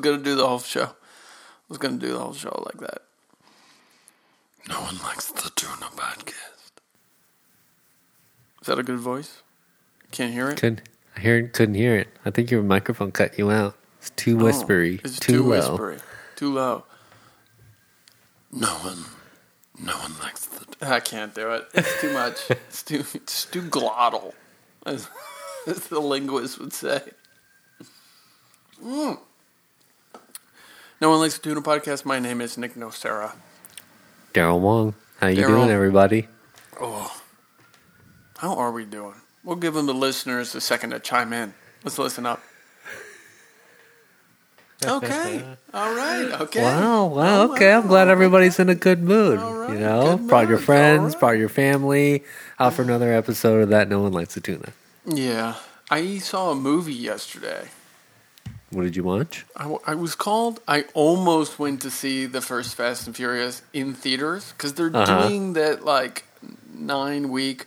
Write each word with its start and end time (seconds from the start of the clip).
was 0.00 0.16
gonna 0.16 0.22
do 0.22 0.34
the 0.34 0.48
whole 0.48 0.58
show. 0.58 0.84
I 0.84 1.68
was 1.68 1.78
gonna 1.78 1.98
do 1.98 2.12
the 2.12 2.18
whole 2.18 2.32
show 2.32 2.62
like 2.66 2.78
that. 2.78 3.02
No 4.68 4.80
one 4.80 4.98
likes 4.98 5.30
the 5.30 5.50
tuna 5.54 5.86
podcast. 5.94 6.72
Is 8.62 8.66
that 8.66 8.78
a 8.78 8.82
good 8.82 8.98
voice? 8.98 9.42
Can't 10.10 10.32
hear 10.32 10.48
it. 10.48 10.58
Couldn't 10.58 10.88
I 11.16 11.20
hear 11.20 11.48
couldn't 11.48 11.74
hear 11.74 11.96
it. 11.96 12.08
I 12.24 12.30
think 12.30 12.50
your 12.50 12.62
microphone 12.62 13.12
cut 13.12 13.38
you 13.38 13.50
out. 13.50 13.76
It's 13.98 14.10
too 14.10 14.38
Oh, 14.40 14.44
whispery. 14.44 15.00
It's 15.04 15.18
too, 15.20 15.32
too, 15.32 15.42
low. 15.42 15.48
whispery. 15.48 15.98
Too 16.36 16.52
low. 16.54 16.84
No 18.52 18.68
one. 18.68 19.04
No 19.78 19.96
one 19.98 20.18
likes 20.20 20.46
the. 20.46 20.66
I 20.86 21.00
can't 21.00 21.34
do 21.34 21.50
it. 21.52 21.66
It's 21.74 22.00
too 22.00 22.12
much. 22.12 22.36
it's 22.50 22.82
too. 22.82 23.04
It's 23.14 23.44
too 23.44 23.62
glottal, 23.62 24.32
as, 24.86 25.08
as 25.66 25.88
the 25.88 26.00
linguist 26.00 26.58
would 26.58 26.72
say. 26.72 27.02
Mm. 28.82 29.18
No 31.00 31.10
one 31.10 31.20
likes 31.20 31.36
the 31.38 31.42
tuna 31.42 31.62
podcast. 31.62 32.04
My 32.04 32.18
name 32.18 32.40
is 32.40 32.58
Nick 32.58 32.74
Nocera. 32.74 33.32
Daryl 34.34 34.60
Wong. 34.60 34.94
How 35.18 35.28
you 35.28 35.42
Daryl. 35.42 35.48
doing, 35.48 35.70
everybody? 35.70 36.28
Oh, 36.80 37.20
how 38.38 38.54
are 38.54 38.70
we 38.70 38.84
doing? 38.84 39.14
We'll 39.44 39.56
give 39.56 39.74
them 39.74 39.86
the 39.86 39.94
listeners 39.94 40.54
a 40.54 40.60
second 40.60 40.90
to 40.90 40.98
chime 41.00 41.32
in. 41.32 41.54
Let's 41.84 41.98
listen 41.98 42.26
up. 42.26 42.42
Okay. 44.82 45.44
All 45.74 45.94
right. 45.94 46.40
Okay. 46.40 46.62
Wow, 46.62 47.04
wow, 47.04 47.42
Oh, 47.42 47.52
okay. 47.52 47.70
I'm 47.70 47.86
glad 47.86 48.08
everybody's 48.08 48.58
in 48.58 48.70
a 48.70 48.74
good 48.74 49.02
mood. 49.02 49.38
All 49.38 49.54
right, 49.54 49.74
you 49.74 49.78
know, 49.78 50.16
good 50.16 50.26
brought 50.28 50.48
your 50.48 50.56
friends, 50.56 51.00
all 51.00 51.08
right. 51.08 51.20
brought 51.20 51.36
your 51.36 51.50
family 51.50 52.24
out 52.58 52.72
for 52.72 52.80
another 52.80 53.12
episode 53.12 53.60
of 53.60 53.68
that. 53.68 53.90
No 53.90 54.00
one 54.00 54.12
likes 54.14 54.32
the 54.32 54.40
tuna. 54.40 54.72
Yeah. 55.04 55.56
I 55.90 56.16
saw 56.16 56.52
a 56.52 56.54
movie 56.54 56.94
yesterday. 56.94 57.68
What 58.70 58.82
did 58.84 58.94
you 58.96 59.02
watch? 59.02 59.44
I, 59.56 59.62
w- 59.62 59.80
I 59.86 59.94
was 59.96 60.14
called. 60.14 60.60
I 60.68 60.84
almost 60.94 61.58
went 61.58 61.82
to 61.82 61.90
see 61.90 62.26
the 62.26 62.40
first 62.40 62.76
Fast 62.76 63.06
and 63.06 63.16
Furious 63.16 63.62
in 63.72 63.94
theaters 63.94 64.52
because 64.52 64.74
they're 64.74 64.94
Uh-huh. 64.94 65.28
doing 65.28 65.54
that 65.54 65.84
like 65.84 66.24
nine 66.72 67.30
week. 67.30 67.66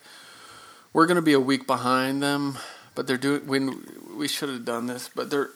We're 0.94 1.06
gonna 1.08 1.22
be 1.22 1.34
a 1.34 1.40
week 1.42 1.68
behind 1.68 2.24
them, 2.24 2.58
but 2.96 3.08
they're 3.08 3.18
doing. 3.18 3.46
When 3.48 3.84
we 4.16 4.28
should 4.30 4.50
have 4.50 4.64
done 4.64 4.88
this, 4.88 5.10
but 5.14 5.30
they're. 5.30 5.50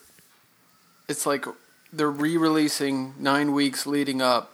It's 1.07 1.25
like 1.25 1.45
they're 1.93 2.11
re-releasing 2.11 3.13
nine 3.17 3.53
weeks 3.53 3.85
leading 3.87 4.21
up 4.21 4.51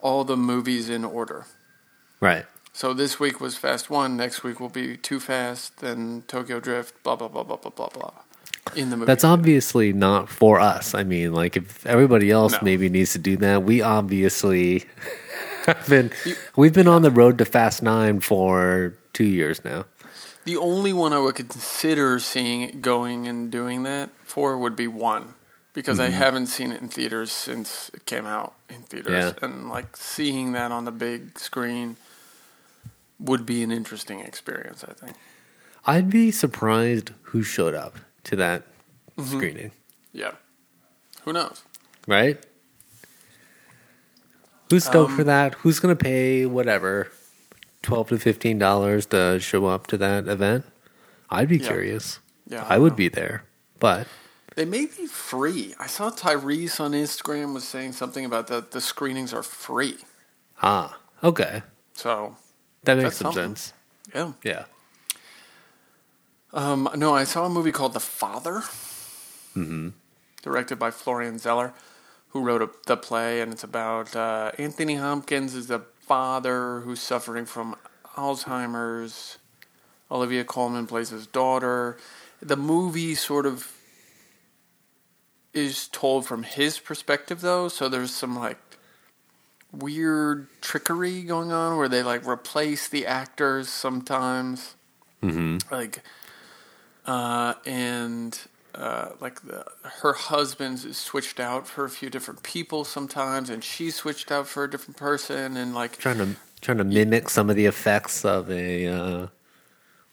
all 0.00 0.24
the 0.24 0.36
movies 0.36 0.88
in 0.88 1.04
order. 1.04 1.46
Right. 2.20 2.46
So 2.72 2.92
this 2.92 3.20
week 3.20 3.40
was 3.40 3.56
Fast 3.56 3.88
One. 3.90 4.16
Next 4.16 4.42
week 4.42 4.58
will 4.58 4.68
be 4.68 4.96
Too 4.96 5.20
Fast, 5.20 5.78
then 5.78 6.24
Tokyo 6.26 6.58
Drift. 6.58 7.00
Blah 7.04 7.14
blah 7.16 7.28
blah 7.28 7.44
blah 7.44 7.56
blah 7.56 7.70
blah 7.70 7.88
blah. 7.88 8.10
In 8.76 8.90
the 8.90 8.96
movie. 8.96 9.06
That's 9.06 9.24
obviously 9.24 9.92
not 9.92 10.28
for 10.28 10.60
us. 10.60 10.94
I 10.94 11.04
mean, 11.04 11.32
like 11.32 11.56
if 11.56 11.86
everybody 11.86 12.30
else 12.30 12.52
No. 12.52 12.58
maybe 12.62 12.88
needs 12.88 13.12
to 13.12 13.18
do 13.18 13.36
that, 13.38 13.62
we 13.62 13.82
obviously 13.82 14.84
have 15.66 15.86
been 15.88 16.10
we've 16.56 16.72
been 16.72 16.88
on 16.88 17.02
the 17.02 17.10
road 17.10 17.38
to 17.38 17.44
Fast 17.44 17.82
Nine 17.82 18.20
for 18.20 18.94
two 19.12 19.24
years 19.24 19.64
now. 19.64 19.84
The 20.44 20.56
only 20.56 20.92
one 20.92 21.12
I 21.12 21.18
would 21.18 21.34
consider 21.34 22.18
seeing 22.18 22.80
going 22.80 23.28
and 23.28 23.50
doing 23.50 23.82
that 23.82 24.10
for 24.24 24.56
would 24.56 24.76
be 24.76 24.86
one, 24.86 25.34
because 25.74 26.00
I 26.00 26.06
mm-hmm. 26.06 26.16
haven't 26.16 26.46
seen 26.46 26.72
it 26.72 26.80
in 26.80 26.88
theaters 26.88 27.30
since 27.30 27.90
it 27.92 28.06
came 28.06 28.24
out 28.24 28.54
in 28.70 28.82
theaters, 28.82 29.34
Yeah. 29.36 29.44
and 29.44 29.68
like 29.68 29.96
seeing 29.96 30.52
that 30.52 30.72
on 30.72 30.86
the 30.86 30.90
big 30.90 31.38
screen 31.38 31.96
would 33.18 33.44
be 33.44 33.62
an 33.62 33.70
interesting 33.70 34.20
experience. 34.20 34.84
I 34.84 34.94
think. 34.94 35.16
I'd 35.86 36.08
be 36.10 36.30
surprised 36.30 37.12
who 37.22 37.42
showed 37.42 37.74
up 37.74 37.98
to 38.28 38.36
that 38.36 38.62
Mm-hmm. 39.18 39.36
screening. 39.36 39.70
Yeah. 40.12 40.32
Who 41.24 41.32
knows? 41.32 41.62
right? 42.06 42.38
Who's 44.70 44.84
stoked 44.84 45.10
Um, 45.10 45.16
for 45.16 45.24
that? 45.24 45.54
Who's 45.54 45.80
going 45.80 45.96
to 45.96 46.02
pay 46.02 46.46
whatever, 46.46 47.10
twelve 47.82 48.08
to 48.10 48.18
fifteen 48.18 48.58
dollars 48.58 49.06
to 49.06 49.40
show 49.40 49.66
up 49.66 49.86
to 49.88 49.96
that 49.98 50.28
event? 50.28 50.64
I'd 51.30 51.48
be 51.48 51.58
Yeah. 51.58 51.66
curious. 51.68 52.20
Yeah, 52.46 52.64
I 52.68 52.76
I 52.76 52.78
would 52.78 52.92
know. 52.92 52.96
be 52.96 53.08
there, 53.08 53.44
but 53.80 54.06
They 54.56 54.64
may 54.64 54.86
be 54.86 55.06
free. 55.06 55.74
I 55.78 55.86
saw 55.86 56.10
Tyrese 56.10 56.80
on 56.80 56.92
Instagram 56.92 57.54
was 57.54 57.64
saying 57.64 57.92
something 57.92 58.24
about 58.24 58.46
that. 58.48 58.70
The 58.72 58.80
screenings 58.80 59.32
are 59.32 59.42
free. 59.42 59.98
ah, 60.62 60.98
okay, 61.22 61.62
So 61.94 62.36
that 62.84 62.96
makes 62.98 63.16
some 63.16 63.32
something. 63.32 63.56
sense. 63.56 63.72
yeah. 64.14 64.32
Yeah, 64.42 64.64
Um, 66.52 66.88
no, 66.96 67.14
I 67.14 67.24
saw 67.24 67.44
a 67.46 67.50
movie 67.50 67.72
called 67.72 67.92
The 67.92 68.00
Father, 68.00 68.62
directed 70.42 70.76
by 70.78 70.90
Florian 70.90 71.38
Zeller, 71.38 71.74
who 72.30 72.42
wrote 72.42 72.62
a, 72.62 72.70
the 72.86 72.96
play, 72.96 73.40
and 73.40 73.52
it's 73.52 73.64
about 73.64 74.16
uh, 74.16 74.52
Anthony 74.58 74.94
Hopkins 74.96 75.54
is 75.54 75.70
a 75.70 75.82
father 76.00 76.80
who's 76.80 77.00
suffering 77.00 77.44
from 77.44 77.76
Alzheimer's. 78.16 79.38
Olivia 80.10 80.42
Colman 80.44 80.86
plays 80.86 81.10
his 81.10 81.26
daughter. 81.26 81.98
The 82.40 82.56
movie 82.56 83.14
sort 83.14 83.44
of 83.44 83.70
is 85.52 85.88
told 85.88 86.24
from 86.26 86.44
his 86.44 86.78
perspective, 86.78 87.42
though, 87.42 87.68
so 87.68 87.88
there's 87.90 88.14
some 88.14 88.38
like 88.38 88.58
weird 89.70 90.46
trickery 90.62 91.22
going 91.22 91.52
on 91.52 91.76
where 91.76 91.88
they 91.90 92.02
like 92.02 92.26
replace 92.26 92.88
the 92.88 93.04
actors 93.04 93.68
sometimes 93.68 94.76
like 95.70 96.02
uh 97.08 97.54
and 97.64 98.38
uh 98.74 99.08
like 99.18 99.40
the 99.42 99.64
her 100.02 100.12
husband's 100.12 100.96
switched 100.96 101.40
out 101.40 101.66
for 101.66 101.84
a 101.84 101.90
few 101.90 102.10
different 102.10 102.42
people 102.42 102.84
sometimes 102.84 103.48
and 103.48 103.64
she's 103.64 103.96
switched 103.96 104.30
out 104.30 104.46
for 104.46 104.64
a 104.64 104.70
different 104.70 104.96
person 104.96 105.56
and 105.56 105.74
like 105.74 105.96
trying 105.96 106.18
to 106.18 106.36
trying 106.60 106.78
to 106.78 106.84
mimic 106.84 107.30
some 107.30 107.48
of 107.48 107.56
the 107.56 107.64
effects 107.66 108.24
of 108.24 108.50
a 108.50 108.86
uh, 108.86 109.26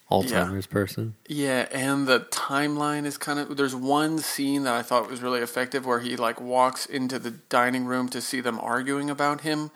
Alzheimer's 0.09 0.67
person. 0.67 1.16
yeah 1.28 1.67
and 1.72 2.07
the 2.07 2.22
timeline 2.31 3.06
is 3.06 3.17
kind 3.17 3.39
of 3.39 3.57
there's 3.57 3.75
one 3.75 4.19
scene 4.19 4.63
that 4.63 4.73
i 4.73 4.81
thought 4.81 5.09
was 5.09 5.22
really 5.22 5.41
effective 5.41 5.85
where 5.85 6.00
he 6.00 6.16
like 6.16 6.39
walks 6.39 6.85
into 6.85 7.19
the 7.19 7.31
dining 7.31 7.85
room 7.85 8.07
to 8.07 8.22
see 8.22 8.39
them 8.39 8.57
arguing 8.59 9.09
about 9.09 9.41
him 9.41 9.69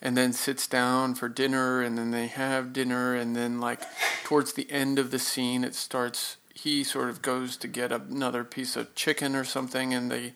and 0.00 0.16
then 0.16 0.32
sits 0.32 0.66
down 0.66 1.14
for 1.14 1.28
dinner 1.28 1.80
and 1.80 1.96
then 1.96 2.10
they 2.10 2.26
have 2.26 2.72
dinner 2.72 3.14
and 3.14 3.34
then 3.34 3.60
like 3.60 3.80
towards 4.24 4.52
the 4.52 4.70
end 4.70 4.98
of 4.98 5.10
the 5.10 5.18
scene 5.18 5.64
it 5.64 5.74
starts 5.74 6.36
he 6.62 6.84
sort 6.84 7.08
of 7.08 7.22
goes 7.22 7.56
to 7.56 7.68
get 7.68 7.92
another 7.92 8.44
piece 8.44 8.76
of 8.76 8.94
chicken 8.94 9.34
or 9.34 9.44
something 9.44 9.92
and 9.94 10.10
they 10.10 10.32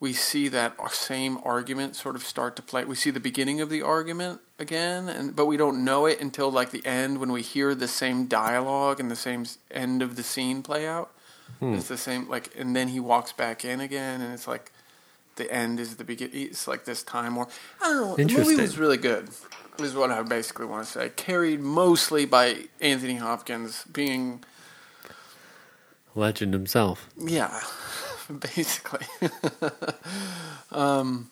we 0.00 0.12
see 0.12 0.46
that 0.46 0.76
same 0.92 1.38
argument 1.44 1.96
sort 1.96 2.14
of 2.14 2.22
start 2.22 2.54
to 2.56 2.62
play 2.62 2.84
we 2.84 2.94
see 2.94 3.10
the 3.10 3.20
beginning 3.20 3.60
of 3.60 3.68
the 3.68 3.82
argument 3.82 4.40
again 4.58 5.08
and 5.08 5.34
but 5.34 5.46
we 5.46 5.56
don't 5.56 5.84
know 5.84 6.06
it 6.06 6.20
until 6.20 6.50
like 6.50 6.70
the 6.70 6.84
end 6.86 7.18
when 7.18 7.32
we 7.32 7.42
hear 7.42 7.74
the 7.74 7.88
same 7.88 8.26
dialogue 8.26 9.00
and 9.00 9.10
the 9.10 9.16
same 9.16 9.44
end 9.70 10.00
of 10.00 10.16
the 10.16 10.22
scene 10.22 10.62
play 10.62 10.86
out 10.86 11.10
hmm. 11.58 11.74
it's 11.74 11.88
the 11.88 11.96
same 11.96 12.28
like 12.28 12.50
and 12.56 12.74
then 12.74 12.88
he 12.88 13.00
walks 13.00 13.32
back 13.32 13.64
in 13.64 13.80
again 13.80 14.20
and 14.20 14.32
it's 14.32 14.46
like 14.46 14.72
the 15.38 15.50
end 15.50 15.80
is 15.80 15.96
the 15.96 16.04
beginning. 16.04 16.42
It's 16.42 16.68
like 16.68 16.84
this 16.84 17.02
time 17.02 17.36
war. 17.36 17.48
I 17.80 17.94
don't 17.94 17.96
know. 17.96 18.16
The 18.16 18.36
movie 18.36 18.60
was 18.60 18.76
really 18.76 18.98
good. 18.98 19.30
Is 19.78 19.94
what 19.94 20.10
I 20.10 20.20
basically 20.22 20.66
want 20.66 20.84
to 20.86 20.92
say. 20.92 21.08
Carried 21.10 21.60
mostly 21.60 22.26
by 22.26 22.64
Anthony 22.80 23.14
Hopkins 23.14 23.84
being, 23.84 24.42
Legend 26.18 26.52
himself. 26.52 27.08
yeah, 27.16 27.60
basically. 28.54 29.06
um, 30.72 31.30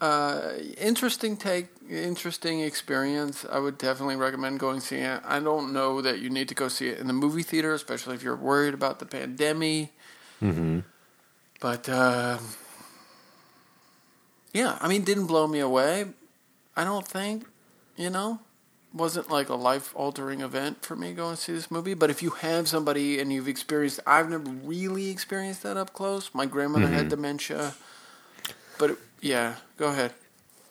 uh, 0.00 0.52
interesting 0.78 1.36
take, 1.36 1.68
interesting 1.88 2.60
experience. 2.60 3.46
I 3.50 3.58
would 3.58 3.78
definitely 3.78 4.16
recommend 4.16 4.60
going 4.60 4.80
see 4.80 4.96
it. 4.96 5.22
I 5.24 5.40
don't 5.40 5.72
know 5.72 6.02
that 6.02 6.18
you 6.18 6.28
need 6.28 6.48
to 6.48 6.54
go 6.54 6.68
see 6.68 6.88
it 6.88 6.98
in 6.98 7.06
the 7.06 7.14
movie 7.14 7.42
theater, 7.42 7.72
especially 7.72 8.14
if 8.14 8.22
you're 8.22 8.36
worried 8.36 8.74
about 8.74 8.98
the 8.98 9.06
pandemic. 9.06 9.92
Mm-hmm. 10.42 10.80
But 11.60 11.88
uh, 11.88 12.38
yeah, 14.52 14.76
I 14.80 14.88
mean, 14.88 15.02
didn't 15.04 15.26
blow 15.26 15.46
me 15.46 15.60
away. 15.60 16.06
I 16.76 16.84
don't 16.84 17.08
think, 17.08 17.46
you 17.96 18.10
know, 18.10 18.40
wasn't 18.92 19.30
like 19.30 19.48
a 19.48 19.54
life 19.54 19.92
altering 19.94 20.40
event 20.40 20.82
for 20.84 20.96
me 20.96 21.12
going 21.12 21.36
to 21.36 21.40
see 21.40 21.52
this 21.52 21.70
movie. 21.70 21.94
But 21.94 22.10
if 22.10 22.22
you 22.22 22.30
have 22.30 22.68
somebody 22.68 23.20
and 23.20 23.32
you've 23.32 23.48
experienced, 23.48 24.00
I've 24.06 24.30
never 24.30 24.48
really 24.48 25.10
experienced 25.10 25.62
that 25.64 25.76
up 25.76 25.92
close. 25.92 26.30
My 26.32 26.46
grandmother 26.46 26.86
had 26.88 27.08
dementia, 27.08 27.74
but 28.78 28.90
it, 28.90 28.98
yeah, 29.20 29.56
go 29.76 29.88
ahead. 29.88 30.12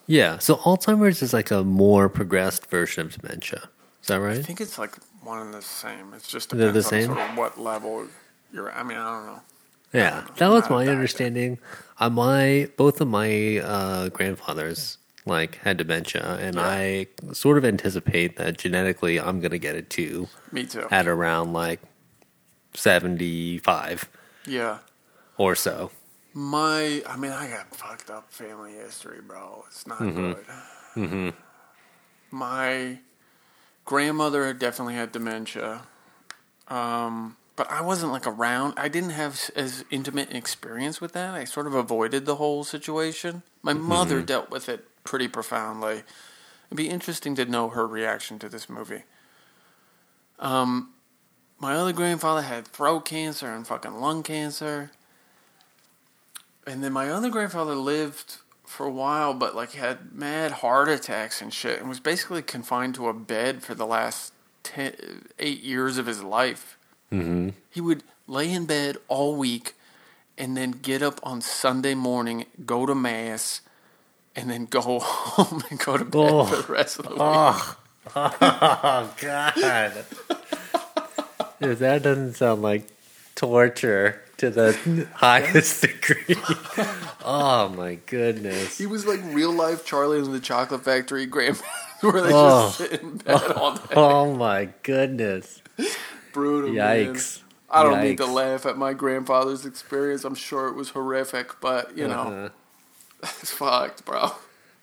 Yeah, 0.07 0.38
so 0.38 0.56
Alzheimer's 0.57 1.21
is 1.21 1.33
like 1.33 1.51
a 1.51 1.63
more 1.63 2.09
progressed 2.09 2.67
version 2.69 3.07
of 3.07 3.19
dementia. 3.19 3.69
Is 4.01 4.07
that 4.07 4.19
right? 4.19 4.38
I 4.38 4.41
think 4.41 4.62
it's 4.62 4.77
like 4.77 4.97
one 5.23 5.39
and 5.41 5.53
the 5.53 5.62
same. 5.63 6.13
It's 6.13 6.27
just 6.27 6.51
They're 6.51 6.67
depends 6.67 6.89
the 6.89 6.95
on 6.95 7.01
same? 7.01 7.15
sort 7.15 7.29
of 7.29 7.38
what 7.38 7.59
level 7.59 8.07
you're. 8.53 8.71
I 8.71 8.83
mean, 8.83 8.97
I 8.97 9.17
don't 9.17 9.25
know. 9.25 9.41
Yeah, 9.94 10.25
that 10.38 10.50
was 10.50 10.69
my 10.69 10.88
understanding. 10.88 11.57
Uh, 12.00 12.09
my 12.09 12.69
both 12.77 13.01
of 13.01 13.07
my 13.07 13.57
uh, 13.59 14.09
grandfathers 14.09 14.97
like 15.25 15.56
had 15.60 15.77
dementia, 15.77 16.38
and 16.39 16.56
Yeah. 16.56 16.62
I 16.66 17.07
sort 17.33 17.57
of 17.57 17.66
anticipate 17.66 18.38
that 18.38 18.57
genetically 18.57 19.19
I'm 19.19 19.39
gonna 19.39 19.57
get 19.57 19.75
it 19.75 19.89
too 19.89 20.27
Me 20.51 20.66
too. 20.66 20.88
at 20.92 21.07
around 21.07 21.54
like 21.54 21.81
seventy 22.74 23.57
five 23.57 24.07
Yeah. 24.45 24.80
or 25.38 25.56
so. 25.56 25.92
My, 26.33 27.01
I 27.07 27.16
mean, 27.16 27.31
I 27.31 27.48
got 27.48 27.74
fucked 27.74 28.10
up 28.10 28.30
family 28.31 28.74
history, 28.74 29.22
bro. 29.25 29.63
It's 29.68 29.88
not 29.88 30.00
good. 30.00 30.45
Mm-hmm. 30.95 31.30
My 32.31 33.00
grandmother 33.86 34.51
definitely 34.54 34.95
had 34.95 35.12
dementia. 35.13 35.83
Um, 36.68 37.38
but 37.56 37.72
I 37.72 37.81
wasn't 37.81 38.12
like 38.12 38.27
around. 38.27 38.74
I 38.77 38.89
didn't 38.89 39.12
have 39.12 39.50
as 39.56 39.86
intimate 39.89 40.30
an 40.30 40.36
experience 40.36 41.00
with 41.00 41.13
that. 41.13 41.33
I 41.33 41.45
sort 41.45 41.68
of 41.68 41.74
avoided 41.74 42.25
the 42.25 42.36
whole 42.36 42.66
situation. 42.66 43.44
My 43.62 43.72
mother 43.74 44.22
dealt 44.22 44.50
with 44.50 44.68
it 44.68 44.86
pretty 45.05 45.29
profoundly. 45.29 46.03
It'd 46.67 46.75
be 46.75 46.89
interesting 46.89 47.35
to 47.35 47.45
know 47.45 47.69
her 47.69 47.87
reaction 47.87 48.37
to 48.39 48.49
this 48.49 48.69
movie. 48.69 49.03
Um, 50.39 50.89
my 51.59 51.75
other 51.75 51.93
grandfather 51.93 52.41
had 52.41 52.67
throat 52.67 53.05
cancer 53.05 53.47
and 53.47 53.65
fucking 53.65 54.01
lung 54.01 54.23
cancer. 54.23 54.91
And 56.67 56.83
then 56.83 56.91
my 56.91 57.09
other 57.09 57.29
grandfather 57.29 57.75
lived 57.75 58.39
for 58.65 58.85
a 58.85 58.91
while, 58.91 59.33
but 59.33 59.55
like 59.55 59.73
had 59.73 60.13
mad 60.13 60.51
heart 60.51 60.89
attacks 60.89 61.41
and 61.41 61.53
shit, 61.53 61.79
and 61.79 61.87
was 61.87 61.99
basically 61.99 62.41
confined 62.41 62.95
to 62.95 63.07
a 63.07 63.13
bed 63.13 63.63
for 63.63 63.75
the 63.75 63.85
last 63.85 64.33
ten, 64.63 64.93
eight 65.37 65.61
years 65.61 65.99
of 65.99 66.07
his 66.07 66.23
life. 66.23 66.77
Mm-hmm. 67.11 67.49
He 67.69 67.79
would 67.79 68.03
lay 68.27 68.51
in 68.51 68.65
bed 68.65 68.97
all 69.07 69.35
week, 69.35 69.75
and 70.37 70.57
then 70.57 70.71
get 70.71 71.03
up 71.03 71.19
on 71.21 71.39
Sunday 71.39 71.93
morning, 71.93 72.45
go 72.65 72.87
to 72.87 72.95
mass, 72.95 73.61
and 74.35 74.49
then 74.49 74.65
go 74.65 74.99
home 75.03 75.63
and 75.69 75.79
go 75.79 75.97
to 75.97 76.05
bed 76.05 76.19
Oh. 76.31 76.45
for 76.45 76.55
the 76.67 76.73
rest 76.73 76.99
of 76.99 77.05
the 77.05 77.11
week. 77.11 77.19
Oh, 77.21 77.77
oh 78.15 79.13
God. 79.21 80.05
That 81.59 82.03
doesn't 82.03 82.33
sound 82.35 82.61
like 82.61 82.87
torture 83.35 84.21
to 84.37 84.49
the 84.49 85.07
highest 85.15 85.81
degree. 85.81 86.35
oh 87.23 87.69
my 87.75 87.95
goodness. 88.05 88.77
He 88.77 88.85
was 88.85 89.05
like 89.05 89.21
real 89.25 89.51
life 89.51 89.85
Charlie 89.85 90.19
in 90.19 90.31
the 90.31 90.39
Chocolate 90.39 90.83
Factory 90.83 91.25
grandparents, 91.25 91.63
where 92.01 92.21
they 92.21 92.31
Oh. 92.33 92.67
just 92.67 92.77
sit 92.77 93.01
in 93.01 93.17
bed 93.17 93.51
all 93.53 93.75
day. 93.75 93.81
Oh 93.95 94.35
my 94.35 94.69
goodness. 94.83 95.61
Brutal. 96.33 96.71
man. 96.73 97.15
Yikes. 97.15 97.41
I 97.69 97.83
don't 97.83 98.01
need 98.03 98.17
to 98.17 98.25
laugh 98.25 98.65
at 98.65 98.77
my 98.77 98.93
grandfather's 98.93 99.65
experience. 99.65 100.23
I'm 100.23 100.35
sure 100.35 100.67
it 100.67 100.75
was 100.75 100.89
horrific, 100.89 101.59
but 101.61 101.97
you 101.97 102.07
know, 102.07 102.13
Uh-huh. 102.19 102.49
it's 103.42 103.51
fucked, 103.51 104.06
bro. 104.06 104.31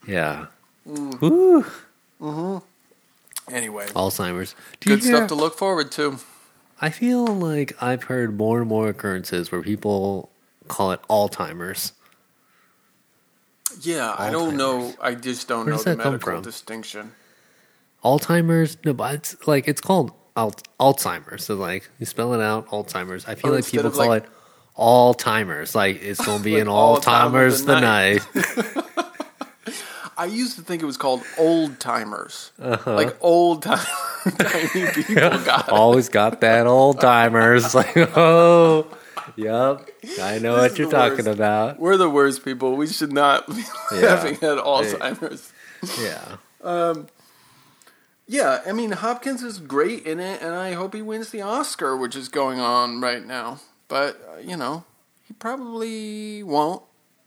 Yeah. 0.07 0.47
Mm. 0.87 1.65
Woo. 2.19 2.61
Anyway, 3.51 3.85
Alzheimer's. 3.87 4.55
Do 4.79 4.89
good 4.91 5.03
hear- 5.03 5.15
stuff 5.17 5.27
to 5.29 5.35
look 5.35 5.57
forward 5.57 5.91
to. 5.93 6.19
I 6.81 6.89
feel 6.89 7.25
like 7.25 7.75
I've 7.81 8.03
heard 8.03 8.37
more 8.37 8.59
and 8.59 8.67
more 8.67 8.89
occurrences 8.89 9.51
where 9.51 9.61
people 9.61 10.29
call 10.67 10.91
it 10.91 11.01
Alzheimer's. 11.09 11.93
Yeah, 13.81 14.13
I 14.17 14.29
don't 14.29 14.55
know. 14.57 14.93
I 15.01 15.15
just 15.15 15.47
don't 15.47 15.65
Where 15.65 15.75
know 15.75 15.81
the 15.81 15.95
that 15.95 15.99
come 16.03 16.13
medical 16.13 16.33
from? 16.33 16.43
distinction. 16.43 17.11
Alzheimer's? 18.03 18.77
No, 18.85 18.93
but 18.93 19.15
it's 19.15 19.47
like 19.47 19.67
it's 19.67 19.81
called 19.81 20.11
Al- 20.35 20.55
Alzheimer's. 20.79 21.43
So 21.45 21.55
like 21.55 21.89
you 21.99 22.05
spell 22.05 22.33
it 22.33 22.41
out, 22.41 22.67
Alzheimer's. 22.67 23.25
I 23.27 23.35
feel 23.35 23.51
Oh, 23.51 23.55
like 23.55 23.65
people 23.65 23.89
call 23.91 24.07
like- 24.07 24.23
it 24.23 24.29
all 24.75 25.13
timers. 25.13 25.75
Like 25.75 26.01
it's 26.01 26.23
gonna 26.25 26.43
be 26.43 26.53
Like 26.53 26.61
an 26.63 26.67
all 26.67 26.95
all 26.95 26.97
time 26.97 27.27
of 27.27 27.31
timers 27.33 27.63
the 27.63 27.79
night. 27.79 28.21
I 30.17 30.25
used 30.25 30.57
to 30.57 30.61
think 30.63 30.83
it 30.83 30.85
was 30.85 30.97
called 30.97 31.23
old 31.39 31.79
timers, 31.79 32.51
Uh-huh. 32.61 32.93
like 32.95 33.17
old 33.21 33.63
time 33.63 33.85
tiny 34.37 34.85
people 34.91 35.15
got. 35.43 35.69
Always 35.69 36.07
got 36.09 36.41
that 36.41 36.67
old 36.67 37.01
timers. 37.01 37.73
Like 37.73 37.95
oh, 37.97 38.87
yep, 39.35 39.89
I 40.21 40.37
know 40.39 40.55
This 40.61 40.71
what 40.71 40.79
you're 40.79 40.91
talking 40.91 41.25
worst. 41.25 41.27
about. 41.39 41.79
We're 41.79 41.97
the 41.97 42.09
worst 42.09 42.45
people. 42.45 42.75
We 42.75 42.85
should 42.87 43.11
not 43.11 43.47
be 43.47 43.63
Yeah. 43.91 43.99
having 44.15 44.35
had 44.35 44.59
Alzheimer's. 44.59 45.51
Yeah, 45.99 46.37
Yeah, 48.27 48.61
I 48.65 48.71
mean 48.71 48.91
Hopkins 48.91 49.41
is 49.43 49.57
great 49.59 50.05
in 50.05 50.19
it, 50.19 50.41
and 50.41 50.53
I 50.53 50.73
hope 50.73 50.93
he 50.93 51.01
wins 51.01 51.29
the 51.31 51.41
Oscar, 51.41 51.97
which 51.97 52.15
is 52.15 52.29
going 52.29 52.59
on 52.59 53.01
right 53.01 53.25
now. 53.25 53.59
But 53.87 54.21
uh, 54.33 54.39
you 54.39 54.57
know, 54.57 54.85
he 55.27 55.33
probably 55.33 56.43
won't. 56.43 56.83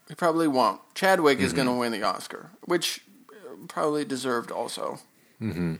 He 0.07 0.15
probably 0.15 0.47
won't. 0.47 0.79
Chadwick 0.95 1.39
is 1.39 1.51
going 1.53 1.67
to 1.67 1.73
win 1.73 1.91
the 1.91 2.03
Oscar, 2.03 2.51
which 2.65 3.01
uh, 3.29 3.55
probably 3.67 4.05
deserved 4.05 4.51
also. 4.51 4.99
Mm-hmm. 5.41 5.75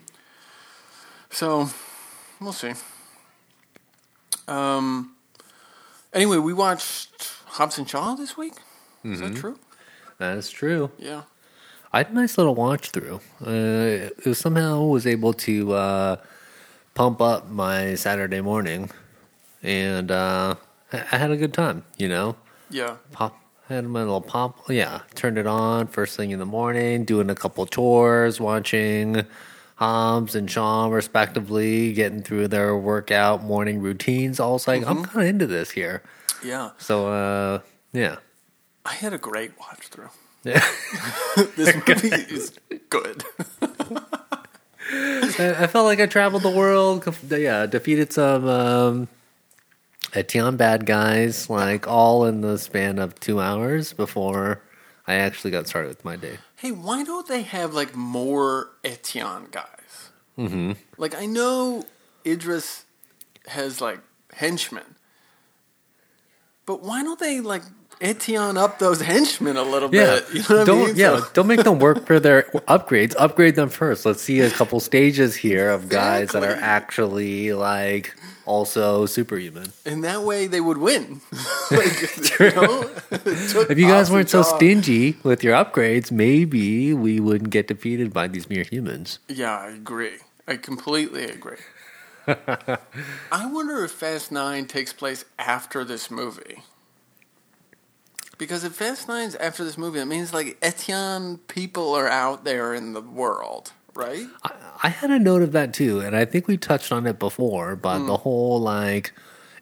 So 1.29 1.69
we'll 2.41 2.53
see. 2.53 2.74
Um. 4.47 5.13
Anyway, 6.13 6.38
we 6.38 6.53
watched 6.53 7.33
Hobbs 7.45 7.77
and 7.77 7.89
Shaw 7.89 8.15
this 8.15 8.38
week. 8.38 8.53
Is 9.03 9.19
that 9.19 9.35
true? 9.35 9.59
that 10.18 10.38
is 10.38 10.50
true. 10.50 10.91
Yeah. 10.97 11.24
I 11.94 12.00
had 12.00 12.09
a 12.12 12.13
nice 12.13 12.38
little 12.38 12.56
watch 12.56 12.89
through. 12.89 13.21
Uh, 13.45 13.50
it 13.50 14.25
was 14.25 14.38
somehow 14.38 14.83
was 14.83 15.07
able 15.07 15.33
to 15.33 15.74
uh, 15.74 16.15
pump 16.94 17.21
up 17.21 17.50
my 17.50 17.95
Saturday 17.95 18.41
morning, 18.41 18.89
and 19.63 20.12
uh, 20.12 20.56
I 20.94 20.98
I 21.12 21.18
had 21.18 21.31
a 21.31 21.38
good 21.38 21.54
time. 21.54 21.84
You 21.98 22.07
know, 22.10 22.36
Yeah. 22.69 22.98
pop 23.12 23.36
had 23.69 23.86
my 23.86 24.00
little 24.00 24.22
pop. 24.22 24.69
Yeah, 24.69 25.01
turned 25.16 25.38
it 25.38 25.45
on 25.48 25.88
first 25.88 26.16
thing 26.16 26.31
in 26.31 26.39
the 26.39 26.45
morning, 26.45 27.04
doing 27.04 27.30
a 27.30 27.36
couple 27.36 27.66
chores, 27.66 28.39
watching 28.39 29.25
Hobbs 29.75 30.36
and 30.36 30.50
Shaw 30.50 30.88
respectively, 30.88 31.92
getting 31.94 32.24
through 32.24 32.48
their 32.48 32.75
workout 32.78 33.44
morning 33.44 33.80
routines. 33.81 34.39
I 34.39 34.48
was 34.48 34.68
like, 34.68 34.86
I'm 34.88 35.04
kind 35.04 35.22
of 35.24 35.28
into 35.28 35.48
this 35.48 35.72
here. 35.72 36.01
Yeah. 36.44 36.72
So 36.78 37.10
uh, 37.10 37.60
yeah. 37.94 38.18
I 38.86 38.94
had 38.94 39.12
a 39.12 39.18
great 39.18 39.51
watch 39.60 39.88
through. 39.89 40.10
Yeah. 40.44 40.63
This 41.57 41.75
movie 41.88 42.07
is 42.34 42.51
good. 42.89 43.24
I, 44.89 45.56
I 45.60 45.67
felt 45.67 45.86
like 45.86 46.00
I 46.00 46.06
traveled 46.06 46.44
the 46.44 46.50
world. 46.50 47.06
Yeah, 47.29 47.65
defeated 47.65 48.13
some 48.13 48.48
um, 48.48 49.08
Eteon 50.13 50.57
bad 50.57 50.85
guys, 50.85 51.49
like 51.49 51.87
all 51.87 52.25
in 52.25 52.41
the 52.41 52.57
span 52.57 52.97
of 52.99 53.19
two 53.19 53.39
hours 53.41 53.93
before 53.93 54.61
I 55.05 55.15
actually 55.15 55.51
got 55.51 55.67
started 55.67 55.89
with 55.89 56.05
my 56.05 56.15
day. 56.15 56.37
Hey, 56.55 56.71
why 56.71 57.03
don't 57.03 57.27
they 57.27 57.41
have 57.43 57.73
like 57.73 57.95
more 57.95 58.71
Eteon 58.83 59.51
guys? 59.51 60.09
Mm-hmm. 60.37 60.73
Like 60.97 61.15
I 61.15 61.25
know 61.25 61.83
Idris 62.25 62.85
has 63.47 63.81
like 63.81 63.99
henchmen, 64.33 64.95
but 66.65 66.83
why 66.83 67.03
don't 67.03 67.19
they 67.19 67.39
like 67.41 67.63
Eteon 68.01 68.57
up 68.57 68.77
those 68.79 69.01
henchmen 69.01 69.57
a 69.57 69.63
little 69.63 69.93
Yeah, 69.93 70.19
bit? 70.19 70.25
You 70.33 70.39
know 70.49 70.57
what 70.59 70.65
don't 70.67 70.81
I 70.83 70.85
mean? 70.87 70.95
yeah, 70.95 71.17
So- 71.19 71.25
don't 71.33 71.47
make 71.47 71.63
them 71.63 71.79
work 71.79 72.05
for 72.05 72.19
their 72.19 72.43
upgrades. 72.67 73.15
Upgrade 73.17 73.55
them 73.55 73.69
first. 73.69 74.05
Let's 74.05 74.21
see 74.21 74.39
a 74.41 74.49
couple 74.51 74.79
stages 74.79 75.35
here 75.35 75.69
of 75.69 75.89
guys 75.89 76.29
that 76.31 76.43
are 76.43 76.57
actually 76.61 77.53
like 77.53 78.15
also 78.48 79.06
superhuman. 79.06 79.72
and 79.86 80.04
that 80.04 80.24
way 80.24 80.48
they 80.48 80.62
would 80.62 80.77
win. 80.77 81.22
like, 81.72 82.01
you 82.39 82.51
know? 82.51 82.89
If 83.12 83.77
you 83.77 83.88
guys 83.88 84.10
weren't 84.10 84.30
so 84.30 84.42
stingy 84.42 85.18
with 85.24 85.44
your 85.44 85.54
upgrades, 85.54 86.12
maybe 86.12 86.94
we 86.94 87.20
wouldn't 87.20 87.51
get 87.51 87.68
defeated 87.68 88.13
by 88.13 88.27
these 88.27 88.50
mere 88.50 88.63
humans. 88.63 89.20
Yeah, 89.27 89.58
I 89.58 89.70
agree. 89.70 90.18
I 90.48 90.56
completely 90.58 91.25
agree. 91.25 91.58
I 92.27 93.46
wonder 93.46 93.84
if 93.84 93.92
Fast 93.92 94.32
Nine 94.32 94.66
takes 94.66 94.94
place 94.94 95.25
after 95.38 95.84
this 95.84 96.10
movie. 96.10 96.63
Because 98.38 98.63
if 98.63 98.74
Fast 98.74 99.08
Nine's 99.08 99.36
after 99.36 99.63
this 99.63 99.77
movie, 99.77 100.00
it 100.00 100.06
means 100.06 100.34
like 100.34 100.60
Eteon 100.62 101.39
people 101.48 101.94
are 101.94 102.08
out 102.08 102.44
there 102.44 102.74
in 102.74 102.94
the 102.94 103.01
world, 103.01 103.72
right? 103.94 104.27
I, 104.44 104.51
I 104.84 104.89
had 104.89 105.10
a 105.12 105.19
note 105.19 105.41
of 105.41 105.51
that 105.53 105.74
too, 105.74 106.00
and 106.00 106.15
I 106.15 106.25
think 106.25 106.48
we 106.48 106.57
touched 106.57 106.91
on 106.91 107.07
it 107.07 107.17
before, 107.19 107.75
but 107.75 108.00
Hmm. 108.00 108.07
the 108.07 108.17
whole 108.17 108.60
like 108.62 109.12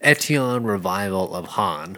Eteon 0.03 0.65
revival 0.65 1.33
of 1.33 1.47
Han, 1.49 1.97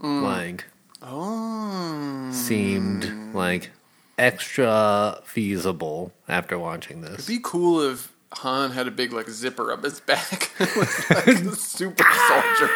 Hmm. 0.00 0.22
like 0.22 0.64
Oh, 1.02 2.28
seemed 2.32 3.32
like 3.34 3.70
extra 4.18 5.20
feasible 5.24 6.12
after 6.28 6.58
watching 6.58 7.00
this. 7.02 7.14
it'd 7.14 7.26
be 7.26 7.40
cool 7.42 7.80
if 7.80 8.12
Han 8.32 8.72
had 8.72 8.86
a 8.86 8.90
big 8.90 9.12
like 9.12 9.28
zipper 9.30 9.72
up 9.72 9.84
his 9.84 10.00
back, 10.00 10.50
was 10.76 11.10
like 11.10 11.26
a 11.28 11.56
super 11.56 12.04
soldier. 12.28 12.70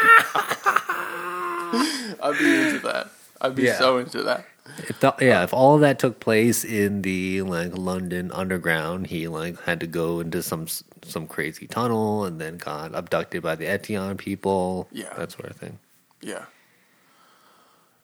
I'd 2.22 2.36
be 2.38 2.60
into 2.60 2.78
that. 2.84 3.08
I'd 3.40 3.54
be 3.56 3.64
Yeah. 3.64 3.78
so 3.78 3.98
into 3.98 4.22
that. 4.22 4.46
If 4.88 5.00
the, 5.00 5.14
yeah, 5.20 5.42
if 5.42 5.52
all 5.52 5.74
of 5.74 5.80
that 5.80 5.98
took 5.98 6.20
place 6.20 6.64
in 6.64 7.02
the 7.02 7.42
like 7.42 7.76
London 7.76 8.30
underground, 8.32 9.08
he 9.08 9.26
like 9.28 9.60
had 9.62 9.80
to 9.80 9.86
go 9.86 10.20
into 10.20 10.42
some 10.42 10.66
some 11.04 11.26
crazy 11.26 11.66
tunnel 11.66 12.24
and 12.24 12.40
then 12.40 12.58
got 12.58 12.94
abducted 12.94 13.42
by 13.42 13.56
the 13.56 13.64
Eteon 13.66 14.16
people. 14.18 14.88
Yeah. 14.92 15.12
that 15.16 15.32
sort 15.32 15.50
of 15.50 15.56
thing. 15.56 15.78
Yeah. 16.20 16.44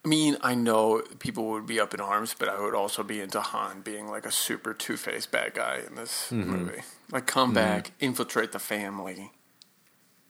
I 0.05 0.09
mean, 0.09 0.37
I 0.43 0.55
know 0.55 1.03
people 1.19 1.47
would 1.51 1.67
be 1.67 1.79
up 1.81 1.93
in 1.93 2.01
arms, 2.01 2.35
but 2.39 2.49
I 2.49 2.61
would 2.61 2.75
also 2.75 3.03
be 3.03 3.21
into 3.21 3.41
Han 3.41 3.83
being 3.83 4.09
like 4.09 4.25
a 4.27 4.31
super 4.33 4.73
two 4.73 4.97
faced 4.97 5.31
bad 5.31 5.55
guy 5.55 5.81
in 5.87 5.95
this 5.97 6.29
Mm-hmm. 6.31 6.51
movie. 6.51 6.83
Like, 7.11 7.27
come 7.27 7.53
back, 7.55 7.93
infiltrate 8.01 8.53
the 8.53 8.59
family, 8.59 9.33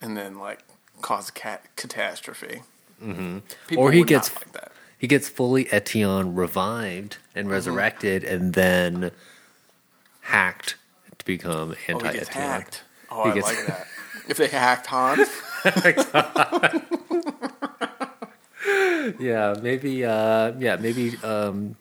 and 0.00 0.16
then 0.16 0.38
like 0.38 0.60
cause 1.00 1.28
a 1.28 1.32
cat- 1.32 1.74
catastrophe. 1.76 2.62
Mm-hmm. 3.02 3.38
People 3.68 3.84
Or 3.84 3.92
he 3.92 4.00
would 4.00 4.08
gets- 4.08 4.34
like 4.34 4.52
that. 4.52 4.72
He 4.98 5.06
gets 5.06 5.28
fully 5.28 5.66
Eteon 5.66 6.36
revived 6.36 7.18
and 7.34 7.48
resurrected, 7.48 8.24
and 8.24 8.54
then 8.54 9.12
hacked 10.22 10.74
to 11.18 11.24
become 11.24 11.72
Oh, 11.88 11.92
anti 11.92 12.12
he 12.12 12.18
gets 12.18 12.30
Eteon. 12.30 12.34
hacked. 12.34 12.82
Oh, 13.10 13.24
He 13.24 13.30
I 13.30 13.34
gets- 13.34 13.46
like 13.46 13.66
that. 13.66 13.86
If 14.28 14.36
they 14.36 14.48
hacked 14.48 14.86
Han, 14.88 15.24
Yeah, 19.18 19.54
maybe. 19.62 20.04
Uh, 20.04 20.52
yeah, 20.58 20.76
maybe. 20.76 21.16
Um, 21.22 21.76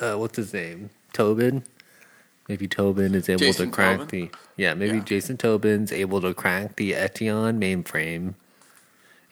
uh, 0.00 0.14
what's 0.14 0.36
his 0.36 0.52
name? 0.54 0.90
Tobin. 1.12 1.64
Maybe 2.48 2.68
Tobin 2.68 3.14
is 3.16 3.28
able 3.28 3.40
Jason 3.40 3.70
to 3.70 3.74
crack 3.74 3.98
Tobin? 4.00 4.30
the. 4.30 4.38
Yeah, 4.56 4.74
maybe 4.74 4.98
Yeah. 4.98 5.04
Jason 5.04 5.36
Tobin's 5.36 5.90
able 5.92 6.20
to 6.20 6.32
crack 6.34 6.76
the 6.76 6.92
Eteon 6.92 7.58
mainframe, 7.58 8.34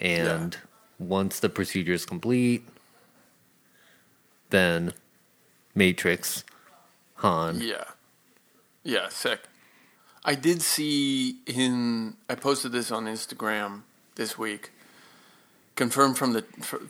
and 0.00 0.57
once 0.99 1.38
the 1.40 1.49
procedure 1.49 1.93
is 1.93 2.05
complete, 2.05 2.66
then 4.50 4.93
Matrix, 5.75 6.45
Han. 7.17 7.61
yeah, 7.61 7.85
yeah, 8.83 9.09
sick. 9.09 9.41
I 10.25 10.35
did 10.35 10.61
see 10.62 11.37
in. 11.47 12.17
I 12.29 12.35
posted 12.35 12.73
this 12.73 12.91
on 12.91 13.07
Instagram 13.07 13.83
this 14.17 14.37
week. 14.37 14.73
Confirmed 15.76 16.16
from 16.16 16.33
the 16.33 16.40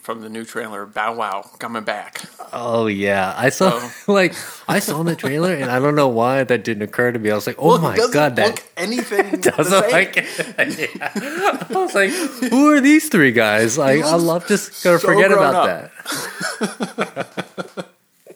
from 0.01 0.21
the 0.21 0.29
new 0.29 0.45
trailer, 0.45 0.85
Bow 0.85 1.13
Wow 1.13 1.41
coming 1.59 1.83
back. 1.83 2.21
Oh 2.53 2.87
yeah, 2.87 3.33
I 3.37 3.49
saw 3.49 3.71
Oh. 3.73 3.93
like 4.07 4.33
I 4.69 4.79
saw 4.79 5.03
the 5.03 5.13
trailer, 5.13 5.53
and 5.53 5.69
I 5.69 5.77
don't 5.79 5.95
know 5.95 6.07
why 6.07 6.45
that 6.45 6.63
didn't 6.63 6.83
occur 6.83 7.11
to 7.11 7.19
me. 7.19 7.29
I 7.29 7.35
was 7.35 7.45
like, 7.47 7.57
oh 7.59 7.67
Well, 7.67 7.79
my 7.79 7.97
god, 8.13 8.37
that 8.37 8.47
look 8.47 8.63
anything 8.77 9.41
doesn't 9.57 9.91
like. 9.91 10.15
Yeah. 10.57 11.11
I 11.13 11.65
was 11.73 11.93
like, 11.93 12.11
who 12.49 12.71
are 12.71 12.79
these 12.79 13.09
three 13.09 13.33
guys? 13.33 13.77
Like, 13.77 14.03
I 14.03 14.15
love 14.15 14.47
just 14.47 14.81
gonna 14.85 14.99
so 14.99 15.07
forget 15.09 15.33
about 15.33 15.55
up. 15.55 15.65
that. 15.65 15.91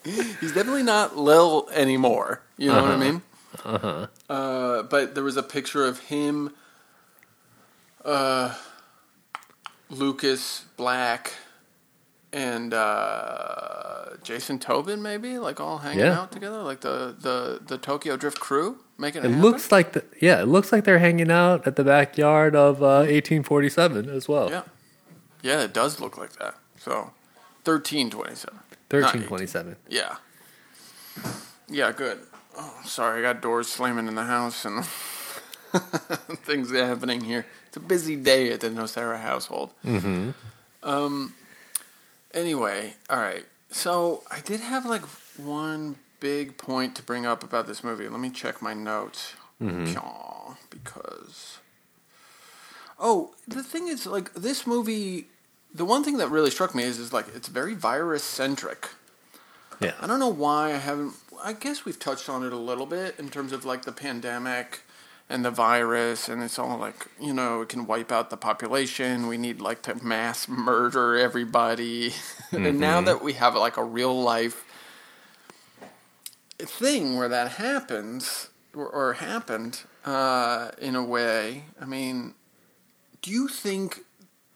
He's 0.04 0.52
definitely 0.54 0.84
not 0.84 1.18
Lil 1.18 1.70
anymore. 1.74 2.42
You 2.58 2.74
know 2.74 2.82
what 2.82 2.92
I 2.92 2.98
mean? 2.98 3.22
Uh-huh. 3.64 4.08
Uh, 4.30 4.84
but 4.84 5.16
there 5.16 5.24
was 5.24 5.38
a 5.38 5.44
picture 5.44 5.86
of 5.86 6.00
him, 6.00 6.52
uh, 8.04 8.54
Lucas 9.92 10.66
Black, 10.78 11.34
and 12.34 12.74
uh, 12.74 14.16
Jason 14.24 14.58
Tobin, 14.58 15.02
maybe 15.02 15.38
like 15.38 15.60
all 15.60 15.80
hanging 15.80 16.00
Yeah. 16.00 16.20
out 16.20 16.32
together, 16.32 16.62
like 16.64 16.82
the, 16.82 17.16
the, 17.20 17.60
the 17.68 17.78
Tokyo 17.78 18.16
Drift 18.18 18.40
crew 18.40 18.78
making 18.98 19.24
it. 19.24 19.32
It 19.32 19.36
looks 19.38 19.72
like 19.72 19.92
the 19.94 20.04
yeah, 20.22 20.42
it 20.42 20.48
looks 20.48 20.72
like 20.72 20.86
they're 20.86 21.00
hanging 21.00 21.30
out 21.30 21.68
at 21.68 21.76
the 21.76 21.84
backyard 21.84 22.56
of 22.56 22.82
uh, 22.82 23.04
1847 23.06 24.10
as 24.10 24.28
well. 24.30 24.50
yeah, 24.50 24.64
yeah, 25.42 25.62
it 25.62 25.74
does 25.74 26.00
look 26.00 26.18
like 26.18 26.34
that. 26.38 26.56
So, 26.80 27.12
thirteen 27.64 28.10
twenty 28.10 28.36
seven. 28.36 28.60
1327. 28.90 29.76
Yeah. 29.90 30.16
Yeah, 31.70 31.92
good. 31.94 32.20
Oh, 32.58 32.82
sorry, 32.86 33.20
I 33.20 33.22
got 33.34 33.42
doors 33.42 33.68
slamming 33.70 34.08
in 34.08 34.16
the 34.16 34.24
house 34.26 34.66
and 34.66 34.86
things 36.42 36.72
happening 36.72 37.22
here. 37.22 37.46
It's 37.68 37.78
a 37.78 37.82
busy 37.82 38.16
day 38.16 38.52
at 38.52 38.62
the 38.62 38.70
Nocera 38.70 39.20
household. 39.22 39.72
Mm-hmm. 39.86 40.32
Um. 40.84 41.34
Anyway, 42.34 42.96
all 43.10 43.20
right. 43.20 43.46
So 43.70 44.24
I 44.30 44.40
did 44.40 44.60
have 44.60 44.86
like 44.86 45.04
one 45.38 45.96
big 46.20 46.58
point 46.58 46.96
to 46.96 47.04
bring 47.04 47.26
up 47.26 47.44
about 47.44 47.68
this 47.68 47.84
movie. 47.84 48.08
Let 48.08 48.20
me 48.20 48.30
check 48.30 48.62
my 48.62 48.74
notes. 48.74 49.34
Pyaw, 49.62 50.58
Because. 50.70 51.60
Oh, 53.00 53.34
the 53.48 53.64
thing 53.64 53.88
is, 53.88 54.06
like, 54.06 54.34
this 54.34 54.66
movie. 54.66 55.28
The 55.74 55.86
one 55.86 56.04
thing 56.04 56.18
that 56.18 56.30
really 56.30 56.52
struck 56.52 56.76
me 56.76 56.84
is, 56.84 57.00
is 57.00 57.14
like, 57.14 57.28
it's 57.34 57.48
very 57.48 57.74
virus 57.74 58.24
centric. 58.24 58.90
Yeah. 59.80 59.94
I 60.00 60.08
don't 60.08 60.20
know 60.20 60.30
why 60.30 60.74
I 60.74 60.78
haven't. 60.78 61.14
I 61.44 61.54
guess 61.54 61.86
we've 61.86 61.98
touched 62.00 62.30
on 62.30 62.44
it 62.44 62.54
a 62.54 62.58
little 62.58 62.86
bit 62.86 63.16
in 63.18 63.30
terms 63.30 63.52
of 63.52 63.66
like 63.66 63.84
the 63.84 63.92
pandemic 63.92 64.82
and 65.32 65.46
the 65.46 65.52
virus, 65.52 66.28
and 66.28 66.44
it's 66.44 66.60
all 66.60 66.78
like 66.78 67.08
you 67.20 67.34
know 67.34 67.62
it 67.62 67.70
can 67.70 67.88
wipe 67.88 68.12
out 68.12 68.30
the 68.30 68.38
population. 68.38 69.28
We 69.28 69.38
need 69.38 69.62
like 69.62 69.82
to 69.84 70.04
mass 70.04 70.48
murder 70.48 71.18
everybody, 71.18 72.14
and 72.52 72.80
now 72.80 73.02
that 73.02 73.24
we 73.24 73.34
have 73.34 73.56
like 73.56 73.78
a 73.78 73.84
real 73.84 74.22
life 74.22 74.66
thing 76.60 77.18
where 77.18 77.30
that 77.30 77.54
happens 77.54 78.50
or, 78.76 78.88
or 78.88 79.14
happened 79.14 79.82
uh, 80.06 80.70
in 80.80 80.96
a 80.96 81.04
way, 81.04 81.64
I 81.80 81.86
mean, 81.86 82.36
do 83.22 83.32
you 83.32 83.48
think 83.48 84.02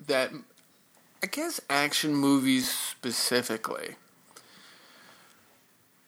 that? 0.05 0.32
I 1.24 1.27
guess 1.27 1.60
action 1.72 2.13
movies 2.13 2.70
specifically 2.70 3.96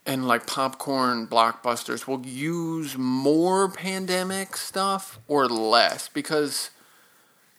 and 0.08 0.26
like 0.26 0.48
popcorn 0.48 1.28
blockbusters 1.28 2.08
will 2.08 2.26
use 2.26 2.98
more 2.98 3.70
pandemic 3.70 4.56
stuff 4.56 5.20
or 5.28 5.48
less 5.48 6.08
because 6.08 6.72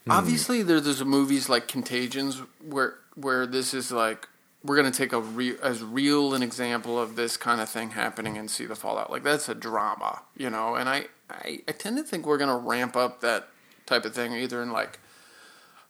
hmm. 0.05 0.11
obviously 0.11 0.63
there, 0.63 0.81
there's 0.81 1.05
movies 1.05 1.49
like 1.49 1.69
Contagions 1.69 2.43
where 2.67 2.95
where 3.15 3.47
this 3.47 3.75
is 3.75 3.93
like 3.93 4.27
we're 4.65 4.77
gonna 4.77 4.91
take 4.91 5.13
a 5.13 5.21
re- 5.21 5.59
as 5.63 5.85
real 5.85 6.35
an 6.35 6.43
example 6.43 6.99
of 6.99 7.15
this 7.15 7.37
kind 7.37 7.61
of 7.61 7.69
thing 7.69 7.91
happening 7.91 8.37
and 8.39 8.51
see 8.51 8.65
the 8.65 8.75
fallout. 8.75 9.11
Like 9.11 9.23
that's 9.23 9.49
a 9.49 9.55
drama 9.55 10.23
you 10.37 10.49
know? 10.49 10.75
And 10.75 10.89
I, 10.89 11.07
I 11.31 11.61
I 11.69 11.73
tend 11.73 11.99
to 11.99 12.03
think 12.03 12.27
we're 12.27 12.39
gonna 12.39 12.57
ramp 12.57 12.97
up 12.97 13.21
that 13.21 13.49
type 13.85 14.07
of 14.07 14.15
thing 14.15 14.33
either 14.33 14.63
in 14.63 14.73
like 14.73 14.99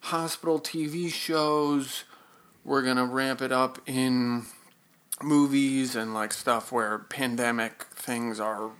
hospital 0.01 0.59
TV 0.59 1.11
shows. 1.11 2.03
We're 2.65 2.83
gonna 2.83 3.07
ramp 3.07 3.41
it 3.41 3.53
up 3.53 3.79
in 3.87 4.47
movies 5.23 5.97
and 5.97 6.15
like 6.15 6.33
stuff 6.33 6.73
where 6.73 6.99
pandemic 6.99 7.85
things 7.85 8.41
are 8.41 8.71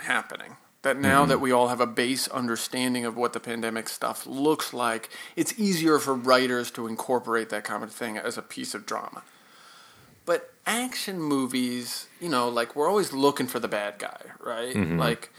happening. 0.00 0.56
That 0.82 0.96
now 0.96 1.22
mm-hmm. 1.22 1.30
that 1.30 1.40
we 1.40 1.50
all 1.50 1.68
have 1.68 1.80
a 1.80 1.86
base 1.86 2.28
understanding 2.28 3.04
of 3.04 3.16
what 3.16 3.32
the 3.32 3.40
pandemic 3.40 3.88
stuff 3.88 4.26
looks 4.26 4.72
like, 4.72 5.10
it's 5.34 5.58
easier 5.58 5.98
for 5.98 6.14
writers 6.14 6.70
to 6.72 6.86
incorporate 6.86 7.50
that 7.50 7.64
kind 7.64 7.82
of 7.82 7.92
thing 7.92 8.16
as 8.16 8.38
a 8.38 8.42
piece 8.42 8.74
of 8.74 8.86
drama. 8.86 9.22
But 10.24 10.52
action 10.66 11.20
movies, 11.20 12.06
you 12.20 12.28
know, 12.28 12.48
like 12.48 12.76
we're 12.76 12.88
always 12.88 13.12
looking 13.12 13.48
for 13.48 13.58
the 13.58 13.66
bad 13.66 13.98
guy, 13.98 14.20
right? 14.40 14.74
Mm-hmm. 14.74 14.98
Like 14.98 15.32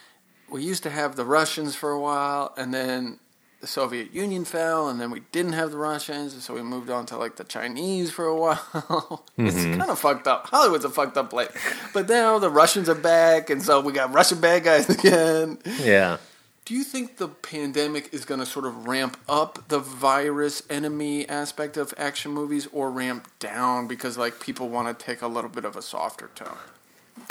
we 0.50 0.64
used 0.64 0.84
to 0.84 0.90
have 0.90 1.16
the 1.16 1.26
Russians 1.26 1.76
for 1.76 1.92
a 1.92 2.00
while, 2.00 2.54
and 2.58 2.74
then 2.74 3.20
the 3.62 3.68
Soviet 3.68 4.14
Union 4.14 4.46
fell, 4.46 4.88
and 4.88 5.02
then 5.02 5.12
we 5.12 5.22
didn't 5.32 5.54
have 5.54 5.72
the 5.72 5.78
Russians, 5.78 6.42
so 6.44 6.54
we 6.54 6.62
moved 6.62 6.90
on 6.90 7.06
to 7.08 7.18
like 7.18 7.36
the 7.36 7.44
Chinese 7.44 8.10
for 8.12 8.26
a 8.26 8.36
while. 8.36 9.26
it's 9.38 9.56
kind 9.78 9.82
of 9.90 10.00
fucked 10.00 10.28
up. 10.28 10.48
Hollywood's 10.48 10.86
a 10.86 10.90
fucked 10.90 11.18
up 11.18 11.30
place. 11.30 11.52
But 11.94 12.08
now 12.08 12.40
the 12.40 12.50
Russians 12.50 12.88
are 12.88 12.96
back, 12.96 13.50
and 13.50 13.62
so 13.62 13.82
we 13.82 13.92
got 13.92 14.14
Russian 14.14 14.40
bad 14.40 14.64
guys 14.64 14.90
again. 14.98 15.60
Yeah. 15.82 16.18
Do 16.64 16.76
you 16.76 16.84
think 16.84 17.18
the 17.18 17.28
pandemic 17.28 18.14
is 18.14 18.26
going 18.26 18.40
to 18.40 18.46
sort 18.46 18.66
of 18.66 18.86
ramp 18.88 19.18
up 19.28 19.68
the 19.70 19.80
virus 19.80 20.62
enemy 20.70 21.28
aspect 21.28 21.78
of 21.78 21.96
action 21.98 22.32
movies 22.32 22.68
or 22.72 22.92
ramp 22.92 23.28
down 23.40 23.88
because 23.88 24.20
like 24.20 24.40
people 24.40 24.70
want 24.70 24.88
to 24.88 25.06
take 25.06 25.24
a 25.24 25.28
little 25.28 25.50
bit 25.50 25.66
of 25.66 25.76
a 25.76 25.82
softer 25.82 26.30
tone? 26.36 26.58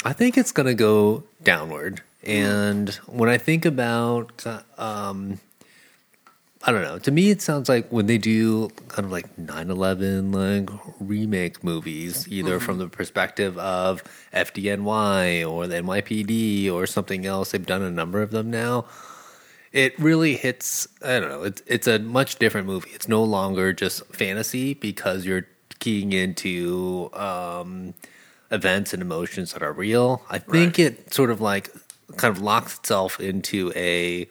I 0.05 0.13
think 0.13 0.37
it's 0.37 0.51
going 0.51 0.67
to 0.67 0.75
go 0.75 1.23
downward. 1.43 2.03
And 2.25 2.91
when 3.07 3.29
I 3.31 3.39
think 3.39 3.65
about, 3.65 4.45
um, 4.77 5.39
I 6.69 6.71
don't 6.71 6.83
know, 6.83 6.99
to 6.99 7.11
me, 7.11 7.31
it 7.31 7.41
sounds 7.41 7.67
like 7.67 7.89
when 7.91 8.05
they 8.05 8.19
do 8.19 8.69
kind 8.89 9.07
of 9.07 9.11
like 9.11 9.39
9 9.39 9.71
11 9.71 10.33
like 10.33 10.69
remake 11.01 11.65
movies, 11.65 12.29
either 12.29 12.61
from 12.61 12.77
the 12.77 12.89
perspective 12.89 13.57
of 13.57 14.05
FDNY 14.35 15.51
or 15.51 15.67
the 15.67 15.77
NYPD 15.77 16.71
or 16.71 16.87
something 16.87 17.25
else, 17.25 17.53
they've 17.53 17.65
done 17.65 17.81
a 17.81 17.91
number 17.91 18.21
of 18.21 18.33
them 18.33 18.51
now. 18.51 18.85
It 19.73 19.99
really 19.99 20.37
hits. 20.37 20.87
I 21.03 21.19
don't 21.21 21.31
know. 21.31 21.43
It's 21.43 21.63
it's 21.67 21.87
a 21.87 21.99
much 22.01 22.37
different 22.37 22.67
movie. 22.67 22.91
It's 22.93 23.09
no 23.09 23.25
longer 23.25 23.73
just 23.73 24.05
fantasy 24.15 24.75
because 24.75 25.25
you're 25.25 25.47
keying 25.79 26.13
into 26.13 27.09
um, 27.15 27.95
events 28.51 28.93
and 28.93 29.01
emotions 29.01 29.55
that 29.55 29.63
are 29.63 29.73
real. 29.73 30.21
I 30.29 30.39
think 30.39 30.77
Right. 30.77 30.87
it 30.87 31.15
sort 31.15 31.31
of 31.31 31.41
like 31.41 31.71
kind 32.19 32.37
of 32.37 32.43
locks 32.43 32.77
itself 32.77 33.21
into 33.21 33.73
a 33.75 34.29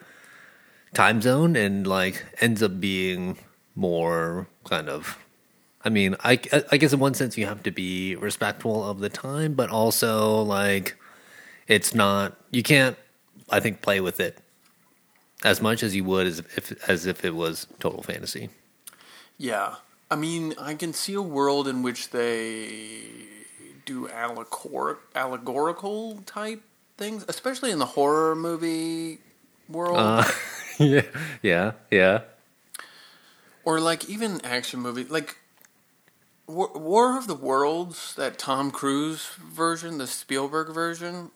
time 0.94 1.20
zone 1.20 1.56
and 1.56 1.86
like 1.86 2.24
ends 2.40 2.62
up 2.62 2.80
being 2.80 3.38
more 3.74 4.48
kind 4.64 4.88
of 4.88 5.18
I 5.84 5.90
mean, 5.90 6.16
I, 6.24 6.40
I 6.72 6.76
guess 6.76 6.92
in 6.92 6.98
one 6.98 7.14
sense 7.14 7.38
you 7.38 7.46
have 7.46 7.62
to 7.62 7.70
be 7.70 8.16
respectful 8.16 8.84
of 8.84 8.98
the 8.98 9.08
time, 9.08 9.54
but 9.54 9.70
also 9.70 10.42
like 10.42 10.96
it's 11.66 11.94
not 11.94 12.36
you 12.50 12.62
can't 12.62 12.96
I 13.48 13.60
think 13.60 13.80
play 13.80 14.00
with 14.00 14.20
it 14.20 14.38
as 15.44 15.62
much 15.62 15.82
as 15.82 15.94
you 15.94 16.04
would 16.04 16.26
as 16.26 16.40
if 16.56 16.88
as 16.88 17.06
if 17.06 17.24
it 17.24 17.34
was 17.34 17.66
total 17.78 18.02
fantasy. 18.02 18.50
Yeah. 19.36 19.76
I 20.10 20.16
mean, 20.16 20.54
I 20.58 20.74
can 20.74 20.92
see 20.92 21.14
a 21.14 21.22
world 21.22 21.68
in 21.68 21.82
which 21.82 22.10
they 22.10 22.98
do 23.84 24.08
allegor- 24.08 24.98
allegorical 25.14 26.18
type 26.26 26.62
things, 26.96 27.24
especially 27.28 27.70
in 27.70 27.78
the 27.78 27.86
horror 27.86 28.34
movie 28.34 29.18
world. 29.68 29.98
Uh, 29.98 30.24
yeah, 30.84 31.02
yeah, 31.42 31.72
yeah. 31.90 32.20
or 33.64 33.80
like 33.80 34.08
even 34.08 34.40
action 34.44 34.80
movie 34.80 35.04
like 35.04 35.36
War, 36.48 36.70
War 36.74 37.18
of 37.18 37.26
the 37.26 37.34
Worlds, 37.34 38.14
that 38.14 38.38
Tom 38.38 38.70
Cruise 38.70 39.26
version, 39.36 39.98
the 39.98 40.06
Spielberg 40.06 40.72
version, 40.72 41.30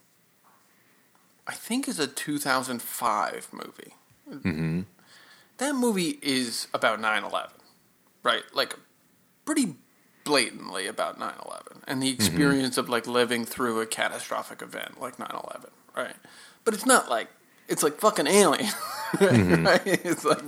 I 1.47 1.53
think 1.53 1.87
is 1.87 1.99
a 1.99 2.07
2005 2.07 3.49
movie. 3.53 3.93
Mm-hmm. 4.29 4.81
That 5.59 5.75
movie 5.75 6.19
is 6.21 6.67
about 6.73 6.99
9 6.99 7.23
11, 7.23 7.51
right? 8.23 8.43
Like, 8.53 8.75
pretty 9.45 9.75
blatantly 10.23 10.87
about 10.87 11.19
9 11.19 11.33
11 11.45 11.83
and 11.85 12.01
the 12.01 12.09
experience 12.09 12.77
of 12.77 12.87
like 12.87 13.05
living 13.05 13.43
through 13.43 13.81
a 13.81 13.85
catastrophic 13.85 14.61
event 14.61 14.99
like 15.01 15.19
9 15.19 15.29
11, 15.29 15.69
right? 15.95 16.15
But 16.63 16.73
it's 16.73 16.85
not 16.85 17.09
like, 17.09 17.27
it's 17.73 17.83
like 17.83 17.99
fucking 17.99 18.27
alien. 18.27 18.71
right? 19.21 19.81
It's 20.05 20.25
like, 20.25 20.41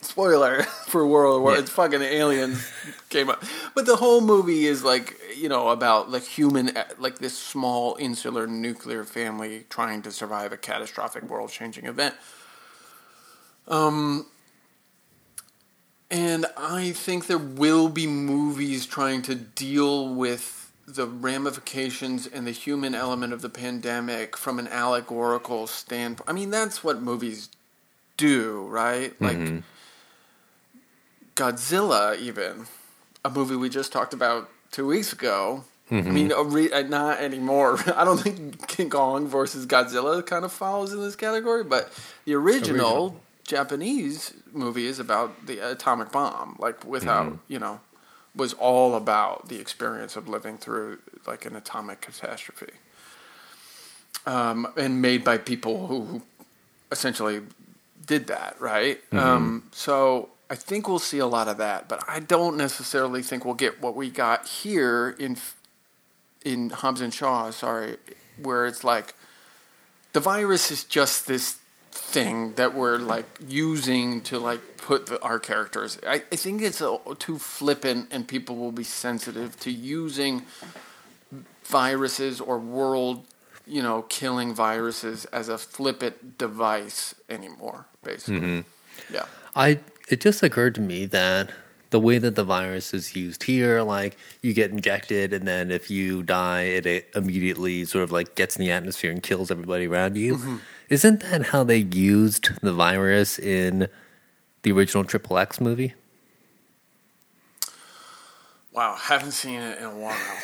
spoiler 0.00 0.62
for 0.86 1.06
World 1.06 1.42
War, 1.42 1.52
Yeah. 1.54 1.58
it's 1.60 1.70
fucking 1.70 2.00
aliens 2.02 2.66
came 3.10 3.28
up. 3.28 3.42
But 3.74 3.84
the 3.86 3.96
whole 3.96 4.20
movie 4.22 4.66
is 4.66 4.82
like, 4.82 5.14
you 5.36 5.48
know, 5.48 5.68
about 5.68 6.10
like 6.10 6.22
human, 6.24 6.70
like 6.98 7.18
this 7.18 7.36
small 7.36 7.96
insular 8.00 8.46
nuclear 8.46 9.04
family 9.04 9.64
trying 9.68 10.00
to 10.02 10.10
survive 10.10 10.52
a 10.52 10.56
catastrophic 10.56 11.24
world 11.24 11.50
changing 11.50 11.84
event. 11.86 12.14
Um, 13.66 14.26
and 16.10 16.46
I 16.56 16.92
think 16.92 17.26
there 17.26 17.36
will 17.38 17.88
be 17.90 18.06
movies 18.06 18.86
trying 18.86 19.20
to 19.22 19.34
deal 19.34 20.14
with 20.14 20.67
the 20.94 21.06
ramifications 21.06 22.26
and 22.26 22.46
the 22.46 22.50
human 22.50 22.94
element 22.94 23.34
of 23.34 23.42
the 23.42 23.50
pandemic 23.50 24.36
from 24.36 24.58
an 24.58 24.66
allegorical 24.68 25.66
standpoint. 25.66 26.28
I 26.28 26.32
mean, 26.32 26.50
that's 26.50 26.82
what 26.82 27.02
movies 27.02 27.50
do, 28.16 28.66
right? 28.68 29.14
Like 29.20 29.36
mm-hmm. 29.36 29.58
Godzilla, 31.36 32.18
even 32.18 32.66
a 33.24 33.30
movie 33.30 33.54
we 33.54 33.68
just 33.68 33.92
talked 33.92 34.14
about 34.14 34.48
two 34.72 34.86
weeks 34.86 35.12
ago. 35.12 35.64
I 35.90 35.94
mm-hmm. 35.94 36.14
mean, 36.14 36.32
re- 36.46 36.72
uh, 36.72 36.82
not 36.82 37.20
anymore. 37.20 37.78
I 37.94 38.04
don't 38.04 38.18
think 38.18 38.66
King 38.66 38.90
Kong 38.90 39.26
versus 39.28 39.66
Godzilla 39.66 40.24
kind 40.24 40.44
of 40.44 40.52
falls 40.52 40.92
in 40.92 41.00
this 41.00 41.16
category, 41.16 41.64
but 41.64 41.92
the 42.24 42.34
original, 42.34 42.86
Original. 42.86 43.20
Japanese 43.44 44.34
movie 44.52 44.86
is 44.86 44.98
about 44.98 45.46
the 45.46 45.58
atomic 45.58 46.12
bomb, 46.12 46.56
like 46.58 46.84
without, 46.84 47.26
mm-hmm. 47.26 47.52
you 47.52 47.58
know, 47.58 47.80
was 48.38 48.54
all 48.54 48.94
about 48.94 49.48
the 49.48 49.60
experience 49.60 50.16
of 50.16 50.28
living 50.28 50.56
through 50.56 50.98
like 51.26 51.44
an 51.44 51.56
atomic 51.56 52.00
catastrophe. 52.00 52.72
Um, 54.26 54.68
and 54.76 55.02
made 55.02 55.24
by 55.24 55.38
people 55.38 55.86
who, 55.86 56.04
who 56.04 56.22
essentially 56.90 57.40
did 58.06 58.28
that, 58.28 58.56
right? 58.60 59.00
Um, 59.12 59.64
so 59.72 60.30
I 60.50 60.54
think 60.54 60.88
we'll 60.88 60.98
see 60.98 61.18
a 61.18 61.26
lot 61.26 61.48
of 61.48 61.58
that, 61.58 61.88
but 61.88 62.02
I 62.08 62.20
don't 62.20 62.56
necessarily 62.56 63.22
think 63.22 63.44
we'll 63.44 63.54
get 63.54 63.82
what 63.82 63.94
we 63.94 64.10
got 64.10 64.46
here 64.46 65.14
in 65.18 65.36
in 66.44 66.70
Hobbs 66.70 67.00
and 67.00 67.12
Shaw. 67.12 67.50
Sorry, 67.50 67.96
where 68.40 68.66
it's 68.66 68.84
like 68.84 69.14
the 70.12 70.20
virus 70.20 70.70
is 70.70 70.84
just 70.84 71.26
this 71.26 71.58
thing 71.90 72.54
that 72.54 72.74
we're 72.74 72.98
like 72.98 73.26
using 73.46 74.20
to 74.22 74.38
like 74.38 74.76
put 74.76 75.06
the, 75.06 75.20
our 75.22 75.38
characters. 75.38 75.98
I, 76.06 76.22
I 76.32 76.36
think 76.36 76.62
it's 76.62 76.80
a, 76.80 76.98
too 77.18 77.38
flippant, 77.38 78.08
and 78.10 78.26
people 78.26 78.56
will 78.56 78.72
be 78.72 78.84
sensitive 78.84 79.58
to 79.60 79.70
using 79.70 80.42
viruses 81.64 82.40
or 82.40 82.58
world, 82.58 83.26
you 83.66 83.82
know, 83.82 84.02
killing 84.02 84.54
viruses 84.54 85.24
as 85.26 85.48
a 85.48 85.58
flippant 85.58 86.38
device 86.38 87.14
anymore. 87.28 87.86
Basically, 88.02 88.40
mm-hmm. 88.40 89.14
yeah. 89.14 89.26
I 89.54 89.80
it 90.08 90.20
just 90.20 90.42
occurred 90.42 90.74
to 90.76 90.80
me 90.80 91.06
that 91.06 91.50
the 91.90 92.00
way 92.00 92.18
that 92.18 92.34
the 92.34 92.44
virus 92.44 92.92
is 92.92 93.16
used 93.16 93.44
here, 93.44 93.82
like 93.82 94.16
you 94.42 94.52
get 94.52 94.70
injected, 94.70 95.32
and 95.32 95.48
then 95.48 95.70
if 95.70 95.90
you 95.90 96.22
die, 96.22 96.62
it, 96.62 96.86
it 96.86 97.08
immediately 97.14 97.84
sort 97.84 98.04
of 98.04 98.12
like 98.12 98.34
gets 98.34 98.56
in 98.56 98.64
the 98.64 98.70
atmosphere 98.70 99.10
and 99.10 99.22
kills 99.22 99.50
everybody 99.50 99.86
around 99.86 100.16
you. 100.16 100.36
Mm-hmm. 100.36 100.56
Isn't 100.88 101.20
that 101.20 101.46
how 101.46 101.64
they 101.64 101.78
used 101.78 102.50
the 102.60 102.72
virus 102.72 103.38
in 103.38 103.88
the 104.62 104.72
original 104.72 105.04
Triple 105.04 105.38
X 105.38 105.60
movie? 105.60 105.94
Wow, 108.72 108.94
haven't 108.94 109.32
seen 109.32 109.60
it 109.60 109.78
in 109.78 109.84
a 109.84 109.96
while. 109.96 110.38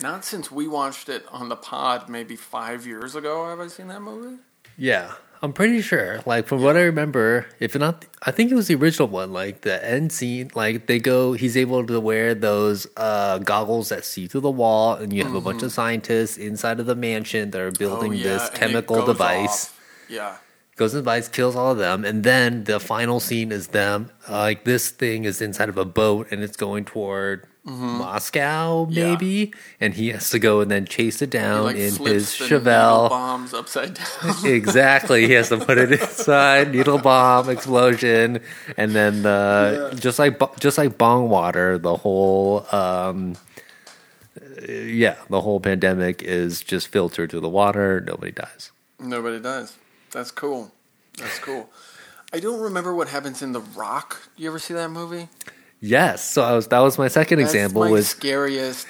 Not 0.00 0.24
since 0.24 0.50
we 0.50 0.66
watched 0.66 1.08
it 1.08 1.24
on 1.30 1.48
the 1.48 1.56
pod 1.56 2.08
maybe 2.08 2.34
five 2.34 2.86
years 2.86 3.14
ago. 3.14 3.48
Have 3.48 3.60
I 3.60 3.68
seen 3.68 3.88
that 3.88 4.00
movie? 4.00 4.38
Yeah, 4.76 5.12
I'm 5.44 5.52
pretty 5.52 5.82
sure. 5.82 6.20
Like 6.24 6.46
from 6.46 6.62
what 6.62 6.74
I 6.74 6.80
remember, 6.88 7.44
if 7.60 7.76
not, 7.76 8.06
I 8.22 8.30
think 8.30 8.50
it 8.50 8.54
was 8.54 8.68
the 8.68 8.76
original 8.76 9.08
one. 9.08 9.30
Like 9.30 9.60
the 9.60 9.76
end 9.86 10.10
scene, 10.10 10.50
like 10.54 10.86
they 10.86 10.98
go, 10.98 11.34
he's 11.34 11.54
able 11.54 11.84
to 11.86 12.00
wear 12.00 12.34
those 12.34 12.86
uh, 12.96 13.38
goggles 13.38 13.90
that 13.90 14.06
see 14.06 14.26
through 14.26 14.40
the 14.40 14.50
wall, 14.50 14.94
and 14.94 15.12
you 15.12 15.22
have 15.22 15.34
a 15.34 15.42
bunch 15.42 15.62
of 15.62 15.70
scientists 15.70 16.38
inside 16.38 16.80
of 16.80 16.86
the 16.86 16.94
mansion 16.96 17.50
that 17.50 17.60
are 17.60 17.70
building 17.70 18.12
Mm-hmm. 18.12 18.26
Oh, 18.26 18.30
yeah, 18.30 18.38
this 18.38 18.50
chemical 18.50 19.04
device. 19.04 19.66
off. 19.66 19.80
Yeah. 20.08 20.36
Goes 20.76 20.94
and 20.94 21.00
the 21.00 21.02
device, 21.02 21.28
kills 21.28 21.54
all 21.54 21.72
of 21.72 21.78
them, 21.78 22.04
and 22.04 22.24
then 22.24 22.64
the 22.64 22.80
final 22.80 23.20
scene 23.20 23.52
is 23.52 23.68
them. 23.68 24.10
uh, 24.28 24.38
like 24.38 24.64
this 24.64 24.88
thing 24.90 25.24
is 25.24 25.42
inside 25.42 25.68
of 25.68 25.76
a 25.76 25.84
boat, 25.84 26.28
and 26.30 26.42
it's 26.42 26.56
going 26.56 26.84
toward. 26.86 27.46
Moscow, 27.64 28.84
Mm-hmm. 28.84 28.92
Yeah. 28.92 29.04
maybe, 29.10 29.52
and 29.80 29.94
he 29.94 30.08
has 30.10 30.28
to 30.30 30.38
go 30.38 30.60
and 30.60 30.70
then 30.70 30.84
chase 30.84 31.22
it 31.22 31.30
down 31.30 31.64
like, 31.64 31.76
in 31.76 31.94
his 31.96 31.96
the 32.38 32.44
Chevelle. 32.44 33.08
bombs 33.08 33.54
upside 33.54 33.94
down. 33.94 34.34
exactly. 34.44 35.26
He 35.26 35.32
has 35.32 35.48
to 35.48 35.56
put 35.56 35.78
it 35.78 35.92
inside, 35.92 36.72
needle 36.72 36.98
bomb 36.98 37.48
explosion, 37.48 38.40
and 38.76 38.92
then 38.92 39.22
the 39.22 39.96
just 39.98 40.18
like 40.18 40.38
just 40.60 40.76
like 40.76 40.98
bong 40.98 41.30
water, 41.30 41.78
the 41.78 41.96
whole 41.96 42.66
um, 42.70 43.36
yeah, 44.68 45.16
the 45.30 45.40
whole 45.40 45.60
pandemic 45.60 46.22
is 46.22 46.62
just 46.62 46.88
filtered 46.88 47.30
through 47.30 47.40
the 47.40 47.48
water. 47.48 48.00
Nobody 48.00 48.32
dies. 48.32 48.72
Nobody 49.00 49.40
does. 49.40 49.76
That's 50.10 50.30
cool. 50.30 50.70
That's 51.18 51.38
cool. 51.38 51.70
I 52.32 52.40
don't 52.40 52.60
remember 52.60 52.94
what 52.94 53.08
happens 53.08 53.42
in 53.42 53.52
The 53.52 53.60
Rock. 53.60 54.28
You 54.36 54.48
ever 54.48 54.58
see 54.58 54.74
that 54.74 54.90
movie? 54.90 55.28
Yes. 55.86 56.24
So 56.28 56.42
I 56.42 56.52
was 56.52 56.68
that 56.68 56.80
was 56.80 56.98
my 56.98 57.08
second 57.08 57.38
That's 57.40 57.52
example 57.54 57.82
my 57.84 57.90
was 57.90 58.04
the 58.06 58.16
scariest 58.16 58.86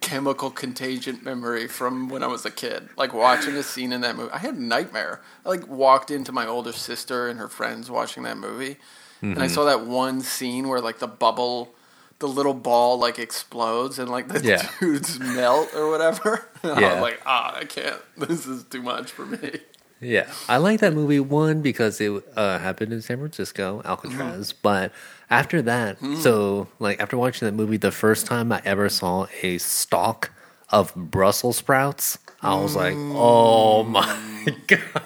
chemical 0.00 0.50
contagion 0.50 1.20
memory 1.22 1.66
from 1.66 2.08
when 2.08 2.22
I 2.22 2.26
was 2.26 2.44
a 2.44 2.50
kid. 2.50 2.88
Like 2.96 3.14
watching 3.14 3.54
a 3.56 3.62
scene 3.62 3.92
in 3.92 4.02
that 4.02 4.16
movie. 4.16 4.30
I 4.32 4.38
had 4.38 4.54
a 4.56 4.62
nightmare. 4.62 5.20
I 5.44 5.48
like 5.48 5.66
walked 5.66 6.10
into 6.10 6.32
my 6.32 6.46
older 6.46 6.72
sister 6.72 7.28
and 7.28 7.38
her 7.38 7.48
friends 7.48 7.90
watching 7.90 8.22
that 8.24 8.36
movie. 8.38 8.76
And 9.22 9.34
Mm-hmm. 9.36 9.42
I 9.42 9.46
saw 9.46 9.64
that 9.64 9.86
one 9.86 10.20
scene 10.20 10.68
where 10.68 10.82
like 10.82 10.98
the 10.98 11.06
bubble 11.08 11.74
the 12.18 12.28
little 12.28 12.52
ball 12.54 12.98
like 12.98 13.18
explodes 13.18 13.98
and 13.98 14.10
like 14.10 14.28
the 14.28 14.40
Yeah. 14.46 14.68
dudes 14.80 15.18
melt 15.18 15.74
or 15.74 15.90
whatever. 15.90 16.46
And 16.62 16.72
I 16.72 16.80
Yeah. 16.80 16.92
was 16.94 17.02
like, 17.02 17.20
ah, 17.26 17.56
I 17.56 17.64
can't. 17.64 18.00
This 18.18 18.46
is 18.46 18.64
too 18.64 18.82
much 18.82 19.10
for 19.10 19.24
me. 19.26 19.60
Yeah, 20.00 20.30
I 20.48 20.58
like 20.58 20.80
that 20.80 20.92
movie 20.92 21.20
one 21.20 21.62
because 21.62 22.00
it 22.00 22.22
uh, 22.36 22.58
happened 22.58 22.92
in 22.92 23.00
San 23.00 23.18
Francisco, 23.18 23.78
mm-hmm. 23.78 23.86
Alcatraz. 23.86 24.52
But 24.52 24.92
after 25.30 25.62
that, 25.62 25.96
mm-hmm. 25.96 26.16
so 26.16 26.68
like 26.78 27.00
after 27.00 27.16
watching 27.16 27.46
that 27.46 27.54
movie, 27.54 27.76
the 27.76 27.92
first 27.92 28.26
time 28.26 28.52
I 28.52 28.60
ever 28.64 28.88
saw 28.88 29.26
a 29.42 29.58
stalk 29.58 30.30
of 30.70 30.94
Brussels 30.94 31.56
sprouts, 31.56 32.18
I 32.42 32.54
was 32.56 32.76
like, 32.76 32.94
mm. 32.94 33.12
"Oh 33.14 33.84
my 33.84 34.18
god!" 34.66 35.02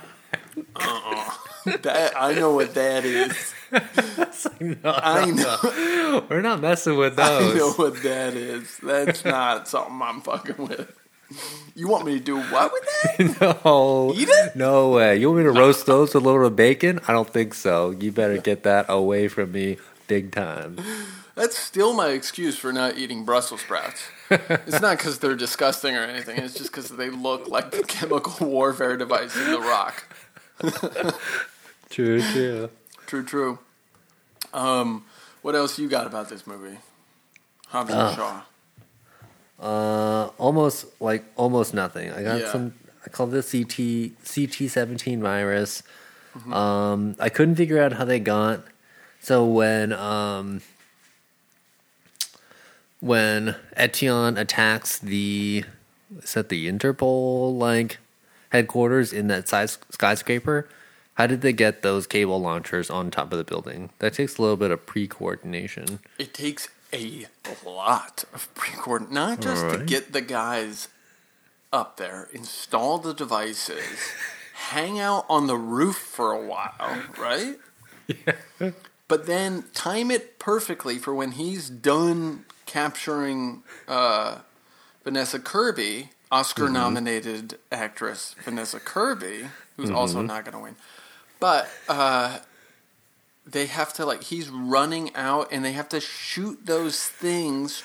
Uh-uh. 0.76 1.32
That 1.82 2.14
I 2.16 2.34
know 2.34 2.54
what 2.54 2.74
that 2.74 3.04
is. 3.04 3.54
I 3.72 5.30
know 5.30 6.26
We're 6.30 6.40
not 6.40 6.60
messing 6.60 6.96
with 6.96 7.16
those. 7.16 7.54
I 7.54 7.58
know 7.58 7.72
what 7.72 8.02
that 8.02 8.34
is. 8.34 8.78
That's 8.82 9.24
not 9.24 9.68
something 9.68 10.00
I'm 10.00 10.22
fucking 10.22 10.66
with. 10.66 10.96
You 11.74 11.88
want 11.88 12.06
me 12.06 12.18
to 12.18 12.24
do 12.24 12.40
what 12.40 12.72
with 12.72 13.38
that? 13.38 13.40
no, 13.64 14.12
Eat 14.16 14.28
it? 14.30 14.56
no 14.56 14.90
way. 14.90 15.16
You 15.16 15.28
want 15.30 15.38
me 15.38 15.44
to 15.44 15.52
roast 15.52 15.86
those 15.86 16.14
with 16.14 16.22
a 16.22 16.26
little 16.26 16.40
bit 16.42 16.46
of 16.46 16.56
bacon? 16.56 17.00
I 17.06 17.12
don't 17.12 17.28
think 17.28 17.54
so. 17.54 17.90
You 17.90 18.10
better 18.12 18.38
get 18.38 18.62
that 18.62 18.86
away 18.88 19.28
from 19.28 19.52
me, 19.52 19.76
big 20.06 20.32
time. 20.32 20.78
That's 21.34 21.56
still 21.56 21.92
my 21.92 22.08
excuse 22.08 22.56
for 22.58 22.72
not 22.72 22.96
eating 22.98 23.24
Brussels 23.24 23.60
sprouts. 23.60 24.02
It's 24.30 24.80
not 24.80 24.98
because 24.98 25.18
they're 25.20 25.36
disgusting 25.36 25.94
or 25.96 26.02
anything. 26.02 26.38
It's 26.38 26.54
just 26.54 26.70
because 26.72 26.88
they 26.90 27.10
look 27.10 27.46
like 27.48 27.70
the 27.70 27.82
chemical 27.84 28.46
warfare 28.48 28.96
device 28.96 29.36
in 29.36 29.50
The 29.52 29.60
Rock. 29.60 30.04
True, 31.90 32.20
true. 32.20 32.70
True, 33.06 33.24
true. 33.24 33.58
Um, 34.52 35.04
what 35.42 35.54
else 35.54 35.78
you 35.78 35.88
got 35.88 36.06
about 36.06 36.28
this 36.28 36.46
movie? 36.46 36.78
Hobbs 37.68 37.92
and 37.92 38.16
Shaw. 38.16 38.42
Uh, 39.60 40.26
almost 40.38 40.86
like 41.00 41.24
almost 41.36 41.74
nothing. 41.74 42.10
I 42.12 42.22
got 42.22 42.40
Yeah. 42.40 42.52
some. 42.52 42.74
I 43.04 43.10
called 43.10 43.32
this 43.32 43.50
CT 43.52 44.12
CT 44.24 44.68
seventeen 44.70 45.20
virus. 45.20 45.82
Mm-hmm. 46.36 46.52
Um, 46.52 47.16
I 47.18 47.28
couldn't 47.28 47.56
figure 47.56 47.80
out 47.82 47.94
how 47.94 48.04
they 48.04 48.20
got. 48.20 48.60
So 49.20 49.44
when 49.44 49.92
um 49.92 50.60
when 53.00 53.56
Eteon 53.76 54.38
attacks 54.38 54.98
the 54.98 55.64
is 56.22 56.34
that 56.34 56.48
the 56.48 56.70
Interpol 56.70 57.56
like 57.58 57.98
headquarters 58.50 59.12
in 59.12 59.28
that 59.28 59.48
size 59.48 59.78
skyscraper, 59.90 60.68
how 61.14 61.26
did 61.26 61.40
they 61.42 61.52
get 61.52 61.82
those 61.82 62.06
cable 62.06 62.40
launchers 62.40 62.90
on 62.90 63.10
top 63.10 63.32
of 63.32 63.38
the 63.38 63.44
building? 63.44 63.90
That 63.98 64.14
takes 64.14 64.38
a 64.38 64.42
little 64.42 64.56
bit 64.56 64.70
of 64.70 64.86
pre 64.86 65.06
coordination. 65.06 65.98
It 66.18 66.32
takes 66.34 66.68
a 66.92 67.26
lot 67.66 68.24
of 68.32 68.52
pre-coordinate, 68.54 69.12
not 69.12 69.40
just 69.40 69.68
to 69.70 69.84
get 69.84 70.12
the 70.12 70.20
guys 70.20 70.88
up 71.72 71.96
there, 71.96 72.28
install 72.32 72.98
the 72.98 73.12
devices, 73.12 74.12
hang 74.54 74.98
out 74.98 75.26
on 75.28 75.46
the 75.46 75.56
roof 75.56 75.96
for 75.96 76.32
a 76.32 76.46
while, 76.46 77.02
right? 77.18 77.56
Yeah. 78.06 78.70
But 79.06 79.26
then 79.26 79.64
time 79.74 80.10
it 80.10 80.38
perfectly 80.38 80.98
for 80.98 81.14
when 81.14 81.32
he's 81.32 81.70
done 81.70 82.44
capturing 82.66 83.62
uh, 83.86 84.38
Vanessa 85.04 85.38
Kirby, 85.38 86.10
Oscar 86.30 86.68
nominated 86.68 87.58
actress 87.72 88.34
Vanessa 88.44 88.78
Kirby, 88.78 89.48
who's 89.76 89.90
also 89.90 90.20
not 90.20 90.44
going 90.44 90.52
to 90.52 90.62
win. 90.62 90.76
But 91.40 91.68
uh, 91.88 92.38
they 93.50 93.66
have 93.66 93.92
to, 93.94 94.04
like, 94.06 94.24
he's 94.24 94.48
running 94.48 95.14
out 95.14 95.48
and 95.50 95.64
they 95.64 95.72
have 95.72 95.88
to 95.90 96.00
shoot 96.00 96.66
those 96.66 97.02
things 97.04 97.82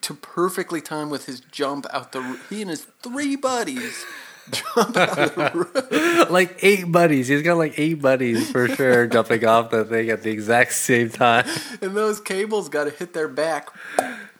to 0.00 0.14
perfectly 0.14 0.80
time 0.80 1.10
with 1.10 1.26
his 1.26 1.40
jump 1.40 1.86
out 1.92 2.12
the. 2.12 2.38
He 2.48 2.62
and 2.62 2.70
his 2.70 2.86
three 3.02 3.36
buddies 3.36 4.04
jump 4.50 4.96
out 4.96 5.18
of 5.18 5.34
the 5.34 5.50
roof. 6.20 6.30
like 6.30 6.58
eight 6.62 6.90
buddies. 6.90 7.28
He's 7.28 7.42
got 7.42 7.56
like 7.58 7.78
eight 7.78 8.00
buddies 8.00 8.50
for 8.50 8.68
sure 8.68 9.06
jumping 9.08 9.44
off 9.44 9.70
the 9.70 9.84
thing 9.84 10.10
at 10.10 10.22
the 10.22 10.30
exact 10.30 10.72
same 10.72 11.10
time. 11.10 11.46
And 11.82 11.96
those 11.96 12.20
cables 12.20 12.68
got 12.68 12.84
to 12.84 12.90
hit 12.90 13.12
their 13.12 13.28
back. 13.28 13.68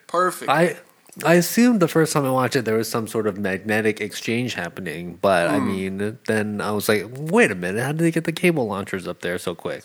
Perfect. 0.07 0.49
I 0.49 0.77
I 1.23 1.35
assumed 1.35 1.79
the 1.79 1.87
first 1.87 2.13
time 2.13 2.25
I 2.25 2.31
watched 2.31 2.55
it 2.55 2.65
there 2.65 2.77
was 2.77 2.89
some 2.89 3.07
sort 3.07 3.27
of 3.27 3.37
magnetic 3.37 3.99
exchange 3.99 4.53
happening, 4.53 5.17
but 5.21 5.47
I 5.47 5.59
hmm. 5.59 5.67
mean, 5.67 6.19
then 6.27 6.61
I 6.61 6.71
was 6.71 6.87
like, 6.87 7.05
wait 7.09 7.51
a 7.51 7.55
minute, 7.55 7.83
how 7.83 7.91
did 7.91 7.99
they 7.99 8.11
get 8.11 8.23
the 8.23 8.31
cable 8.31 8.67
launchers 8.67 9.07
up 9.07 9.21
there 9.21 9.37
so 9.37 9.55
quick? 9.55 9.83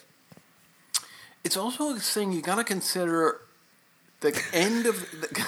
It's 1.42 1.56
also 1.56 1.94
a 1.94 1.98
thing 1.98 2.32
you 2.32 2.40
got 2.40 2.56
to 2.56 2.64
consider. 2.64 3.40
The 4.20 4.40
end 4.54 4.86
of 4.86 5.10
the, 5.10 5.46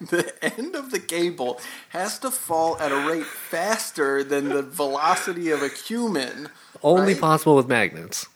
the 0.00 0.32
end 0.56 0.76
of 0.76 0.92
the 0.92 1.00
cable 1.00 1.60
has 1.88 2.20
to 2.20 2.30
fall 2.30 2.78
at 2.78 2.92
a 2.92 3.08
rate 3.08 3.26
faster 3.26 4.22
than 4.22 4.48
the 4.48 4.62
velocity 4.62 5.50
of 5.50 5.62
a 5.62 5.68
human. 5.68 6.50
Only 6.82 7.14
right? 7.14 7.20
possible 7.20 7.56
with 7.56 7.66
magnets. 7.66 8.26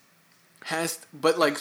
Has 0.64 1.06
but 1.14 1.38
like 1.38 1.58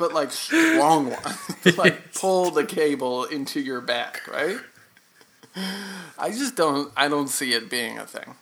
but 0.00 0.12
like 0.14 0.32
strong 0.32 1.10
ones 1.10 1.38
like 1.78 2.14
pull 2.14 2.50
the 2.50 2.64
cable 2.64 3.24
into 3.26 3.60
your 3.60 3.80
back, 3.82 4.22
right? 4.26 4.58
I 6.18 6.30
just 6.30 6.56
don't. 6.56 6.92
I 6.96 7.08
don't 7.08 7.28
see 7.28 7.52
it 7.54 7.70
being 7.70 7.98
a 7.98 8.06
thing 8.06 8.34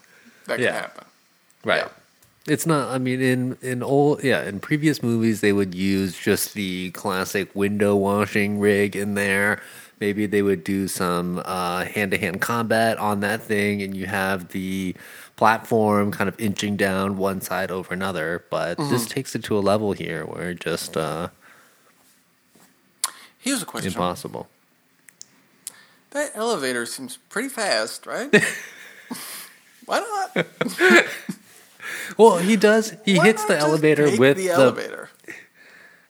that 0.47 0.61
Yeah. 0.61 0.66
can 0.73 0.75
happen. 0.75 1.05
Right. 1.64 1.79
Yeah. 1.79 1.88
It's 2.55 2.66
not. 2.66 2.88
I 2.90 2.99
mean, 2.99 3.21
in 3.21 3.59
in 3.61 3.83
old 3.83 4.25
yeah, 4.25 4.44
in 4.44 4.61
previous 4.61 5.03
movies 5.03 5.40
they 5.42 5.53
would 5.53 5.75
use 5.75 6.18
just 6.18 6.55
the 6.55 6.90
classic 6.92 7.55
window 7.55 7.97
washing 7.97 8.61
rig 8.61 8.97
in 8.97 9.14
there. 9.14 9.61
Maybe 10.01 10.27
they 10.27 10.42
would 10.42 10.62
do 10.64 10.87
some 10.88 11.38
hand 11.44 12.12
to 12.12 12.18
hand 12.18 12.40
combat 12.40 12.99
on 12.99 13.21
that 13.21 13.42
thing, 13.42 13.83
and 13.83 13.97
you 13.97 14.07
have 14.07 14.49
the 14.49 14.94
platform 15.37 16.12
kind 16.12 16.29
of 16.29 16.38
inching 16.40 16.77
down 16.77 17.16
one 17.16 17.40
side 17.40 17.71
over 17.71 17.92
another. 17.92 18.44
But 18.49 18.79
this 18.79 19.07
takes 19.07 19.35
it 19.35 19.44
to 19.44 19.59
a 19.59 19.61
level 19.61 19.92
here 19.92 20.25
where 20.25 20.55
just 20.55 20.97
uh, 20.97 21.29
Here's 23.48 23.62
a 23.62 23.66
question: 23.66 23.92
impossible. 23.92 24.48
That 26.11 26.32
elevator 26.34 26.84
seems 26.87 27.16
pretty 27.28 27.48
fast, 27.48 28.06
right? 28.06 28.30
Why 29.87 30.00
not? 30.34 30.46
Well, 32.16 32.38
he 32.38 32.56
does. 32.56 32.94
He 33.04 33.16
Why 33.16 33.24
hits 33.26 33.42
not 33.42 33.48
the 33.48 33.54
just 33.54 33.66
elevator 33.66 34.11
take 34.11 34.18
with 34.20 34.37
the 34.37 34.50
elevator. 34.50 35.08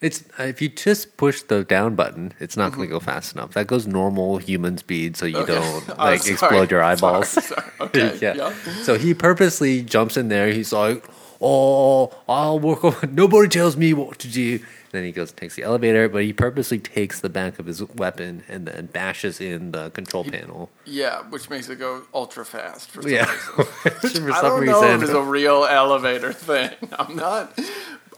It's 0.01 0.25
if 0.39 0.63
you 0.63 0.69
just 0.69 1.17
push 1.17 1.43
the 1.43 1.65
down 1.65 1.95
button, 1.97 2.33
it's 2.41 2.57
not 2.57 2.71
Mm-hmm. 2.73 2.77
going 2.77 2.89
to 2.89 2.93
go 2.95 3.01
fast 3.01 3.35
enough. 3.35 3.53
That 3.55 3.67
goes 3.67 3.87
normal 3.87 4.39
human 4.39 4.79
speed, 4.79 5.17
so 5.17 5.27
you 5.27 5.39
Okay. 5.39 5.55
don't 5.55 5.89
like 5.99 6.23
sorry. 6.23 6.33
explode 6.33 6.71
your 6.71 6.83
eyeballs. 6.83 7.29
Sorry, 7.29 7.47
sorry. 7.47 7.71
Okay. 7.81 8.19
yeah. 8.23 8.53
So 8.83 8.97
he 8.99 9.13
purposely 9.15 9.83
jumps 9.83 10.17
in 10.17 10.29
there. 10.29 10.49
He's 10.53 10.73
like, 10.73 11.05
"Oh, 11.41 12.13
I'll 12.29 12.59
work 12.59 12.85
on. 12.85 12.95
Nobody 13.15 13.49
tells 13.49 13.77
me 13.77 13.93
what 13.93 14.19
to 14.21 14.29
do." 14.29 14.61
Then 14.91 15.05
he 15.05 15.13
goes, 15.13 15.31
and 15.31 15.37
takes 15.37 15.55
the 15.55 15.63
elevator, 15.65 16.09
but 16.09 16.23
he 16.23 16.33
purposely 16.33 16.79
takes 16.79 17.21
the 17.21 17.29
back 17.29 17.59
of 17.59 17.67
his 17.67 17.83
weapon 17.83 18.43
and 18.49 18.67
then 18.67 18.87
bashes 18.87 19.39
in 19.41 19.73
the 19.73 19.91
control 19.91 20.25
panel. 20.25 20.71
Yeah, 20.87 21.21
which 21.29 21.51
makes 21.51 21.69
it 21.69 21.79
go 21.79 22.05
ultra 22.15 22.45
fast 22.47 22.91
for 22.91 23.03
some 23.03 23.11
Yeah, 23.11 23.31
reason. 23.31 23.65
for 24.25 24.33
I 24.33 24.41
don't 24.41 24.65
know 24.65 24.83
if 24.95 25.03
it's 25.03 25.11
a 25.13 25.23
real 25.23 25.65
elevator 25.67 26.33
thing. 26.33 26.71
I'm 26.99 27.15
not. 27.17 27.59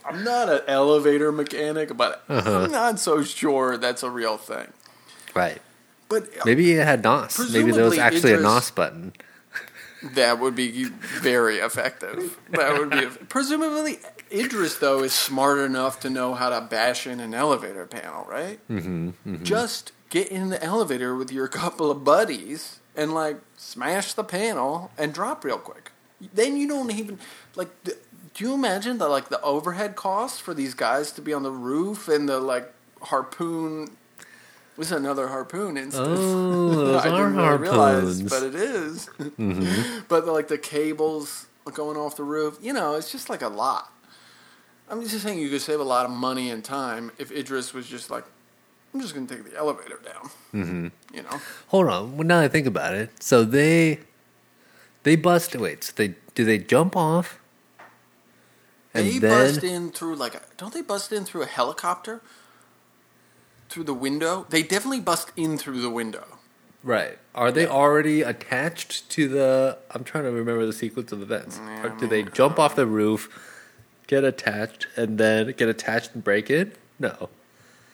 I'm 0.05 0.23
not 0.23 0.49
an 0.49 0.61
elevator 0.67 1.31
mechanic, 1.31 1.95
but 1.97 2.23
Uh-huh. 2.29 2.61
I'm 2.63 2.71
not 2.71 2.99
so 2.99 3.21
sure 3.21 3.77
that's 3.77 4.01
a 4.03 4.09
real 4.09 4.37
thing. 4.37 4.67
right. 5.35 5.61
But 6.09 6.27
Maybe 6.45 6.71
it 6.73 6.85
had 6.85 7.03
NOS. 7.03 7.51
Maybe 7.53 7.71
there 7.71 7.85
was 7.85 7.97
actually 7.97 8.33
a 8.33 8.37
NOS 8.39 8.71
button. 8.71 9.13
that 10.13 10.39
would 10.39 10.55
be 10.55 10.85
very 10.85 11.57
effective. 11.59 12.37
That 12.49 12.77
would 12.77 12.89
be 12.89 13.05
presumably 13.27 13.99
Idris 14.33 14.77
though 14.77 15.03
is 15.03 15.13
smart 15.13 15.59
enough 15.59 15.99
to 16.01 16.09
know 16.09 16.33
how 16.33 16.49
to 16.49 16.61
bash 16.61 17.05
in 17.07 17.19
an 17.19 17.33
elevator 17.33 17.85
panel, 17.85 18.25
right? 18.29 18.59
Mm-hmm, 18.69 19.43
Just 19.43 19.91
get 20.09 20.27
in 20.29 20.49
the 20.49 20.61
elevator 20.63 21.15
with 21.15 21.31
your 21.31 21.47
couple 21.61 21.89
of 21.91 22.03
buddies 22.03 22.79
and 22.95 23.13
like 23.13 23.37
smash 23.57 24.13
the 24.13 24.23
panel 24.23 24.91
and 24.97 25.13
drop 25.13 25.43
real 25.43 25.57
quick. 25.57 25.91
Then 26.33 26.57
you 26.57 26.67
don't 26.67 26.91
even 26.91 27.19
like. 27.55 27.69
The, 27.83 27.97
do 28.33 28.45
you 28.45 28.53
imagine 28.53 28.97
the 28.97 29.09
like 29.09 29.27
the 29.29 29.41
overhead 29.41 29.95
costs 29.95 30.39
for 30.39 30.53
these 30.53 30.73
guys 30.73 31.11
to 31.13 31.21
be 31.21 31.33
on 31.33 31.43
the 31.43 31.51
roof 31.51 32.07
and 32.07 32.29
the 32.29 32.39
like 32.39 32.71
harpoon? 33.01 33.97
Is 34.77 34.91
another 34.91 35.27
harpoon 35.27 35.77
instance. 35.77 36.07
Oh, 36.19 36.95
I 37.03 37.09
are 37.09 37.29
didn't 37.29 37.35
really 37.35 37.57
realize, 37.57 38.19
harpoons. 38.21 38.23
but 38.29 38.41
it 38.43 38.55
is. 38.55 39.09
Mm-hmm. 39.19 39.99
but 40.07 40.25
like 40.25 40.47
the 40.47 40.57
cables 40.57 41.45
going 41.73 41.97
off 41.97 42.15
the 42.15 42.23
roof, 42.23 42.57
you 42.61 42.73
know, 42.73 42.95
it's 42.95 43.11
just 43.11 43.29
like 43.29 43.43
a 43.43 43.47
lot. 43.49 43.90
I'm 44.91 45.01
just 45.01 45.21
saying 45.23 45.39
you 45.39 45.49
could 45.49 45.61
save 45.61 45.79
a 45.79 45.83
lot 45.83 46.05
of 46.05 46.11
money 46.11 46.49
and 46.51 46.63
time 46.63 47.11
if 47.17 47.31
Idris 47.31 47.73
was 47.73 47.87
just 47.87 48.11
like, 48.11 48.25
I'm 48.93 48.99
just 48.99 49.15
going 49.15 49.25
to 49.25 49.35
take 49.35 49.49
the 49.49 49.57
elevator 49.57 49.99
down. 50.03 50.29
Mm-hmm. 50.53 50.87
You 51.15 51.23
know, 51.23 51.39
Hold 51.69 51.87
on. 51.87 52.17
Well, 52.17 52.27
now 52.27 52.41
I 52.41 52.49
think 52.49 52.67
about 52.67 52.93
it, 52.93 53.23
so 53.23 53.43
they 53.45 53.99
they 55.03 55.15
bust. 55.15 55.55
Wait, 55.55 55.83
so 55.85 55.93
they 55.95 56.15
do 56.35 56.43
they 56.45 56.57
jump 56.57 56.95
off? 56.97 57.39
And 58.93 59.07
they 59.07 59.19
then 59.19 59.53
bust 59.53 59.63
in 59.63 59.91
through 59.91 60.15
like, 60.17 60.35
a, 60.35 60.41
don't 60.57 60.73
they 60.73 60.81
bust 60.81 61.13
in 61.13 61.23
through 61.23 61.43
a 61.43 61.45
helicopter? 61.47 62.21
Through 63.69 63.85
the 63.85 63.93
window? 63.93 64.45
They 64.49 64.63
definitely 64.63 64.99
bust 64.99 65.31
in 65.37 65.57
through 65.57 65.79
the 65.81 65.89
window. 65.89 66.25
right? 66.83 67.17
Are 67.33 67.53
they 67.53 67.65
already 67.65 68.21
attached 68.21 69.09
to 69.11 69.29
the? 69.29 69.77
I'm 69.91 70.03
trying 70.03 70.25
to 70.25 70.31
remember 70.31 70.65
the 70.65 70.73
sequence 70.73 71.13
of 71.13 71.21
events. 71.21 71.57
Yeah, 71.63 71.85
Or 71.85 71.91
I 71.93 71.97
do 71.97 72.07
they 72.07 72.23
jump 72.23 72.59
off 72.59 72.75
the 72.75 72.85
roof, 72.85 73.29
get 74.11 74.23
attached, 74.25 74.87
and 74.97 75.17
then 75.17 75.53
get 75.57 75.69
attached 75.69 76.13
and 76.13 76.21
break 76.23 76.49
in? 76.49 76.73
No, 76.99 77.29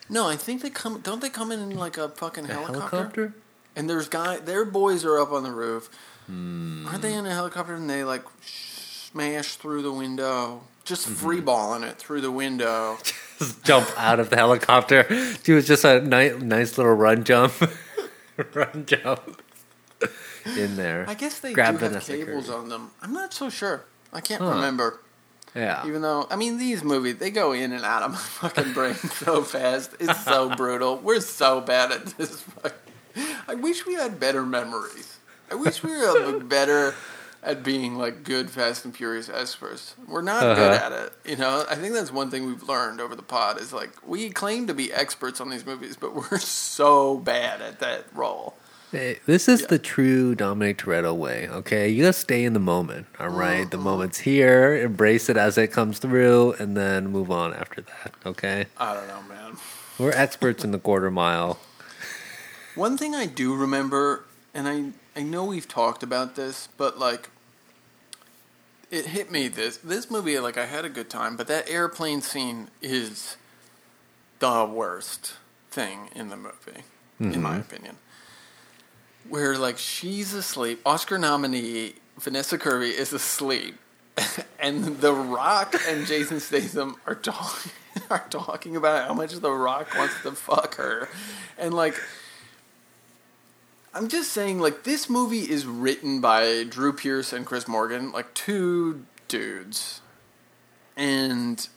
No, 0.10 0.28
I 0.28 0.36
think 0.36 0.64
they 0.64 0.72
come. 0.72 1.00
Don't 1.02 1.22
they 1.22 1.30
come 1.30 1.52
in 1.52 1.78
like 1.78 1.96
a 1.98 2.10
fucking 2.10 2.46
a 2.50 2.54
helicopter? 2.54 2.80
helicopter. 2.98 3.34
And 3.76 3.88
there's 3.88 4.10
guy, 4.10 4.38
their 4.40 4.66
boys 4.66 5.06
are 5.06 5.20
up 5.20 5.32
on 5.32 5.44
the 5.44 5.52
roof. 5.52 5.90
Hmm. 6.26 6.88
Aren't 6.88 7.04
they 7.04 7.14
in 7.14 7.26
a 7.28 7.34
helicopter 7.34 7.76
and 7.76 7.88
they 7.90 8.04
like 8.04 8.24
smash 8.42 9.56
through 9.58 9.84
the 9.84 9.92
window, 9.94 10.64
just 10.84 11.06
Mm-hmm. 11.06 11.14
free 11.16 11.40
balling 11.42 11.84
it 11.84 11.98
through 12.00 12.22
the 12.22 12.32
window? 12.32 12.98
just 13.40 13.64
jump 13.64 13.88
out 13.96 14.20
of 14.20 14.30
the 14.32 14.36
helicopter. 14.38 15.04
Do 15.44 15.62
just 15.62 15.86
a 15.86 16.02
nice, 16.02 16.42
nice 16.42 16.78
little 16.80 16.94
run 16.96 17.24
jump, 17.24 17.54
run 18.56 18.86
jump 18.88 19.42
in 20.58 20.76
there. 20.78 21.06
I 21.08 21.14
guess 21.14 21.40
they 21.40 21.54
Grab 21.54 21.78
do 21.80 21.86
have 21.86 22.04
cables 22.04 22.50
on 22.50 22.70
them. 22.70 22.90
I'm 23.04 23.14
not 23.14 23.34
so 23.34 23.50
sure. 23.52 23.84
I 24.12 24.20
can't 24.22 24.42
Huh. 24.42 24.50
remember. 24.56 25.00
Yeah, 25.56 25.88
Even 25.88 26.02
though, 26.04 26.28
I 26.30 26.36
mean, 26.36 26.58
these 26.60 26.84
movies 26.84 27.18
they 27.18 27.32
go 27.32 27.52
in 27.52 27.72
and 27.72 27.84
out 27.84 28.04
of 28.04 28.12
my 28.12 28.18
fucking 28.50 28.74
brain 28.74 28.94
so 28.96 29.42
fast. 29.44 29.92
It's 30.00 30.24
so 30.24 30.56
brutal. 30.56 30.98
We're 30.98 31.20
so 31.22 31.62
bad 31.62 31.92
at 31.92 32.06
this. 32.18 32.44
I 33.48 33.56
wish 33.56 33.86
we 33.86 33.96
had 33.96 34.20
better 34.20 34.46
memories. 34.46 35.18
I 35.52 35.56
wish 35.56 35.82
we 35.84 35.92
were 35.92 36.40
better 36.44 36.94
at 37.42 37.64
being 37.64 37.96
like 37.96 38.24
good 38.24 38.50
Fast 38.52 38.84
and 38.86 38.96
Furious 38.96 39.30
experts. 39.30 39.96
We're 40.08 40.22
not 40.22 40.42
good 40.56 40.74
Uh-huh. 40.74 40.86
at 40.86 40.92
it. 40.92 41.14
You 41.26 41.38
know, 41.38 41.66
I 41.70 41.76
think 41.76 41.94
that's 41.94 42.12
one 42.12 42.30
thing 42.30 42.46
we've 42.46 42.64
learned 42.68 43.00
over 43.00 43.16
the 43.16 43.24
pod 43.24 43.60
is 43.62 43.72
like 43.74 43.92
we 44.06 44.30
claim 44.30 44.68
to 44.68 44.74
be 44.74 44.92
experts 44.94 45.40
on 45.42 45.50
these 45.50 45.66
movies, 45.66 45.96
but 45.96 46.14
we're 46.14 46.40
so 46.40 47.18
bad 47.18 47.62
at 47.62 47.80
that 47.80 48.06
role. 48.14 48.56
Hey, 48.92 49.20
this 49.26 49.50
is 49.50 49.62
Yeah. 49.62 49.68
the 49.68 49.80
true 49.80 50.34
Dominic 50.34 50.78
Toretto 50.78 51.14
way. 51.14 51.48
Okay, 51.50 51.90
you 51.90 52.04
gotta 52.04 52.14
stay 52.14 52.46
in 52.46 52.54
the 52.54 52.60
moment. 52.60 53.08
All 53.20 53.28
right? 53.30 53.62
Mm-hmm. 53.62 53.70
the 53.70 53.78
moment's 53.78 54.20
here. 54.20 54.76
Embrace 54.78 55.28
it 55.30 55.36
as 55.36 55.58
it 55.58 55.68
comes 55.74 56.00
through, 56.00 56.54
and 56.54 56.78
then 56.78 57.08
move 57.08 57.30
on 57.30 57.54
after 57.54 57.82
that. 57.82 58.14
Okay, 58.26 58.68
I 58.78 58.94
don't 58.94 59.08
know, 59.08 59.22
man. 59.24 59.58
we're 59.98 60.12
experts 60.12 60.64
in 60.64 60.72
the 60.72 60.80
quarter 60.80 61.12
mile. 61.12 61.60
One 62.76 62.98
thing 62.98 63.14
I 63.16 63.26
do 63.26 63.56
remember, 63.56 64.24
and 64.54 64.68
I 64.70 65.20
I 65.20 65.24
know 65.24 65.44
we've 65.44 65.68
talked 65.68 66.02
about 66.04 66.36
this, 66.36 66.70
but 66.78 66.98
like 66.98 67.30
it 68.90 69.08
hit 69.08 69.30
me 69.30 69.50
this 69.50 69.76
this 69.78 70.10
movie 70.10 70.40
like 70.40 70.58
I 70.58 70.66
had 70.66 70.86
a 70.86 70.90
good 70.90 71.10
time, 71.10 71.36
but 71.36 71.48
that 71.48 71.70
airplane 71.70 72.22
scene 72.22 72.70
is 72.82 73.36
the 74.40 74.64
worst 74.64 75.34
thing 75.72 76.10
in 76.16 76.30
the 76.30 76.38
movie, 76.38 76.84
in 77.20 77.42
my 77.42 77.58
opinion. 77.58 77.98
Where 79.30 79.58
like 79.58 79.78
she's 79.78 80.34
asleep, 80.34 80.82
Oscar 80.86 81.18
nominee 81.18 81.94
Vanessa 82.18 82.58
Kirby 82.58 82.90
is 82.90 83.14
asleep, 83.14 83.76
and 84.60 85.00
The 85.00 85.14
Rock 85.14 85.76
and 85.88 86.06
Jason 86.06 86.40
Statham 86.40 86.96
are 87.06 87.16
talking 87.16 87.72
are 88.10 88.26
talking 88.30 88.76
about 88.76 89.08
how 89.08 89.14
much 89.14 89.34
The 89.34 89.52
Rock 89.52 89.96
wants 89.96 90.22
to 90.24 90.32
fuck 90.32 90.76
her, 90.76 91.10
and 91.58 91.74
like. 91.74 91.96
I'm 93.94 94.10
just 94.10 94.32
saying, 94.32 94.60
like, 94.60 94.84
this 94.84 95.10
movie 95.10 95.50
is 95.50 95.66
written 95.66 96.22
by 96.22 96.66
Drew 96.66 96.94
Pearce 96.94 97.34
and 97.34 97.48
Chris 97.48 97.68
Morgan, 97.68 98.12
like, 98.12 98.32
two 98.36 99.06
dudes. 99.28 100.02
And 100.96 101.68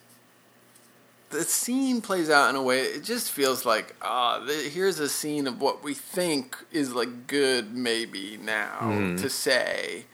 the 1.30 1.44
scene 1.44 2.00
plays 2.00 2.28
out 2.28 2.50
in 2.50 2.56
a 2.56 2.62
way, 2.62 2.80
it 2.80 3.04
just 3.04 3.30
feels 3.30 3.64
like, 3.64 3.94
ah, 4.02 4.42
th- 4.44 4.72
here's 4.72 4.98
a 4.98 5.08
scene 5.08 5.46
of 5.46 5.60
what 5.60 5.82
we 5.82 5.94
think 5.94 6.56
is, 6.72 6.92
like, 6.92 7.26
good, 7.26 7.74
maybe 7.74 8.38
now 8.42 9.14
to 9.16 9.30
say. 9.30 10.04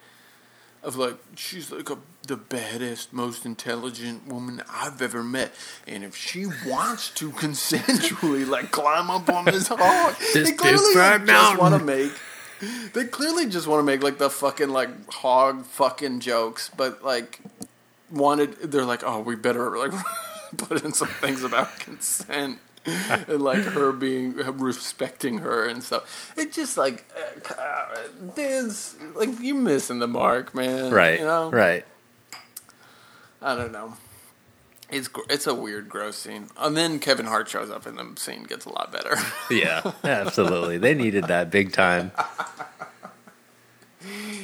Of, 0.82 0.96
like, 0.96 1.16
she's 1.34 1.72
like 1.72 1.90
a, 1.90 1.98
the 2.28 2.36
baddest, 2.36 3.12
most 3.12 3.44
intelligent 3.44 4.28
woman 4.28 4.62
I've 4.70 5.02
ever 5.02 5.24
met. 5.24 5.52
And 5.86 6.04
if 6.04 6.14
she 6.14 6.46
wants 6.46 7.10
to 7.14 7.30
consensually, 7.44 8.46
like, 8.46 8.70
climb 8.70 9.10
up 9.10 9.28
on 9.28 9.46
this 9.46 9.68
hog, 9.68 10.14
This 10.32 10.50
they 10.50 10.54
clearly 10.56 10.94
like, 10.94 11.26
just 11.26 11.58
want 11.58 11.78
to 11.78 11.84
make 11.84 12.12
they 12.94 13.04
clearly 13.04 13.46
just 13.46 13.66
want 13.66 13.80
to 13.80 13.82
make 13.84 14.02
like 14.02 14.16
the 14.16 14.30
fucking 14.30 14.70
like 14.70 14.88
hog 15.12 15.64
fucking 15.66 16.20
jokes, 16.20 16.70
but 16.74 17.04
like 17.04 17.40
wanted 18.10 18.54
they're 18.72 18.84
like, 18.84 19.02
oh, 19.04 19.20
we 19.20 19.36
better 19.36 19.76
like 19.76 19.92
put 20.56 20.84
in 20.84 20.92
some 20.92 21.08
things 21.08 21.42
about 21.42 21.78
consent 21.78 22.58
and 22.86 23.42
like 23.42 23.62
her 23.62 23.92
being 23.92 24.34
respecting 24.34 25.38
her 25.38 25.66
and 25.66 25.82
stuff. 25.82 26.32
It 26.36 26.52
just 26.52 26.76
like 26.76 27.04
uh, 27.58 27.96
there's 28.34 28.96
like 29.14 29.30
you're 29.40 29.56
missing 29.56 29.98
the 29.98 30.08
mark, 30.08 30.54
man. 30.54 30.92
Right. 30.92 31.18
You 31.18 31.26
know. 31.26 31.50
Right. 31.50 31.84
I 33.42 33.54
don't 33.54 33.72
know. 33.72 33.94
It's 34.90 35.08
it's 35.28 35.46
a 35.48 35.54
weird, 35.54 35.88
gross 35.88 36.16
scene, 36.16 36.48
and 36.56 36.76
then 36.76 37.00
Kevin 37.00 37.26
Hart 37.26 37.48
shows 37.48 37.70
up, 37.70 37.86
and 37.86 37.98
the 37.98 38.20
scene 38.20 38.44
gets 38.44 38.66
a 38.66 38.70
lot 38.70 38.92
better. 38.92 39.16
Yeah. 39.50 39.92
Absolutely. 40.04 40.78
They 40.78 40.94
needed 40.94 41.24
that 41.24 41.50
big 41.50 41.72
time. 41.72 42.12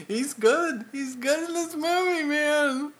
He's 0.08 0.34
good. 0.34 0.84
He's 0.90 1.14
good 1.14 1.48
in 1.48 1.54
this 1.54 1.74
movie, 1.76 2.24
man. 2.24 2.92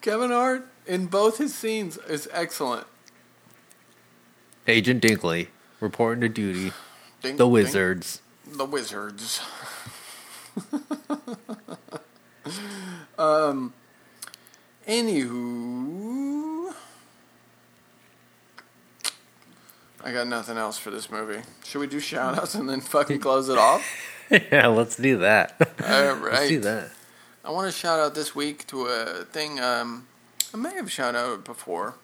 Kevin 0.00 0.30
Hart 0.30 0.66
in 0.86 1.06
both 1.06 1.38
his 1.38 1.54
scenes 1.54 1.96
is 2.08 2.28
excellent. 2.32 2.86
Agent 4.66 5.02
Dinkley 5.02 5.48
reporting 5.80 6.20
to 6.22 6.28
duty. 6.28 6.72
Ding, 7.22 7.36
The. 7.36 7.46
Wizards. 7.48 8.20
The 8.46 8.64
Wizards. 8.64 9.40
um. 13.18 13.72
Anywho, 14.86 16.74
I 20.04 20.12
got 20.12 20.26
nothing 20.26 20.58
else 20.58 20.76
for 20.76 20.90
this 20.90 21.10
movie. 21.10 21.40
Should 21.64 21.78
we 21.78 21.86
do 21.86 21.98
shout 22.00 22.36
outs 22.36 22.54
and 22.54 22.68
then 22.68 22.82
fucking 22.82 23.20
close 23.20 23.48
it 23.48 23.56
off? 23.56 23.82
yeah, 24.30 24.66
let's 24.66 24.96
do 24.96 25.16
that. 25.18 25.56
All 25.82 26.16
Let's 26.16 26.48
do 26.48 26.60
that. 26.60 26.90
I 27.42 27.50
want 27.50 27.72
to 27.72 27.78
shout 27.78 27.98
out 27.98 28.14
this 28.14 28.34
week 28.34 28.66
to 28.68 28.86
a 28.86 29.24
thing 29.24 29.58
um, 29.60 30.06
I 30.54 30.56
may 30.56 30.74
have 30.76 30.90
shouted 30.90 31.18
out 31.18 31.44
before. 31.44 31.96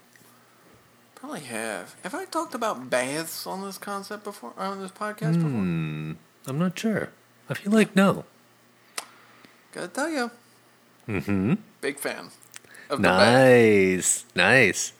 Probably 1.14 1.40
have. 1.40 1.94
Have 2.02 2.14
I 2.14 2.24
talked 2.24 2.52
about 2.54 2.90
baths 2.90 3.46
on 3.46 3.62
this 3.62 3.78
concept 3.78 4.24
before 4.24 4.52
on 4.58 4.80
this 4.80 4.90
podcast 4.90 5.34
before? 5.34 5.50
Hmm. 5.50 6.12
I'm 6.46 6.58
not 6.58 6.76
sure. 6.78 7.10
I 7.48 7.54
feel 7.54 7.72
like 7.72 7.94
no. 7.94 8.24
Gotta 9.72 9.88
tell 9.88 10.10
you, 10.10 10.30
Mm-hmm. 11.08 11.54
big 11.80 11.98
fan 11.98 12.30
of 12.88 12.98
the 12.98 13.08
bath. 13.08 13.32
Nice. 13.34 14.24
Nice. 14.34 14.92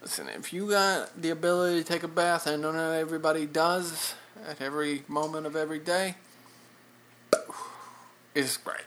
Listen, 0.00 0.28
if 0.28 0.52
you 0.52 0.68
got 0.68 1.20
the 1.20 1.30
ability 1.30 1.82
to 1.82 1.84
take 1.88 2.02
a 2.02 2.08
bath, 2.08 2.48
I 2.48 2.56
know 2.56 2.72
not 2.72 2.92
everybody 2.94 3.46
does 3.46 4.14
at 4.48 4.60
every 4.60 5.04
moment 5.06 5.46
of 5.46 5.54
every 5.54 5.78
day. 5.78 6.16
It's 8.34 8.56
great. 8.56 8.82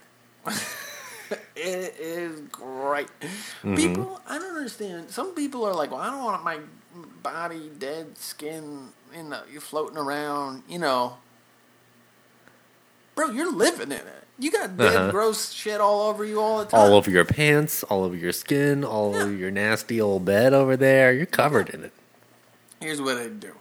it 1.55 1.95
is 1.99 2.39
great. 2.51 3.07
People, 3.75 4.21
I 4.27 4.37
don't 4.37 4.55
understand. 4.55 5.09
Some 5.11 5.33
people 5.33 5.63
are 5.65 5.73
like, 5.73 5.91
"Well, 5.91 6.01
I 6.01 6.09
don't 6.11 6.23
want 6.23 6.43
my 6.43 6.59
body, 7.23 7.69
dead 7.79 8.17
skin, 8.17 8.89
in 9.13 9.29
the 9.29 9.41
you 9.51 9.59
floating 9.59 9.97
around." 9.97 10.63
You 10.67 10.79
know, 10.79 11.17
bro, 13.15 13.29
you're 13.31 13.51
living 13.51 13.91
in 13.91 13.99
it. 13.99 14.23
You 14.37 14.51
got 14.51 14.75
dead, 14.75 14.95
Uh-huh. 14.95 15.11
gross 15.11 15.51
shit 15.53 15.79
all 15.79 16.09
over 16.09 16.25
you 16.25 16.41
all 16.41 16.59
the 16.59 16.65
time. 16.65 16.79
All 16.79 16.93
over 16.93 17.09
your 17.09 17.23
pants, 17.23 17.83
all 17.83 18.03
over 18.03 18.15
your 18.15 18.33
skin, 18.33 18.83
all 18.83 19.15
over 19.15 19.31
your 19.31 19.49
nasty 19.51 20.01
old 20.01 20.25
bed 20.25 20.53
over 20.53 20.75
there. 20.75 21.13
You're 21.13 21.25
covered 21.25 21.69
in 21.69 21.85
it. 21.85 21.93
Here's 22.81 23.01
what 23.01 23.17
I 23.17 23.29
do. 23.29 23.53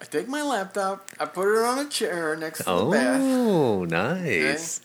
I 0.00 0.04
take 0.04 0.28
my 0.28 0.42
laptop, 0.42 1.08
I 1.18 1.24
put 1.24 1.48
it 1.52 1.64
on 1.64 1.78
a 1.78 1.88
chair 1.88 2.36
next 2.36 2.58
to 2.58 2.64
the 2.64 2.84
bath, 2.86 3.20
Oh, 3.22 3.84
nice. 3.84 4.80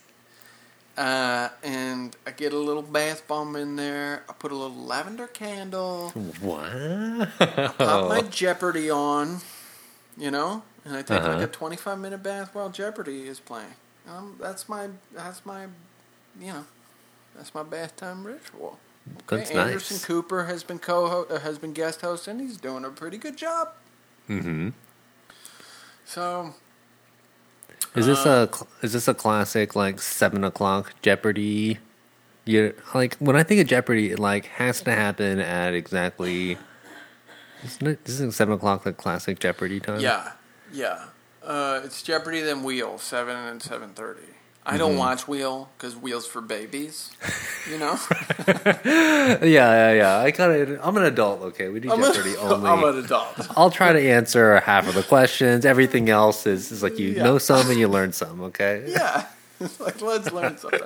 Uh, 0.99 1.49
and 1.63 2.15
I 2.27 2.31
get 2.31 2.51
a 2.53 2.57
little 2.57 2.81
bath 2.83 3.25
bomb 3.27 3.55
in 3.55 3.77
there. 3.77 4.23
I 4.29 4.33
put 4.33 4.51
a 4.51 4.55
little 4.55 4.75
lavender 4.75 5.27
candle, 5.27 6.13
Wow. 6.41 7.25
pop 7.77 8.09
my 8.09 8.21
Jeopardy 8.29 8.89
on, 8.89 9.39
you 10.17 10.29
know, 10.29 10.63
and 10.83 10.95
I 10.97 11.01
take 11.01 11.21
Uh-huh. 11.21 11.35
like 11.35 11.43
a 11.43 11.47
25 11.47 11.97
minute 11.97 12.21
bath 12.21 12.53
while 12.53 12.69
Jeopardy 12.69 13.27
is 13.27 13.39
playing. 13.39 13.75
Um, 14.07 14.35
that's 14.41 14.67
my, 14.67 14.89
that's 15.13 15.45
my, 15.45 15.63
you 16.39 16.51
know, 16.53 16.65
that's 17.35 17.55
my 17.55 17.63
bath 17.63 17.95
time 17.95 18.25
ritual. 18.27 18.77
That's 19.27 19.49
Anderson 19.51 19.95
nice. 19.95 20.05
Cooper 20.05 20.45
has 20.45 20.63
been 20.63 20.79
co 20.79 21.23
uh, 21.29 21.39
has 21.39 21.57
been 21.57 21.71
guest 21.73 22.01
hosting. 22.01 22.39
He's 22.39 22.57
doing 22.57 22.83
a 22.83 22.89
pretty 22.89 23.17
good 23.17 23.37
job. 23.37 23.69
Mm-hmm. 24.27 24.69
So 26.05 26.53
Is 27.95 28.05
this 28.05 28.25
Uh, 28.25 28.47
a 28.51 28.85
is 28.85 28.93
this 28.93 29.07
a 29.07 29.13
classic 29.13 29.75
like 29.75 30.01
seven 30.01 30.43
o'clock 30.43 30.93
Jeopardy? 31.01 31.79
You 32.45 32.73
like 32.93 33.17
when 33.17 33.35
I 33.35 33.43
think 33.43 33.61
of 33.61 33.67
Jeopardy, 33.67 34.11
it 34.11 34.19
like 34.19 34.45
has 34.45 34.81
to 34.81 34.91
happen 34.91 35.39
at 35.39 35.73
exactly. 35.73 36.57
Isn't 37.63 37.87
it? 37.87 38.05
This 38.05 38.19
is 38.19 38.35
seven 38.35 38.53
o'clock, 38.53 38.85
like 38.85 38.97
classic 38.97 39.39
Jeopardy 39.39 39.79
time. 39.79 39.99
Yeah, 39.99 40.31
yeah. 40.71 41.05
Uh, 41.43 41.81
it's 41.83 42.01
Jeopardy 42.01 42.41
then 42.41 42.63
Wheel 42.63 42.97
seven 42.97 43.35
and 43.35 43.61
seven 43.61 43.89
thirty. 43.89 44.21
I 44.71 44.77
don't 44.77 44.91
Mm-hmm. 44.91 44.99
watch 44.99 45.27
Wheel 45.27 45.69
because 45.77 45.95
Wheel's 45.95 46.25
for 46.27 46.41
babies. 46.41 47.09
You 47.69 47.77
know, 47.79 47.97
yeah, 48.85 49.41
yeah, 49.43 49.91
yeah. 49.93 50.17
I 50.17 50.31
got 50.31 50.51
it. 50.51 50.79
I'm 50.81 50.95
an 50.97 51.03
adult. 51.03 51.41
Okay, 51.41 51.69
we 51.69 51.79
do 51.79 51.91
I'm, 51.91 52.01
Jeopardy 52.01 52.35
a, 52.35 52.39
only. 52.41 52.69
I'm 52.69 52.83
an 52.83 53.03
adult. 53.03 53.47
I'll 53.57 53.71
try 53.71 53.93
to 53.93 53.99
answer 54.01 54.59
half 54.59 54.87
of 54.87 54.95
the 54.95 55.03
questions. 55.03 55.65
Everything 55.65 56.09
else 56.09 56.45
is, 56.47 56.71
is 56.71 56.83
like 56.83 56.97
you 56.99 57.09
Yeah. 57.09 57.23
know 57.23 57.37
some 57.37 57.69
and 57.69 57.79
you 57.79 57.87
learn 57.87 58.13
some. 58.13 58.41
Okay. 58.41 58.85
Yeah, 58.99 59.25
it's 59.59 59.79
like 59.79 60.01
let's 60.01 60.31
learn 60.31 60.57
something. 60.57 60.81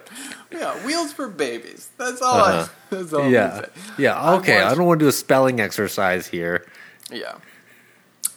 Yeah, 0.52 0.74
Wheels 0.86 1.13
for 1.13 1.28
babies. 1.28 1.89
That's 1.98 2.22
all. 2.22 2.36
Uh-huh. 2.36 2.67
I, 2.91 2.96
that's 2.96 3.13
all. 3.13 3.30
Yeah. 3.30 3.62
say. 3.62 3.69
Yeah. 4.00 4.34
Okay. 4.36 4.62
I 4.62 4.74
don't 4.76 4.86
want 4.86 5.00
to 5.00 5.06
do 5.06 5.10
a 5.10 5.13
spelling 5.13 5.60
exercise 5.60 6.28
here. 6.28 6.65
Yeah, 7.12 7.36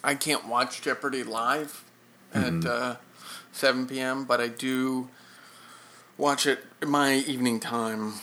I 0.04 0.14
can't 0.14 0.46
watch 0.46 0.82
Jeopardy 0.82 1.22
live 1.24 1.84
at 2.34 2.64
uh, 2.66 2.96
seven 3.52 3.86
p.m., 3.86 4.24
but 4.24 4.40
I 4.40 4.48
do 4.48 5.08
watch 6.18 6.46
it 6.46 6.64
my 6.86 7.14
evening 7.14 7.60
time. 7.60 8.14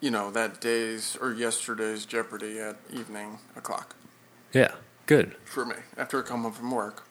You 0.00 0.10
know 0.10 0.30
that 0.30 0.60
day's 0.60 1.16
or 1.20 1.32
yesterday's 1.32 2.06
Jeopardy 2.06 2.58
at 2.60 2.76
evening 2.92 3.38
o'clock. 3.56 3.96
Yeah. 4.52 4.72
Good. 5.08 5.36
for 5.46 5.64
me 5.64 5.76
after 5.96 6.22
I 6.22 6.22
come 6.22 6.42
home 6.42 6.52
from 6.52 6.70
work. 6.70 7.04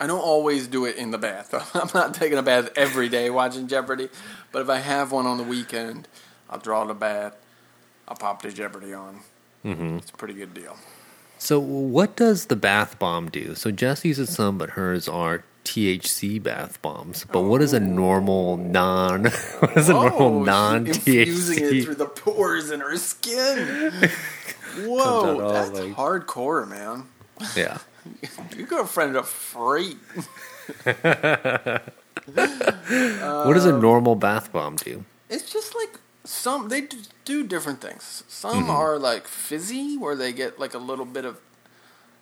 I 0.00 0.06
don't 0.06 0.20
always 0.20 0.66
do 0.66 0.86
it 0.86 0.96
in 0.96 1.10
the 1.10 1.18
bath. 1.18 1.52
I'm 1.76 1.90
not 1.94 2.14
taking 2.14 2.38
a 2.38 2.42
bath 2.42 2.70
every 2.76 3.10
day 3.10 3.28
watching 3.28 3.68
Jeopardy, 3.68 4.08
but 4.50 4.62
if 4.62 4.70
I 4.70 4.78
have 4.78 5.12
one 5.12 5.26
on 5.26 5.36
the 5.36 5.44
weekend, 5.44 6.08
I'll 6.48 6.58
draw 6.58 6.84
the 6.86 6.94
bath. 6.94 7.36
I'll 8.08 8.16
pop 8.16 8.40
the 8.40 8.50
Jeopardy 8.50 8.94
on. 8.94 9.20
Mm-hmm. 9.64 9.98
It's 9.98 10.10
a 10.10 10.14
pretty 10.14 10.32
good 10.32 10.54
deal. 10.54 10.78
So, 11.36 11.60
what 11.60 12.16
does 12.16 12.46
the 12.46 12.56
bath 12.56 12.98
bomb 12.98 13.28
do? 13.28 13.54
So, 13.54 13.70
Jess 13.70 14.04
uses 14.04 14.30
some, 14.30 14.56
but 14.56 14.70
hers 14.70 15.06
are 15.06 15.44
THC 15.64 16.42
bath 16.42 16.80
bombs. 16.82 17.24
But 17.30 17.42
what 17.42 17.62
is 17.62 17.72
a 17.72 17.80
normal 17.80 18.56
non? 18.56 19.24
What 19.60 19.76
is 19.76 19.88
a 19.88 19.92
normal 19.92 20.22
Oh, 20.22 20.42
non 20.42 20.86
she's 20.86 20.96
infusing 21.06 21.64
it 21.64 21.84
through 21.84 21.94
the 21.96 22.06
pores 22.06 22.70
in 22.70 22.80
her 22.80 22.96
skin. 22.96 23.92
Whoa, 24.78 25.40
all 25.40 25.52
that's 25.52 25.70
like- 25.70 25.94
hardcore, 25.94 26.68
man. 26.68 27.08
Yeah. 27.56 27.78
Your 28.56 28.66
girlfriend 28.66 29.16
a 29.16 29.22
friend 29.22 29.22
a 29.22 29.22
freak. 29.22 29.98
what 33.46 33.54
does 33.54 33.66
a 33.66 33.74
um, 33.74 33.80
normal 33.80 34.16
bath 34.16 34.52
bomb 34.52 34.76
do? 34.76 35.04
It's 35.30 35.52
just 35.52 35.74
like 35.74 35.98
some 36.24 36.68
they 36.68 36.88
do 37.24 37.46
different 37.46 37.80
things. 37.80 38.24
Some 38.28 38.64
mm-hmm. 38.64 38.70
are 38.70 38.98
like 38.98 39.26
fizzy, 39.26 39.96
where 39.96 40.16
they 40.16 40.32
get 40.32 40.58
like 40.58 40.74
a 40.74 40.78
little 40.78 41.04
bit 41.04 41.24
of 41.24 41.40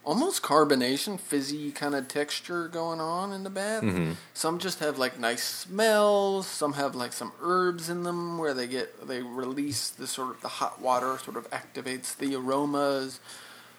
almost 0.04 0.42
carbonation, 0.42 1.20
fizzy 1.20 1.70
kind 1.70 1.94
of 1.94 2.08
texture 2.08 2.68
going 2.68 3.00
on 3.00 3.32
in 3.32 3.44
the 3.44 3.50
bath. 3.50 3.82
Mm-hmm. 3.82 4.12
Some 4.34 4.58
just 4.58 4.78
have 4.80 4.98
like 4.98 5.18
nice 5.18 5.44
smells. 5.44 6.46
Some 6.46 6.74
have 6.74 6.94
like 6.94 7.12
some 7.12 7.32
herbs 7.42 7.90
in 7.90 8.02
them, 8.02 8.38
where 8.38 8.54
they 8.54 8.66
get 8.66 9.06
they 9.06 9.22
release 9.22 9.90
the 9.90 10.06
sort 10.06 10.36
of 10.36 10.40
the 10.40 10.48
hot 10.48 10.80
water 10.80 11.18
sort 11.18 11.36
of 11.36 11.50
activates 11.50 12.16
the 12.16 12.34
aromas. 12.34 13.20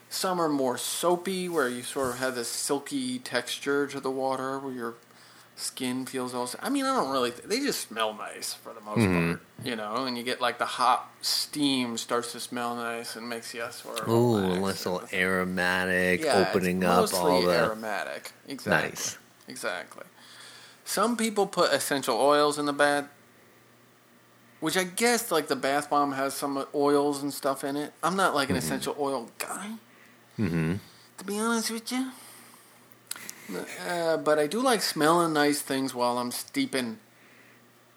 Some 0.10 0.42
are 0.42 0.50
more 0.50 0.78
soapy, 0.78 1.48
where 1.48 1.70
you 1.70 1.84
sort 1.84 2.10
of 2.12 2.20
have 2.20 2.36
this 2.36 2.50
silky 2.50 3.18
texture 3.18 3.88
to 3.88 4.00
the 4.00 4.12
water, 4.12 4.60
where 4.60 4.74
your 4.74 4.96
skin 5.62 6.06
feels 6.06 6.34
also. 6.34 6.58
I 6.62 6.70
mean, 6.70 6.86
I 6.86 6.96
don't 6.96 7.12
really. 7.12 7.30
They 7.32 7.60
just 7.60 7.88
smell 7.88 8.14
nice 8.14 8.54
for 8.54 8.74
the 8.74 8.82
most 8.82 9.00
Mm-hmm. 9.00 9.28
part, 9.30 9.42
you 9.64 9.76
know. 9.76 10.06
And 10.06 10.18
you 10.18 10.24
get 10.24 10.42
like 10.42 10.58
the 10.58 10.66
hot 10.66 11.10
steam 11.22 11.98
starts 11.98 12.32
to 12.34 12.40
smell 12.40 12.76
nice 12.76 13.16
and 13.16 13.30
makes 13.30 13.54
you 13.54 13.64
sort 13.72 14.00
of 14.00 14.10
Ooh, 14.10 14.36
a 14.38 14.60
nice 14.60 14.86
little 14.86 15.04
aromatic, 15.14 16.22
yeah, 16.24 16.48
opening 16.50 16.84
up 16.84 17.14
all 17.14 17.42
the. 17.42 17.54
aromatic. 17.54 18.32
Exactly. 18.48 18.90
Nice. 18.90 19.18
Exactly. 19.48 20.04
Some 20.86 21.16
people 21.16 21.46
put 21.48 21.72
essential 21.72 22.18
oils 22.20 22.58
in 22.60 22.66
the 22.66 22.74
bath, 22.74 23.06
which 24.60 24.76
I 24.78 24.84
guess 24.84 25.32
like 25.32 25.48
the 25.48 25.56
bath 25.56 25.90
bomb 25.90 26.14
has 26.14 26.34
some 26.34 26.66
oils 26.76 27.22
and 27.24 27.34
stuff 27.34 27.64
in 27.64 27.76
it. 27.78 27.94
I'm 28.04 28.16
not 28.16 28.36
like 28.36 28.50
an 28.50 28.56
essential 28.56 28.96
oil 29.00 29.30
guy, 29.38 29.72
Mm-hmm. 30.40 30.76
to 31.18 31.24
be 31.24 31.40
honest 31.40 31.72
with 31.72 31.92
you. 31.92 32.12
Uh, 33.88 34.18
but 34.18 34.40
I 34.40 34.48
do 34.48 34.62
like 34.62 34.82
smelling 34.82 35.34
nice 35.34 35.62
things 35.62 35.94
while 35.94 36.18
I'm 36.18 36.32
steeping 36.32 37.00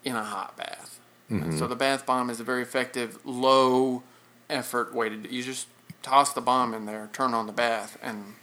in 0.03 0.15
a 0.15 0.23
hot 0.23 0.57
bath. 0.57 0.99
And 1.29 1.57
So 1.57 1.67
the 1.67 1.75
bath 1.75 2.05
bomb 2.05 2.29
is 2.29 2.39
a 2.39 2.43
very 2.43 2.61
effective, 2.61 3.17
low 3.25 4.03
effort 4.49 4.93
way 4.93 5.09
to 5.09 5.17
do. 5.17 5.29
You 5.29 5.41
just 5.43 5.67
toss 6.03 6.33
the 6.33 6.41
bomb 6.41 6.73
in 6.73 6.85
there, 6.85 7.09
turn 7.13 7.33
on 7.33 7.47
the 7.47 7.53
bath, 7.53 7.97
and 8.01 8.35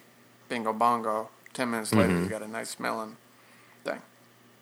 bingo 0.49 0.73
bongo. 0.73 1.31
Ten 1.55 1.71
minutes 1.71 1.95
later, 1.95 2.19
you 2.19 2.27
got 2.27 2.43
a 2.43 2.49
nice 2.49 2.71
smelling 2.71 3.17
thing. 3.85 4.01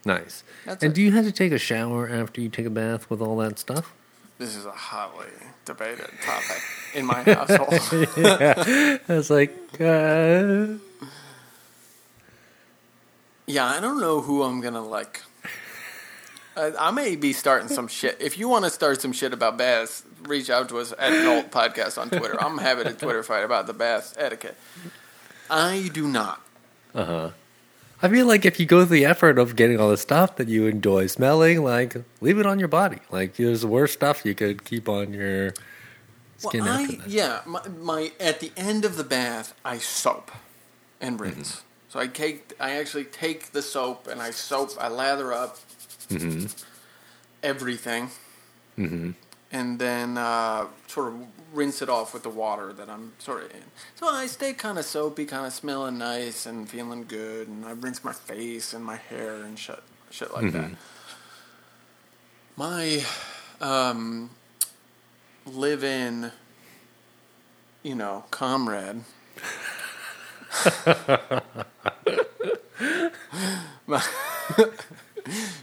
Nice. 0.04 0.42
That's 0.66 0.82
and 0.82 0.92
it. 0.92 0.94
do 0.94 1.02
you 1.02 1.12
have 1.12 1.24
to 1.24 1.32
take 1.32 1.52
a 1.52 1.58
shower 1.58 2.08
after 2.08 2.40
you 2.40 2.48
take 2.48 2.66
a 2.66 2.70
bath 2.70 3.08
with 3.08 3.22
all 3.22 3.36
that 3.38 3.58
stuff? 3.58 3.94
This 4.38 4.56
is 4.56 4.66
a 4.66 4.72
hotly 4.72 5.26
debated 5.64 6.10
topic 6.22 6.62
in 6.94 7.04
my 7.06 7.22
household. 7.22 7.72
I 8.16 9.00
was 9.08 9.30
like, 9.30 9.54
uh, 9.80 10.66
yeah, 13.50 13.66
I 13.66 13.80
don't 13.80 14.00
know 14.00 14.20
who 14.20 14.42
I'm 14.42 14.60
gonna 14.60 14.84
like. 14.84 15.22
I, 16.56 16.72
I 16.78 16.90
may 16.90 17.16
be 17.16 17.32
starting 17.32 17.68
some 17.68 17.86
shit. 17.88 18.16
If 18.20 18.36
you 18.38 18.48
want 18.48 18.64
to 18.64 18.70
start 18.70 19.00
some 19.00 19.12
shit 19.12 19.32
about 19.32 19.56
baths, 19.56 20.02
reach 20.24 20.50
out 20.50 20.68
to 20.70 20.78
us 20.78 20.92
at 20.98 21.12
Nolt 21.24 21.50
Podcast 21.50 21.96
on 22.00 22.10
Twitter. 22.10 22.36
I'm 22.42 22.58
having 22.58 22.86
a 22.86 22.92
Twitter 22.92 23.22
fight 23.22 23.44
about 23.44 23.66
the 23.66 23.72
bath 23.72 24.14
etiquette. 24.18 24.56
I 25.48 25.90
do 25.92 26.08
not. 26.08 26.40
Uh 26.94 27.04
huh. 27.04 27.30
I 28.02 28.08
feel 28.08 28.26
like 28.26 28.44
if 28.46 28.58
you 28.58 28.66
go 28.66 28.84
through 28.84 28.96
the 28.96 29.04
effort 29.04 29.38
of 29.38 29.56
getting 29.56 29.78
all 29.78 29.90
the 29.90 29.96
stuff 29.96 30.36
that 30.36 30.48
you 30.48 30.66
enjoy 30.66 31.06
smelling, 31.06 31.62
like 31.62 31.96
leave 32.20 32.38
it 32.38 32.46
on 32.46 32.58
your 32.58 32.68
body. 32.68 32.98
Like 33.10 33.36
there's 33.36 33.64
worse 33.64 33.92
stuff 33.92 34.24
you 34.24 34.34
could 34.34 34.64
keep 34.64 34.88
on 34.88 35.12
your 35.12 35.52
skin 36.38 36.64
Well, 36.64 36.72
after 36.80 36.92
I, 36.94 36.96
that. 36.96 37.08
yeah, 37.08 37.40
my, 37.46 37.60
my 37.68 38.12
at 38.18 38.40
the 38.40 38.52
end 38.56 38.84
of 38.84 38.96
the 38.96 39.04
bath, 39.04 39.54
I 39.64 39.78
soap 39.78 40.30
and 41.00 41.18
Mm-hmm. 41.20 41.30
So 41.90 41.98
I 42.00 42.07
take, 42.07 42.53
I 42.59 42.76
actually 42.76 43.05
take 43.05 43.50
the 43.53 43.61
soap 43.62 44.07
and 44.07 44.22
I 44.22 44.31
soap, 44.31 44.70
I 44.81 44.88
lather 44.88 45.33
up 45.33 45.59
Mm-hmm. 46.09 46.46
everything, 47.42 48.11
and 49.53 49.79
then 49.79 50.18
uh, 50.18 50.66
sort 50.88 51.09
of 51.09 51.14
rinse 51.53 51.83
it 51.83 51.88
off 51.88 52.12
with 52.14 52.24
the 52.24 52.31
water 52.31 52.72
that 52.72 52.88
I'm 52.88 53.12
sort 53.18 53.44
of 53.44 53.50
in. 53.53 53.62
So 53.94 54.09
I 54.09 54.26
stay 54.26 54.53
kind 54.53 54.76
of 54.79 54.85
soapy, 54.85 55.24
kind 55.24 55.46
of 55.46 55.53
smelling 55.53 55.98
nice 55.98 56.46
and 56.46 56.68
feeling 56.68 57.05
good, 57.07 57.46
and 57.46 57.64
I 57.64 57.72
rinse 57.72 58.03
my 58.03 58.12
face 58.12 58.72
and 58.74 58.85
my 58.85 58.96
hair 58.96 59.42
and 59.42 59.57
shit, 59.59 59.81
shit 60.11 60.33
like 60.35 60.46
that. 60.53 60.70
My 62.57 63.05
um, 63.61 64.31
live-in, 65.46 66.33
you 67.85 67.94
know, 67.94 68.24
comrade. 68.33 69.03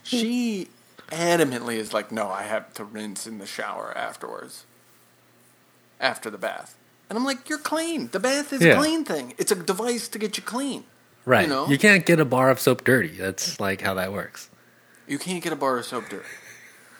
She 0.04 0.69
adamantly 1.10 1.76
is 1.76 1.93
like, 1.93 2.12
no, 2.12 2.30
I 2.30 2.43
have 2.43 2.73
to 2.76 2.84
rinse 2.84 3.28
in 3.28 3.39
the 3.39 3.45
shower 3.45 3.91
afterwards, 3.97 4.65
after 6.00 6.30
the 6.30 6.38
bath. 6.38 6.76
And 7.10 7.17
I'm 7.17 7.26
like, 7.26 7.50
you're 7.50 7.58
clean. 7.60 8.10
The 8.12 8.19
bath 8.19 8.54
is 8.54 8.62
Yeah. 8.62 8.73
a 8.73 8.78
clean 8.78 9.04
thing. 9.04 9.34
It's 9.38 9.52
a 9.52 9.56
device 9.56 10.08
to 10.10 10.19
get 10.19 10.38
you 10.38 10.43
clean. 10.43 10.84
Right. 11.26 11.43
You 11.43 11.47
know? 11.50 11.78
can't 11.78 12.06
get 12.06 12.19
a 12.19 12.26
bar 12.26 12.50
of 12.50 12.60
soap 12.60 12.84
dirty. 12.84 13.10
That's 13.17 13.60
like 13.60 13.82
how 13.82 13.93
that 13.95 14.13
works. 14.13 14.50
You 15.08 15.17
can't 15.17 15.43
get 15.43 15.52
a 15.54 15.56
bar 15.58 15.78
of 15.78 15.86
soap 15.86 16.06
dirty. 16.10 16.26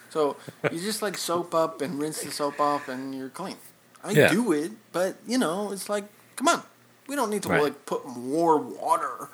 So 0.10 0.38
you 0.72 0.80
just 0.80 1.02
like 1.02 1.18
soap 1.18 1.54
up 1.54 1.82
and 1.82 2.00
rinse 2.00 2.22
the 2.24 2.32
soap 2.32 2.60
off, 2.60 2.88
and 2.90 3.14
you're 3.14 3.30
clean. 3.30 3.58
I 4.04 4.12
Yeah. 4.12 4.30
do 4.32 4.52
it, 4.52 4.72
but 4.92 5.16
you 5.28 5.38
know, 5.38 5.72
it's 5.72 5.90
like, 5.90 6.06
come 6.36 6.48
on, 6.48 6.64
we 7.08 7.16
don't 7.16 7.30
need 7.30 7.44
to 7.44 7.50
Right. 7.50 7.64
like 7.64 7.86
put 7.86 8.06
more 8.08 8.58
water 8.58 9.30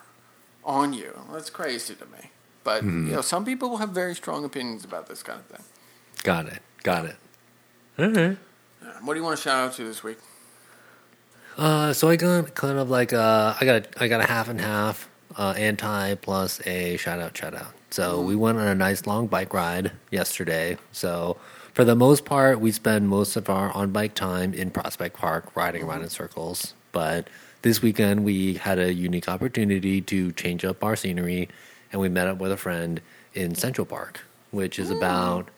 on 0.63 0.93
you. 0.93 1.19
That's 1.31 1.49
crazy 1.49 1.95
to 1.95 2.05
me. 2.05 2.29
But 2.63 2.83
Mm-hmm. 2.83 3.07
you 3.09 3.13
know, 3.15 3.21
some 3.21 3.43
people 3.45 3.69
will 3.69 3.77
have 3.77 3.89
very 3.89 4.15
strong 4.15 4.45
opinions 4.45 4.86
about 4.86 5.07
this 5.07 5.21
kind 5.23 5.39
of 5.39 5.45
thing. 5.47 5.65
Got 6.23 6.45
it. 6.47 6.62
Got 6.83 7.05
it. 7.05 7.15
All 7.99 8.09
right. 8.09 8.38
What 9.01 9.13
do 9.13 9.19
you 9.19 9.23
want 9.25 9.38
to 9.38 9.41
shout 9.43 9.59
out 9.67 9.73
to 9.73 9.83
this 9.83 10.03
week? 10.03 10.17
Uh, 11.57 11.93
so 11.93 12.09
I 12.09 12.15
got 12.15 12.55
kind 12.55 12.79
of 12.79 12.89
like 12.89 13.13
uh, 13.13 13.53
I 13.59 13.65
got 13.65 13.75
a, 13.95 14.03
I 14.03 14.07
got 14.07 14.21
a 14.21 14.25
half 14.27 14.47
and 14.49 14.59
half 14.59 15.07
uh, 15.38 15.53
anti 15.57 16.15
plus 16.15 16.65
a 16.65 16.97
shout 16.97 17.19
out 17.19 17.38
shout 17.38 17.53
out. 17.53 17.73
So 17.91 18.21
we 18.21 18.36
went 18.36 18.57
on 18.57 18.67
a 18.67 18.73
nice 18.75 19.05
long 19.05 19.27
bike 19.27 19.53
ride 19.53 19.91
yesterday. 20.09 20.77
So 20.91 21.38
for 21.73 21.83
the 21.83 21.95
most 21.95 22.25
part, 22.25 22.59
we 22.59 22.71
spend 22.71 23.07
most 23.07 23.36
of 23.36 23.49
our 23.49 23.71
on 23.71 23.91
bike 23.91 24.15
time 24.15 24.53
in 24.53 24.71
Prospect 24.71 25.15
Park 25.15 25.55
riding 25.55 25.83
around 25.83 26.01
in 26.01 26.09
circles. 26.09 26.73
But 26.91 27.27
this 27.63 27.82
weekend 27.82 28.23
we 28.23 28.54
had 28.56 28.78
a 28.78 28.93
unique 28.93 29.28
opportunity 29.28 29.99
to 30.02 30.32
change 30.34 30.63
up 30.63 30.84
our 30.84 30.95
scenery, 30.95 31.49
and 31.91 31.99
we 31.99 32.08
met 32.10 32.28
up 32.28 32.38
with 32.38 32.52
a 32.52 32.58
friend 32.58 33.02
in 33.34 33.56
Central 33.56 33.86
Park, 33.86 34.21
which 34.52 34.78
is 34.78 34.91
about 34.91 35.49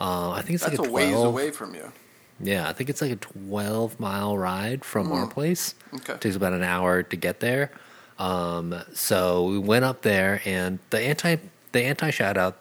uh, 0.00 0.30
I 0.30 0.42
think 0.42 0.54
it's 0.54 0.64
That's 0.64 0.78
like 0.78 0.86
a 0.88 0.90
a 0.90 0.92
ways 0.92 1.10
twelve. 1.10 1.26
away 1.26 1.50
from 1.50 1.74
you. 1.74 1.92
Yeah, 2.40 2.68
I 2.68 2.72
think 2.72 2.90
it's 2.90 3.00
like 3.00 3.12
a 3.12 3.16
12 3.16 4.00
mile 4.00 4.36
ride 4.36 4.84
from 4.84 5.12
our 5.12 5.28
place. 5.28 5.76
Okay. 5.94 6.16
takes 6.16 6.34
about 6.34 6.52
an 6.52 6.64
hour 6.64 7.02
to 7.04 7.16
get 7.16 7.38
there. 7.38 7.70
Um, 8.18 8.74
so 8.94 9.44
we 9.44 9.58
went 9.60 9.84
up 9.84 10.02
there, 10.02 10.42
and 10.44 10.80
the 10.90 10.98
anti 11.00 11.36
the 11.72 11.82
anti 11.82 12.10
shout 12.10 12.36
out 12.36 12.58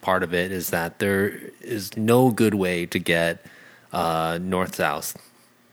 part 0.00 0.22
of 0.22 0.34
it 0.34 0.50
is 0.50 0.70
that 0.70 0.98
there 0.98 1.38
is 1.60 1.96
no 1.96 2.30
good 2.30 2.54
way 2.54 2.86
to 2.86 2.98
get 2.98 3.44
uh, 3.92 4.38
north 4.40 4.74
south 4.76 5.16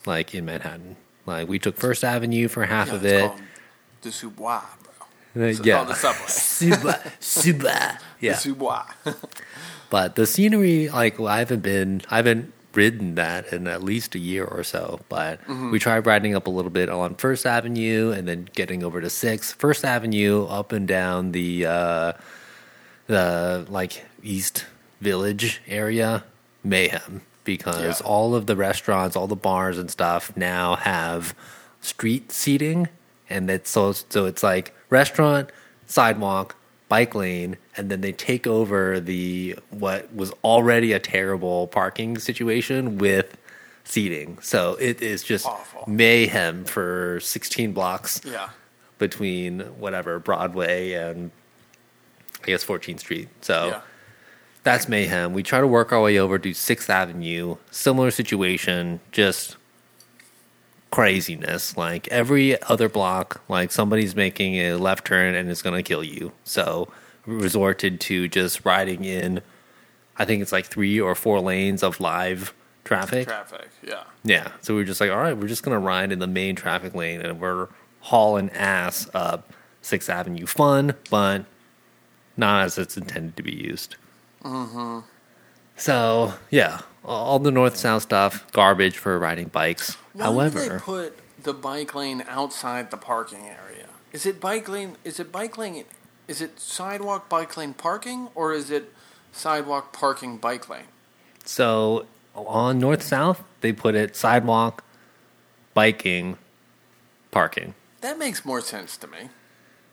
like 0.05 0.35
in 0.35 0.45
Manhattan. 0.45 0.95
Like 1.27 1.47
we 1.47 1.59
took 1.59 1.75
First 1.77 2.03
Avenue 2.03 2.47
for 2.47 2.65
half 2.65 2.87
Yeah, 2.87 2.95
of 2.95 3.05
it's 3.05 3.13
it. 3.13 3.27
called 3.27 3.41
the 4.01 4.09
Subois, 4.09 4.63
bro. 5.35 5.43
Uh, 5.43 5.47
It's 5.49 5.59
yeah, 5.63 5.75
called 5.75 5.89
the 5.89 5.93
subway. 5.95 6.27
Suba. 7.19 7.99
Yeah, 8.19 8.33
The 8.33 8.37
Subois. 8.37 8.85
But 9.89 10.15
the 10.15 10.25
scenery, 10.25 10.89
like 10.89 11.17
well, 11.19 11.29
I 11.29 11.39
haven't 11.39 11.61
been, 11.61 12.01
I 12.09 12.17
haven't 12.17 12.51
ridden 12.73 13.15
that 13.15 13.53
in 13.53 13.67
at 13.67 13.81
least 13.83 14.15
a 14.15 14.19
year 14.19 14.43
or 14.43 14.61
so. 14.63 14.99
But 15.07 15.39
we 15.71 15.79
tried 15.79 16.05
riding 16.05 16.35
up 16.35 16.45
a 16.47 16.49
little 16.49 16.71
bit 16.71 16.89
on 16.89 17.15
First 17.15 17.45
Avenue 17.45 18.11
and 18.11 18.27
then 18.27 18.49
getting 18.53 18.83
over 18.83 18.99
to 18.99 19.09
Sixth. 19.09 19.55
First 19.57 19.85
Avenue 19.85 20.45
up 20.45 20.71
and 20.73 20.87
down 20.87 21.31
the 21.31 21.65
uh, 21.65 22.13
the 23.07 23.65
like 23.69 24.03
East 24.23 24.65
Village 24.99 25.61
area, 25.67 26.23
mayhem 26.65 27.21
because 27.47 28.01
Yeah. 28.01 28.05
all 28.07 28.35
of 28.35 28.45
the 28.45 28.55
restaurants, 28.55 29.15
all 29.15 29.25
the 29.25 29.35
bars 29.35 29.79
and 29.79 29.89
stuff 29.89 30.31
now 30.37 30.75
have 30.75 31.33
street 31.81 32.31
seating, 32.31 32.89
and 33.27 33.49
it's 33.49 33.71
so 33.71 33.93
so 33.93 34.25
it's 34.25 34.43
like 34.43 34.75
restaurant, 34.91 35.49
sidewalk, 35.87 36.55
bike 36.89 37.15
lane, 37.15 37.57
and 37.75 37.89
then 37.89 38.01
they 38.01 38.11
take 38.11 38.45
over 38.45 38.99
the 38.99 39.55
what 39.71 40.13
was 40.13 40.31
already 40.43 40.93
a 40.93 40.99
terrible 40.99 41.65
parking 41.67 42.19
situation 42.19 42.97
with 42.99 43.35
seating. 43.83 44.37
So 44.41 44.75
it 44.79 45.01
is 45.01 45.23
just 45.23 45.45
Awful. 45.45 45.85
mayhem 45.87 46.65
for 46.65 47.19
16 47.21 47.71
blocks 47.71 48.19
yeah. 48.25 48.49
between 48.99 49.61
whatever 49.79 50.19
Broadway 50.19 50.91
and 50.91 51.31
I 52.43 52.47
guess 52.47 52.63
14th 52.65 52.99
Street. 52.99 53.29
So 53.41 53.67
Yeah. 53.67 53.81
That's 54.67 54.89
mayhem. 54.89 55.31
We 55.31 55.43
try 55.43 55.61
to 55.61 55.67
work 55.67 55.93
our 55.93 56.01
way 56.01 56.19
over 56.19 56.37
to 56.37 56.53
Sixth 56.53 56.89
Avenue. 56.89 57.55
Similar 57.71 58.11
situation, 58.11 58.99
just 59.13 59.55
craziness. 60.91 61.77
Like 61.77 62.09
every 62.09 62.61
other 62.63 62.89
block, 62.89 63.41
like 63.47 63.71
somebody's 63.71 64.13
making 64.13 64.55
a 64.55 64.73
left 64.73 65.07
turn 65.07 65.35
and 65.35 65.49
it's 65.49 65.61
going 65.61 65.77
to 65.77 65.83
kill 65.83 66.03
you. 66.03 66.33
So 66.43 66.89
resorted 67.25 68.01
to 68.01 68.27
just 68.27 68.65
riding 68.65 69.05
in. 69.05 69.41
I 70.17 70.25
think 70.25 70.41
it's 70.41 70.51
like 70.51 70.65
three 70.65 70.99
or 70.99 71.15
four 71.15 71.39
lanes 71.39 71.81
of 71.81 72.01
live 72.01 72.53
traffic. 72.83 73.27
Traffic, 73.27 73.69
yeah. 73.81 74.03
Yeah. 74.25 74.51
So 74.59 74.75
we 74.75 74.81
are 74.81 74.85
just 74.85 74.99
like, 74.99 75.11
all 75.11 75.17
right, 75.17 75.37
we're 75.37 75.47
just 75.47 75.63
gonna 75.63 75.79
ride 75.79 76.11
in 76.11 76.19
the 76.19 76.27
main 76.27 76.57
traffic 76.57 76.93
lane 76.93 77.21
and 77.21 77.39
we're 77.39 77.69
hauling 78.01 78.49
ass 78.49 79.09
up 79.13 79.53
Sixth 79.81 80.09
Avenue. 80.09 80.45
Fun, 80.45 80.93
but 81.09 81.45
not 82.35 82.65
as 82.65 82.77
it's 82.77 82.97
intended 82.97 83.37
to 83.37 83.43
be 83.43 83.55
used. 83.55 83.95
Mm-hmm. 84.43 84.99
So 85.75 86.33
yeah, 86.49 86.81
all 87.03 87.39
the 87.39 87.51
north 87.51 87.77
south 87.77 88.03
stuff, 88.03 88.49
garbage 88.51 88.97
for 88.97 89.17
riding 89.19 89.47
bikes. 89.47 89.95
Why 90.13 90.25
However, 90.25 90.63
do 90.63 90.69
they 90.69 90.77
put 90.79 91.19
the 91.41 91.53
bike 91.53 91.93
lane 91.95 92.23
outside 92.27 92.91
the 92.91 92.97
parking 92.97 93.45
area? 93.45 93.87
Is 94.11 94.25
it 94.25 94.39
bike 94.39 94.67
lane? 94.67 94.97
Is 95.03 95.19
it 95.19 95.31
bike 95.31 95.57
lane? 95.57 95.85
Is 96.27 96.41
it 96.41 96.59
sidewalk 96.59 97.29
bike 97.29 97.55
lane 97.55 97.73
parking, 97.73 98.29
or 98.35 98.53
is 98.53 98.69
it 98.71 98.91
sidewalk 99.31 99.93
parking 99.93 100.37
bike 100.37 100.67
lane? 100.69 100.87
so 101.45 102.05
on 102.35 102.79
north 102.79 103.01
south, 103.01 103.43
they 103.61 103.71
put 103.71 103.95
it 103.95 104.15
sidewalk, 104.15 104.83
biking, 105.73 106.37
parking. 107.31 107.73
That 108.01 108.19
makes 108.19 108.45
more 108.45 108.61
sense 108.61 108.97
to 108.97 109.07
me. 109.07 109.29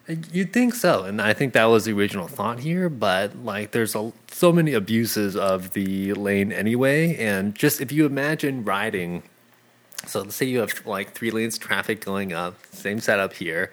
You'd 0.07 0.53
think 0.53 0.75
so, 0.75 1.05
and 1.05 1.21
I 1.21 1.33
think 1.33 1.55
that 1.55 1.65
was 1.65 1.87
the 1.87 1.93
original 1.93 2.29
thought 2.29 2.61
here. 2.61 2.91
But 2.91 3.37
like, 3.37 3.71
there's 3.71 3.95
a, 3.95 4.13
so 4.31 4.53
many 4.53 4.75
abuses 4.75 5.35
of 5.35 5.73
the 5.73 6.13
lane 6.13 6.53
anyway, 6.53 7.17
and 7.17 7.55
just 7.55 7.81
if 7.81 7.91
you 7.91 8.05
imagine 8.05 8.65
riding, 8.65 9.23
so 10.07 10.21
let's 10.21 10.37
say 10.37 10.45
you 10.45 10.59
have 10.59 10.87
like 10.87 11.13
three 11.13 11.31
lanes 11.31 11.57
traffic 11.57 12.05
going 12.05 12.35
up, 12.35 12.55
same 12.71 13.01
setup 13.01 13.33
here. 13.33 13.71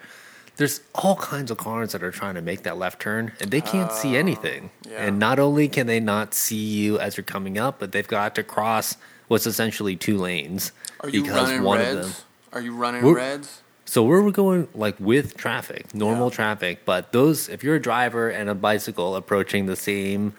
There's 0.56 0.80
all 0.94 1.16
kinds 1.16 1.50
of 1.50 1.58
cars 1.58 1.92
that 1.92 2.02
are 2.02 2.10
trying 2.10 2.34
to 2.34 2.42
make 2.42 2.62
that 2.62 2.78
left 2.78 3.00
turn, 3.00 3.32
and 3.40 3.50
they 3.50 3.60
can't 3.60 3.92
see 3.92 4.16
oh, 4.16 4.20
anything. 4.20 4.70
yeah. 4.88 5.04
And 5.06 5.18
not 5.18 5.38
only 5.38 5.68
can 5.68 5.86
they 5.86 6.00
not 6.00 6.32
see 6.34 6.56
you 6.56 6.98
as 6.98 7.16
you're 7.16 7.24
coming 7.24 7.58
up, 7.58 7.78
but 7.78 7.92
they've 7.92 8.08
got 8.08 8.34
to 8.36 8.42
cross 8.42 8.96
what's 9.28 9.46
essentially 9.46 9.96
two 9.96 10.18
lanes 10.18 10.72
Are 11.00 11.08
you 11.08 11.24
running 11.24 11.62
reds? 11.62 12.24
Are 12.52 12.60
you 12.60 12.74
running 12.74 13.04
reds? 13.04 13.62
So 13.84 14.02
we're 14.02 14.30
going 14.30 14.68
like 14.74 14.96
with 15.00 15.36
traffic, 15.36 15.94
normal 15.94 16.28
Yeah. 16.28 16.34
traffic, 16.36 16.84
but 16.84 17.12
those 17.12 17.48
if 17.48 17.62
you're 17.64 17.74
a 17.76 17.80
driver 17.82 18.28
and 18.30 18.48
a 18.48 18.54
bicycle 18.54 19.16
approaching 19.16 19.66
the 19.66 19.76
same 19.76 20.34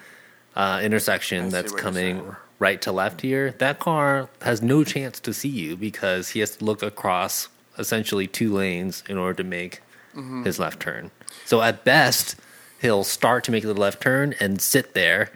uh, 0.55 0.79
intersection 0.83 1.45
see 1.45 1.51
that's 1.51 1.71
coming 1.73 2.35
right 2.59 2.81
to 2.81 2.91
left 2.91 3.21
here, 3.21 3.51
that 3.57 3.79
car 3.79 4.29
has 4.41 4.61
no 4.61 4.83
chance 4.83 5.19
to 5.19 5.33
see 5.33 5.49
you 5.49 5.75
because 5.75 6.29
he 6.29 6.39
has 6.39 6.55
to 6.57 6.63
look 6.65 6.81
across 6.83 7.49
essentially 7.77 8.27
two 8.27 8.53
lanes 8.53 9.03
in 9.09 9.17
order 9.17 9.33
to 9.41 9.43
make 9.43 9.81
Mm-hmm. 10.15 10.43
his 10.43 10.59
left 10.59 10.79
turn. 10.79 11.09
So 11.43 11.63
at 11.63 11.83
best, 11.83 12.35
he'll 12.79 13.03
start 13.03 13.43
to 13.45 13.51
make 13.51 13.63
the 13.63 13.73
left 13.73 13.99
turn 13.99 14.35
and 14.39 14.61
sit 14.61 14.93
there 14.93 15.31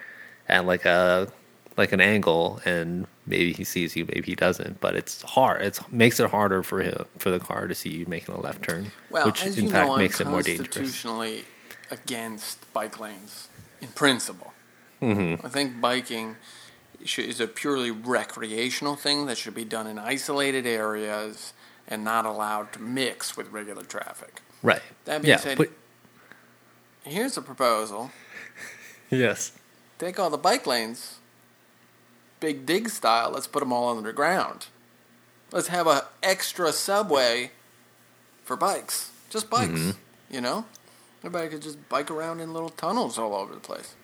at 0.48 0.68
like 0.68 0.86
a 0.86 1.32
like 1.78 1.92
an 1.92 2.02
angle 2.02 2.60
and 2.66 3.06
maybe 3.26 3.54
he 3.54 3.64
sees 3.64 3.96
you 3.96 4.04
maybe 4.06 4.24
he 4.24 4.36
doesn't 4.36 4.80
but 4.82 4.96
it's 4.96 5.22
hard 5.22 5.62
it 5.62 5.80
makes 5.92 6.20
it 6.20 6.30
harder 6.32 6.64
for 6.64 6.82
him 6.82 7.06
for 7.18 7.30
the 7.30 7.40
car 7.40 7.68
to 7.68 7.76
see 7.76 7.90
you 7.90 8.06
making 8.08 8.34
a 8.34 8.40
left 8.40 8.64
turn 8.64 8.92
Well, 9.10 9.28
which 9.28 9.46
in 9.46 9.70
fact 9.70 9.88
know, 9.90 9.98
makes 9.98 10.20
it 10.20 10.28
more 10.28 10.42
dangerous 10.42 10.68
constitutionally 10.70 11.46
against 11.92 12.72
bike 12.74 13.00
lanes 13.00 13.48
in 13.82 13.88
principle. 13.90 14.54
Mm-hmm. 15.02 15.46
I 15.46 15.50
think 15.50 15.80
biking 15.80 16.36
is 17.00 17.40
a 17.40 17.48
purely 17.48 17.92
recreational 17.92 18.96
thing 18.96 19.28
that 19.28 19.38
should 19.38 19.54
be 19.54 19.64
done 19.64 19.86
in 19.88 20.00
isolated 20.00 20.66
areas 20.66 21.54
and 21.88 22.04
not 22.04 22.26
allowed 22.26 22.74
to 22.74 22.82
mix 22.82 23.38
with 23.38 23.50
regular 23.52 23.84
traffic. 23.84 24.42
right 24.64 24.82
That 25.06 25.22
being 25.22 25.30
yeah 25.30 25.38
said- 25.38 25.58
but 25.58 25.70
Here's 27.04 27.38
a 27.38 27.42
proposal: 27.42 28.12
yes 29.12 29.54
take 30.00 30.20
all 30.20 30.30
the 30.30 30.38
bike 30.38 30.68
lanes, 30.68 31.17
big 32.40 32.66
dig 32.66 32.90
style. 32.90 33.32
Let's 33.32 33.48
put 33.48 33.60
them 33.60 33.72
all 33.74 33.96
underground. 33.96 34.68
Let's 35.52 35.68
have 35.70 35.88
a 35.88 36.06
extra 36.24 36.72
subway 36.74 37.52
for 38.44 38.56
bikes, 38.58 39.12
just 39.30 39.50
bikes. 39.50 39.72
Mm-hmm. 39.72 40.34
You 40.34 40.42
know, 40.42 40.66
everybody 41.24 41.50
could 41.50 41.62
just 41.62 41.88
bike 41.90 42.12
around 42.12 42.40
in 42.42 42.54
little 42.54 42.70
tunnels 42.70 43.18
all 43.18 43.34
over 43.36 43.54
the 43.54 43.60
place. 43.62 43.96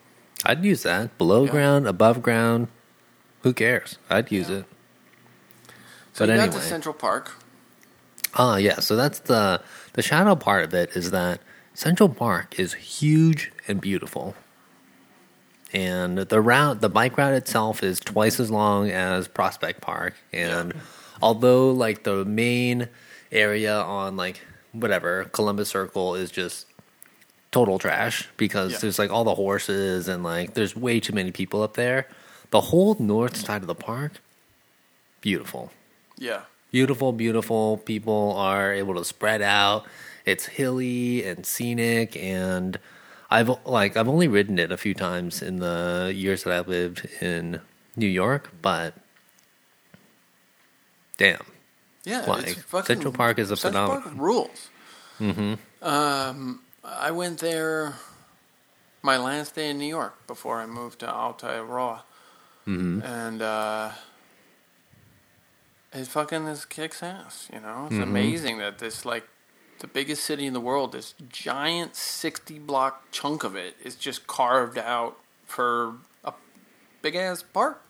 i'd 0.46 0.64
use 0.66 0.84
that 0.84 1.18
below 1.18 1.46
Yeah. 1.46 1.52
ground 1.52 1.88
above 1.88 2.22
ground 2.22 2.68
who 3.44 3.54
cares 3.54 3.98
i'd 4.10 4.30
use 4.32 4.50
Yeah. 4.50 4.58
it 4.60 4.66
So 6.14 6.26
But 6.26 6.32
you 6.32 6.36
got 6.38 6.44
anyway. 6.50 6.60
to 6.62 6.66
Central 6.68 6.94
Park. 6.94 7.32
Ah, 8.36 8.58
yeah. 8.58 8.80
So 8.80 8.96
that's 8.96 9.20
the 9.20 9.62
the 9.94 10.02
shadow 10.02 10.36
part 10.36 10.64
of 10.64 10.74
it 10.74 10.92
is 10.96 11.12
that 11.12 11.40
Central 11.74 12.10
Park 12.10 12.60
is 12.60 12.74
huge 12.74 13.52
and 13.68 13.80
beautiful, 13.82 14.36
and 15.74 16.18
the 16.18 16.42
route, 16.42 16.82
the 16.82 16.90
bike 16.90 17.18
route 17.18 17.34
itself, 17.34 17.84
is 17.84 18.00
twice 18.00 18.40
as 18.40 18.52
long 18.52 18.90
as 18.92 19.28
Prospect 19.28 19.82
Park. 19.82 20.14
And 20.32 20.74
although 21.22 21.72
like 21.72 22.04
the 22.04 22.24
main 22.26 22.90
area 23.32 23.76
on 23.80 24.16
like 24.16 24.42
whatever 24.72 25.26
Columbus 25.26 25.70
Circle 25.70 26.16
is 26.16 26.32
just 26.32 26.68
total 27.52 27.78
trash 27.80 28.28
because 28.38 28.74
Yeah. 28.74 28.78
there's 28.80 28.98
like 29.00 29.12
all 29.12 29.24
the 29.24 29.36
horses 29.36 30.08
and 30.08 30.24
like 30.24 30.54
there's 30.56 30.76
way 30.76 31.00
too 31.00 31.14
many 31.14 31.32
people 31.32 31.62
up 31.62 31.76
there. 31.76 32.08
The 32.52 32.62
whole 32.62 32.96
north 33.00 33.36
side 33.38 33.62
of 33.62 33.68
the 33.68 33.76
park, 33.76 34.14
beautiful 35.22 35.72
Yeah. 36.18 36.42
beautiful, 36.72 37.12
beautiful. 37.12 37.78
People 37.78 38.34
are 38.38 38.72
able 38.74 38.96
to 38.96 39.06
spread 39.06 39.42
out. 39.42 39.86
It's 40.26 40.46
hilly 40.46 41.24
and 41.26 41.46
scenic, 41.46 42.16
and 42.16 42.80
I've 43.34 43.50
like 43.66 43.98
I've 43.98 44.08
only 44.08 44.28
ridden 44.28 44.60
it 44.60 44.72
a 44.72 44.78
few 44.78 44.94
times 44.94 45.42
in 45.42 45.58
the 45.58 46.12
years 46.16 46.44
that 46.44 46.54
I've 46.54 46.68
lived 46.68 47.08
in 47.22 47.62
New 47.96 48.08
York, 48.08 48.52
but 48.62 48.94
damn, 51.18 51.42
Yeah, 52.06 52.26
Like, 52.28 52.58
Central 52.86 53.14
Park 53.14 53.40
is 53.40 53.50
a 53.52 53.58
Central 53.58 53.88
Park 53.88 54.04
phenomenon. 54.04 54.26
rules. 54.26 54.70
Mm-hmm. 55.20 55.54
Um, 55.86 56.62
I 56.84 57.12
went 57.12 57.40
there 57.40 57.96
my 59.02 59.18
last 59.18 59.56
day 59.56 59.70
in 59.70 59.78
New 59.78 59.88
York 60.00 60.16
before 60.28 60.60
I 60.62 60.66
moved 60.66 61.00
to 61.00 61.08
Aotearoa, 61.08 62.02
mm-hmm. 62.68 63.02
and 63.04 63.42
uh, 63.42 63.92
it 65.94 66.08
fucking 66.08 66.46
is 66.48 66.66
kicks 66.66 67.02
ass. 67.04 67.50
You 67.54 67.60
know, 67.62 67.88
Mm-hmm. 67.88 67.96
it's 67.96 68.04
amazing 68.04 68.58
that 68.60 68.80
this 68.80 69.06
like 69.06 69.28
the 69.84 69.88
biggest 69.88 70.24
city 70.24 70.46
in 70.46 70.54
the 70.54 70.62
world, 70.62 70.94
this 70.94 71.14
giant 71.30 71.94
sixty 71.94 72.58
block 72.58 73.12
chunk 73.12 73.44
of 73.44 73.58
it 73.58 73.76
is 73.84 73.96
just 73.98 74.26
carved 74.28 74.78
out 74.78 75.18
for 75.46 75.96
a 76.24 76.32
big 77.02 77.16
ass 77.18 77.44
park. 77.44 77.82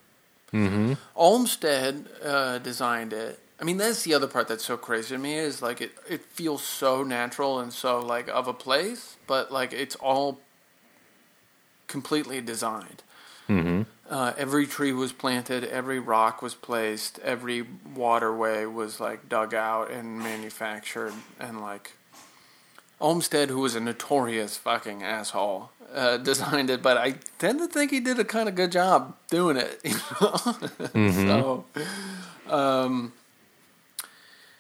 Mm-hmm. 0.51 0.93
Olmsted 1.15 2.07
uh, 2.25 2.57
designed 2.57 3.13
it. 3.13 3.39
I 3.61 3.63
mean, 3.63 3.77
that's 3.77 4.01
the 4.01 4.15
other 4.15 4.25
part 4.25 4.47
that's 4.47 4.65
so 4.65 4.75
crazy 4.75 5.13
to 5.13 5.21
me 5.21 5.35
is 5.35 5.61
like 5.61 5.81
it, 5.81 5.91
it 6.09 6.25
feels 6.25 6.63
so 6.63 7.03
natural 7.03 7.59
and 7.59 7.71
so 7.71 7.99
like 7.99 8.27
of 8.27 8.47
a 8.47 8.53
place, 8.53 9.17
but 9.27 9.51
like 9.51 9.71
it's 9.71 9.95
all 9.97 10.39
completely 11.85 12.41
designed. 12.41 13.03
Mm-hmm. 13.47 13.83
Uh, 14.09 14.33
every 14.37 14.67
tree 14.67 14.91
was 14.91 15.13
planted, 15.13 15.63
every 15.63 15.97
rock 15.99 16.41
was 16.41 16.53
placed, 16.55 17.19
every 17.19 17.65
waterway 17.95 18.65
was 18.65 18.99
like 18.99 19.29
dug 19.29 19.53
out 19.53 19.89
and 19.89 20.19
manufactured, 20.19 21.13
and 21.39 21.61
like 21.61 21.93
Olmsted, 22.99 23.49
who 23.49 23.59
was 23.59 23.75
a 23.75 23.79
notorious 23.79 24.57
fucking 24.57 25.03
asshole, 25.03 25.71
uh, 25.93 26.17
designed 26.31 26.69
it, 26.69 26.81
but 26.81 26.97
I 26.97 27.15
tend 27.39 27.59
to 27.59 27.67
think 27.67 27.91
he 27.91 27.99
did 28.01 28.19
a 28.19 28.25
kind 28.25 28.49
of 28.49 28.55
good 28.55 28.71
job 28.71 29.15
doing 29.29 29.57
it. 29.57 29.79
You 30.93 31.25
know? 31.25 31.65
So, 31.75 32.53
um, 32.53 33.13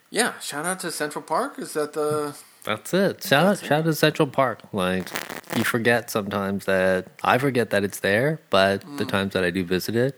yeah, 0.09 0.39
shout 0.39 0.65
out 0.65 0.79
to 0.81 0.91
Central 0.91 1.23
Park. 1.23 1.59
Is 1.59 1.73
that 1.73 1.93
the 1.93 2.35
that's 2.63 2.93
it. 2.93 3.23
Shout 3.23 3.45
out, 3.45 3.59
shout 3.59 3.71
out 3.79 3.85
to 3.85 3.93
Central 3.93 4.27
Park. 4.27 4.61
Like 4.71 5.09
you 5.55 5.63
forget 5.63 6.09
sometimes 6.09 6.65
that 6.65 7.07
I 7.23 7.37
forget 7.37 7.69
that 7.71 7.83
it's 7.83 7.99
there, 7.99 8.39
but 8.49 8.83
the 8.97 9.05
times 9.05 9.33
that 9.33 9.43
I 9.43 9.49
do 9.49 9.63
visit 9.63 9.95
it, 9.95 10.17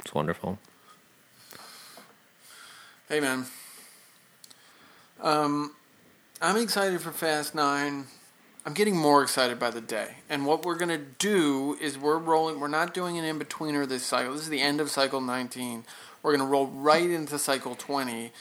it's 0.00 0.14
wonderful. 0.14 0.58
Hey 3.08 3.20
man. 3.20 3.46
Um, 5.20 5.74
I'm 6.40 6.56
excited 6.56 7.00
for 7.00 7.12
Fast 7.12 7.54
Nine. 7.54 8.06
I'm 8.64 8.74
getting 8.74 8.96
more 8.96 9.22
excited 9.22 9.58
by 9.58 9.70
the 9.70 9.80
day. 9.80 10.16
And 10.28 10.46
what 10.46 10.64
we're 10.64 10.76
gonna 10.76 10.98
do 10.98 11.76
is 11.80 11.98
we're 11.98 12.18
rolling. 12.18 12.60
We're 12.60 12.68
not 12.68 12.94
doing 12.94 13.18
an 13.18 13.24
in 13.24 13.38
betweener 13.38 13.88
this 13.88 14.04
cycle. 14.04 14.32
This 14.32 14.42
is 14.42 14.48
the 14.48 14.60
end 14.60 14.80
of 14.80 14.90
cycle 14.90 15.20
19. 15.20 15.84
We're 16.22 16.36
gonna 16.36 16.48
roll 16.48 16.66
right 16.66 17.08
into 17.08 17.38
cycle 17.38 17.74
20. 17.74 18.32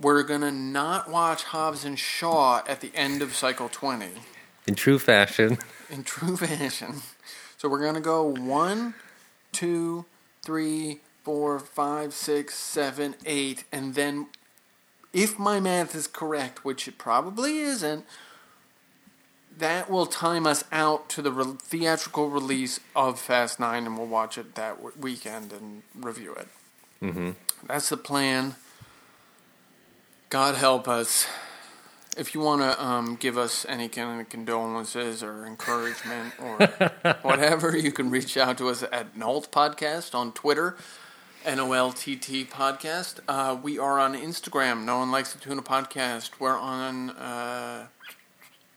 We're 0.00 0.22
gonna 0.22 0.50
not 0.50 1.10
watch 1.10 1.44
Hobbs 1.44 1.84
and 1.84 1.98
Shaw 1.98 2.62
at 2.66 2.80
the 2.80 2.90
end 2.94 3.20
of 3.22 3.34
cycle 3.34 3.68
20 3.68 4.06
In 4.66 4.74
true 4.74 4.98
fashion. 4.98 5.58
in 5.90 6.04
true 6.04 6.36
fashion. 6.36 7.02
So 7.58 7.68
we're 7.68 7.84
gonna 7.84 8.00
go 8.00 8.22
one, 8.24 8.94
two, 9.52 10.06
three, 10.42 11.00
four, 11.22 11.58
five, 11.58 12.14
six, 12.14 12.54
seven, 12.54 13.14
eight, 13.26 13.64
and 13.70 13.94
then, 13.94 14.28
if 15.12 15.38
my 15.38 15.60
math 15.60 15.94
is 15.94 16.06
correct, 16.06 16.64
which 16.64 16.88
it 16.88 16.96
probably 16.96 17.58
isn't, 17.58 18.06
that 19.58 19.90
will 19.90 20.06
time 20.06 20.46
us 20.46 20.64
out 20.72 21.10
to 21.10 21.20
the 21.20 21.30
re- 21.32 21.56
theatrical 21.60 22.30
release 22.30 22.80
of 22.96 23.20
Fast 23.20 23.60
Nine, 23.60 23.84
and 23.84 23.98
we'll 23.98 24.06
watch 24.06 24.38
it 24.38 24.54
that 24.54 24.76
w- 24.76 24.94
weekend 24.98 25.52
and 25.52 25.82
review 25.94 26.34
it. 26.34 26.48
Mm-hmm. 27.02 27.30
That's 27.66 27.90
the 27.90 27.98
plan. 27.98 28.54
God 30.30 30.54
help 30.54 30.86
us. 30.86 31.26
If 32.16 32.34
you 32.36 32.40
want 32.40 32.62
to 32.62 32.80
um, 32.84 33.16
give 33.16 33.36
us 33.36 33.66
any 33.68 33.88
kind 33.88 34.20
of 34.20 34.28
condolences 34.28 35.24
or 35.24 35.44
encouragement 35.44 36.34
or 36.38 36.56
whatever, 37.22 37.76
you 37.76 37.90
can 37.90 38.10
reach 38.10 38.36
out 38.36 38.56
to 38.58 38.68
us 38.68 38.84
at 38.92 39.16
Nolt 39.16 39.50
Podcast 39.50 40.14
on 40.14 40.30
Twitter, 40.30 40.76
N-O-L-T-T 41.44 42.44
Podcast. 42.44 43.18
Uh, 43.26 43.56
we 43.60 43.76
are 43.76 43.98
on 43.98 44.14
Instagram, 44.14 44.84
No 44.84 44.98
One 44.98 45.10
Likes 45.10 45.32
the 45.32 45.40
Tuna 45.40 45.62
Podcast. 45.62 46.30
We're 46.38 46.56
on 46.56 47.10
uh, 47.10 47.88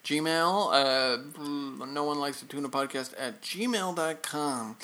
Gmail, 0.03 0.73
uh, 0.73 1.85
No 1.85 2.03
One 2.03 2.19
Likes 2.19 2.41
the 2.41 2.47
Tuna 2.47 2.69
Podcast 2.69 3.13
at 3.15 3.43
gmail.com. 3.43 4.77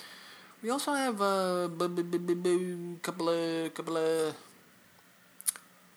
We 0.61 0.69
also 0.69 0.93
have 0.93 1.19
a 1.19 1.67
b- 1.67 2.97
couple 3.01 3.29
of 3.29 3.73
couple 3.73 3.97
of 3.97 4.35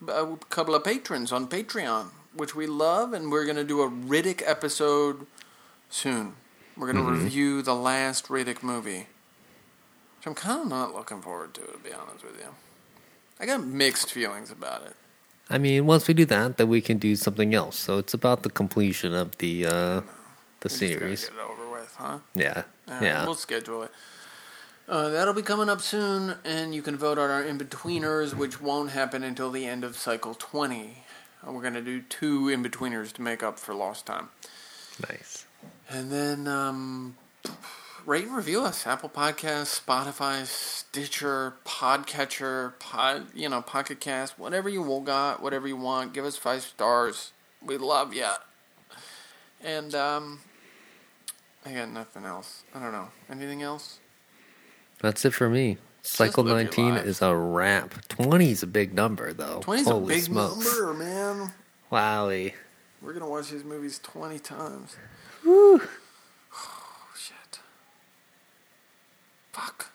a 0.08 0.36
couple 0.50 0.74
of 0.74 0.84
patrons 0.84 1.32
on 1.32 1.48
Patreon, 1.48 2.08
which 2.34 2.54
we 2.54 2.66
love, 2.66 3.12
and 3.12 3.30
we're 3.30 3.46
gonna 3.46 3.64
do 3.64 3.82
a 3.82 3.88
Riddick 3.90 4.42
episode 4.44 5.26
soon. 5.90 6.34
We're 6.76 6.92
gonna 6.92 7.10
review 7.10 7.62
the 7.62 7.74
last 7.74 8.28
Riddick 8.28 8.62
movie, 8.62 9.06
which 10.18 10.26
I'm 10.26 10.34
kind 10.34 10.62
of 10.62 10.68
not 10.68 10.94
looking 10.94 11.20
forward 11.20 11.54
to, 11.54 11.60
to 11.60 11.78
be 11.78 11.92
honest 11.92 12.24
with 12.24 12.38
you. 12.38 12.48
I 13.40 13.46
got 13.46 13.64
mixed 13.64 14.12
feelings 14.12 14.50
about 14.50 14.82
it. 14.86 14.94
I 15.50 15.58
mean, 15.58 15.84
once 15.86 16.08
we 16.08 16.14
do 16.14 16.24
that, 16.26 16.56
then 16.56 16.68
we 16.68 16.80
can 16.80 16.96
do 16.98 17.14
something 17.16 17.54
else. 17.54 17.76
So 17.78 17.98
it's 17.98 18.14
about 18.14 18.42
the 18.42 18.50
completion 18.50 19.12
of 19.14 19.36
the 19.38 19.66
uh, 19.66 19.70
the 19.70 20.02
We 20.64 20.68
just 20.68 20.78
series. 20.78 21.24
get 21.24 21.34
it 21.34 21.40
over 21.50 21.70
with, 21.70 21.94
huh? 21.98 22.18
Yeah, 22.34 22.62
right, 22.88 23.02
yeah. 23.02 23.24
We'll 23.24 23.34
schedule 23.34 23.82
it. 23.82 23.90
Uh, 24.92 25.08
that'll 25.08 25.32
be 25.32 25.40
coming 25.40 25.70
up 25.70 25.80
soon, 25.80 26.34
and 26.44 26.74
you 26.74 26.82
can 26.82 26.98
vote 26.98 27.16
on 27.16 27.30
our 27.30 27.42
in 27.42 27.58
betweeners, 27.58 28.34
which 28.34 28.60
won't 28.60 28.90
happen 28.90 29.22
until 29.22 29.50
the 29.50 29.64
end 29.64 29.84
of 29.84 29.96
cycle 29.96 30.34
20. 30.34 30.98
Uh, 31.42 31.50
we're 31.50 31.62
going 31.62 31.72
to 31.72 31.80
do 31.80 32.02
two 32.02 32.50
in 32.50 32.62
betweeners 32.62 33.10
to 33.10 33.22
make 33.22 33.42
up 33.42 33.58
for 33.58 33.72
lost 33.72 34.04
time. 34.04 34.28
Nice. 35.08 35.46
And 35.88 36.12
then 36.12 36.46
um, 36.46 37.16
rate 38.04 38.26
and 38.26 38.36
review 38.36 38.60
us 38.60 38.86
Apple 38.86 39.08
Podcasts, 39.08 39.80
Spotify, 39.82 40.44
Stitcher, 40.44 41.54
Podcatcher, 41.64 42.78
Pod, 42.78 43.28
you 43.34 43.48
know, 43.48 43.62
Pocket 43.62 43.98
Cast, 43.98 44.38
whatever 44.38 44.68
you 44.68 44.82
will 44.82 45.00
got, 45.00 45.42
whatever 45.42 45.66
you 45.66 45.78
want. 45.78 46.12
Give 46.12 46.26
us 46.26 46.36
five 46.36 46.60
stars. 46.60 47.32
We 47.64 47.78
love 47.78 48.12
ya. 48.12 48.34
And 49.64 49.94
um, 49.94 50.40
I 51.64 51.72
got 51.72 51.90
nothing 51.90 52.26
else. 52.26 52.64
I 52.74 52.78
don't 52.78 52.92
know. 52.92 53.08
Anything 53.30 53.62
else? 53.62 54.00
That's 55.02 55.24
it 55.24 55.34
for 55.34 55.50
me. 55.50 55.76
Cycle 56.00 56.42
19 56.44 56.94
is 56.96 57.20
a 57.22 57.34
wrap. 57.36 58.08
20 58.08 58.50
is 58.50 58.62
a 58.62 58.66
big 58.66 58.94
number, 58.94 59.32
though. 59.32 59.60
20's 59.60 59.86
Holy 59.86 60.14
a 60.14 60.16
big 60.16 60.24
smokes. 60.24 60.64
number, 60.78 60.94
man. 60.94 61.52
Wowie. 61.92 62.54
We're 63.02 63.12
gonna 63.12 63.28
watch 63.28 63.50
these 63.50 63.64
movies 63.64 63.98
twenty 63.98 64.38
times. 64.38 64.96
Woo. 65.44 65.80
Oh 66.54 67.08
shit. 67.16 67.58
Fuck. 69.52 69.90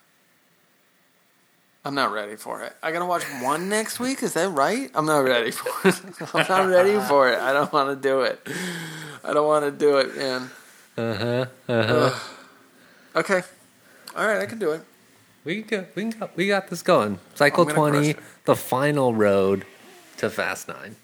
I'm 1.85 1.95
not 1.95 2.11
ready 2.11 2.35
for 2.35 2.61
it. 2.63 2.75
I 2.83 2.91
gotta 2.91 3.05
watch 3.05 3.23
one 3.41 3.69
next 3.77 3.99
week. 4.01 4.21
Is 4.23 4.33
that 4.33 4.49
right? 4.49 4.91
I'm 4.93 5.05
not 5.05 5.19
ready 5.19 5.51
for 5.51 5.69
it. 5.87 6.01
I'm 6.33 6.45
not 6.49 6.67
ready 6.67 6.99
for 7.07 7.29
it. 7.31 7.39
I 7.39 7.53
don't 7.53 7.71
want 7.71 7.89
to 7.89 7.95
do 7.95 8.21
it. 8.21 8.45
I 9.23 9.31
don't 9.33 9.47
want 9.47 9.63
to 9.63 9.71
do 9.71 9.97
it, 9.99 10.15
man. 10.17 10.51
Uh 10.97 11.13
huh. 11.15 11.45
Uh 11.69 12.09
huh. 12.09 12.19
Okay. 13.15 13.41
All 14.17 14.27
right, 14.27 14.41
I 14.41 14.45
can 14.47 14.59
do 14.59 14.71
it. 14.71 14.81
We 15.47 15.61
can 15.61 15.79
go, 15.79 15.87
we 15.95 16.01
can 16.01 16.19
go, 16.19 16.29
we 16.35 16.47
got 16.47 16.67
this 16.67 16.81
going. 16.81 17.19
Cycle 17.35 17.65
I'm 17.69 17.73
20, 17.73 18.15
the 18.43 18.55
final 18.57 19.15
road 19.15 19.65
to 20.17 20.29
Fast 20.29 20.67
9. 20.67 20.97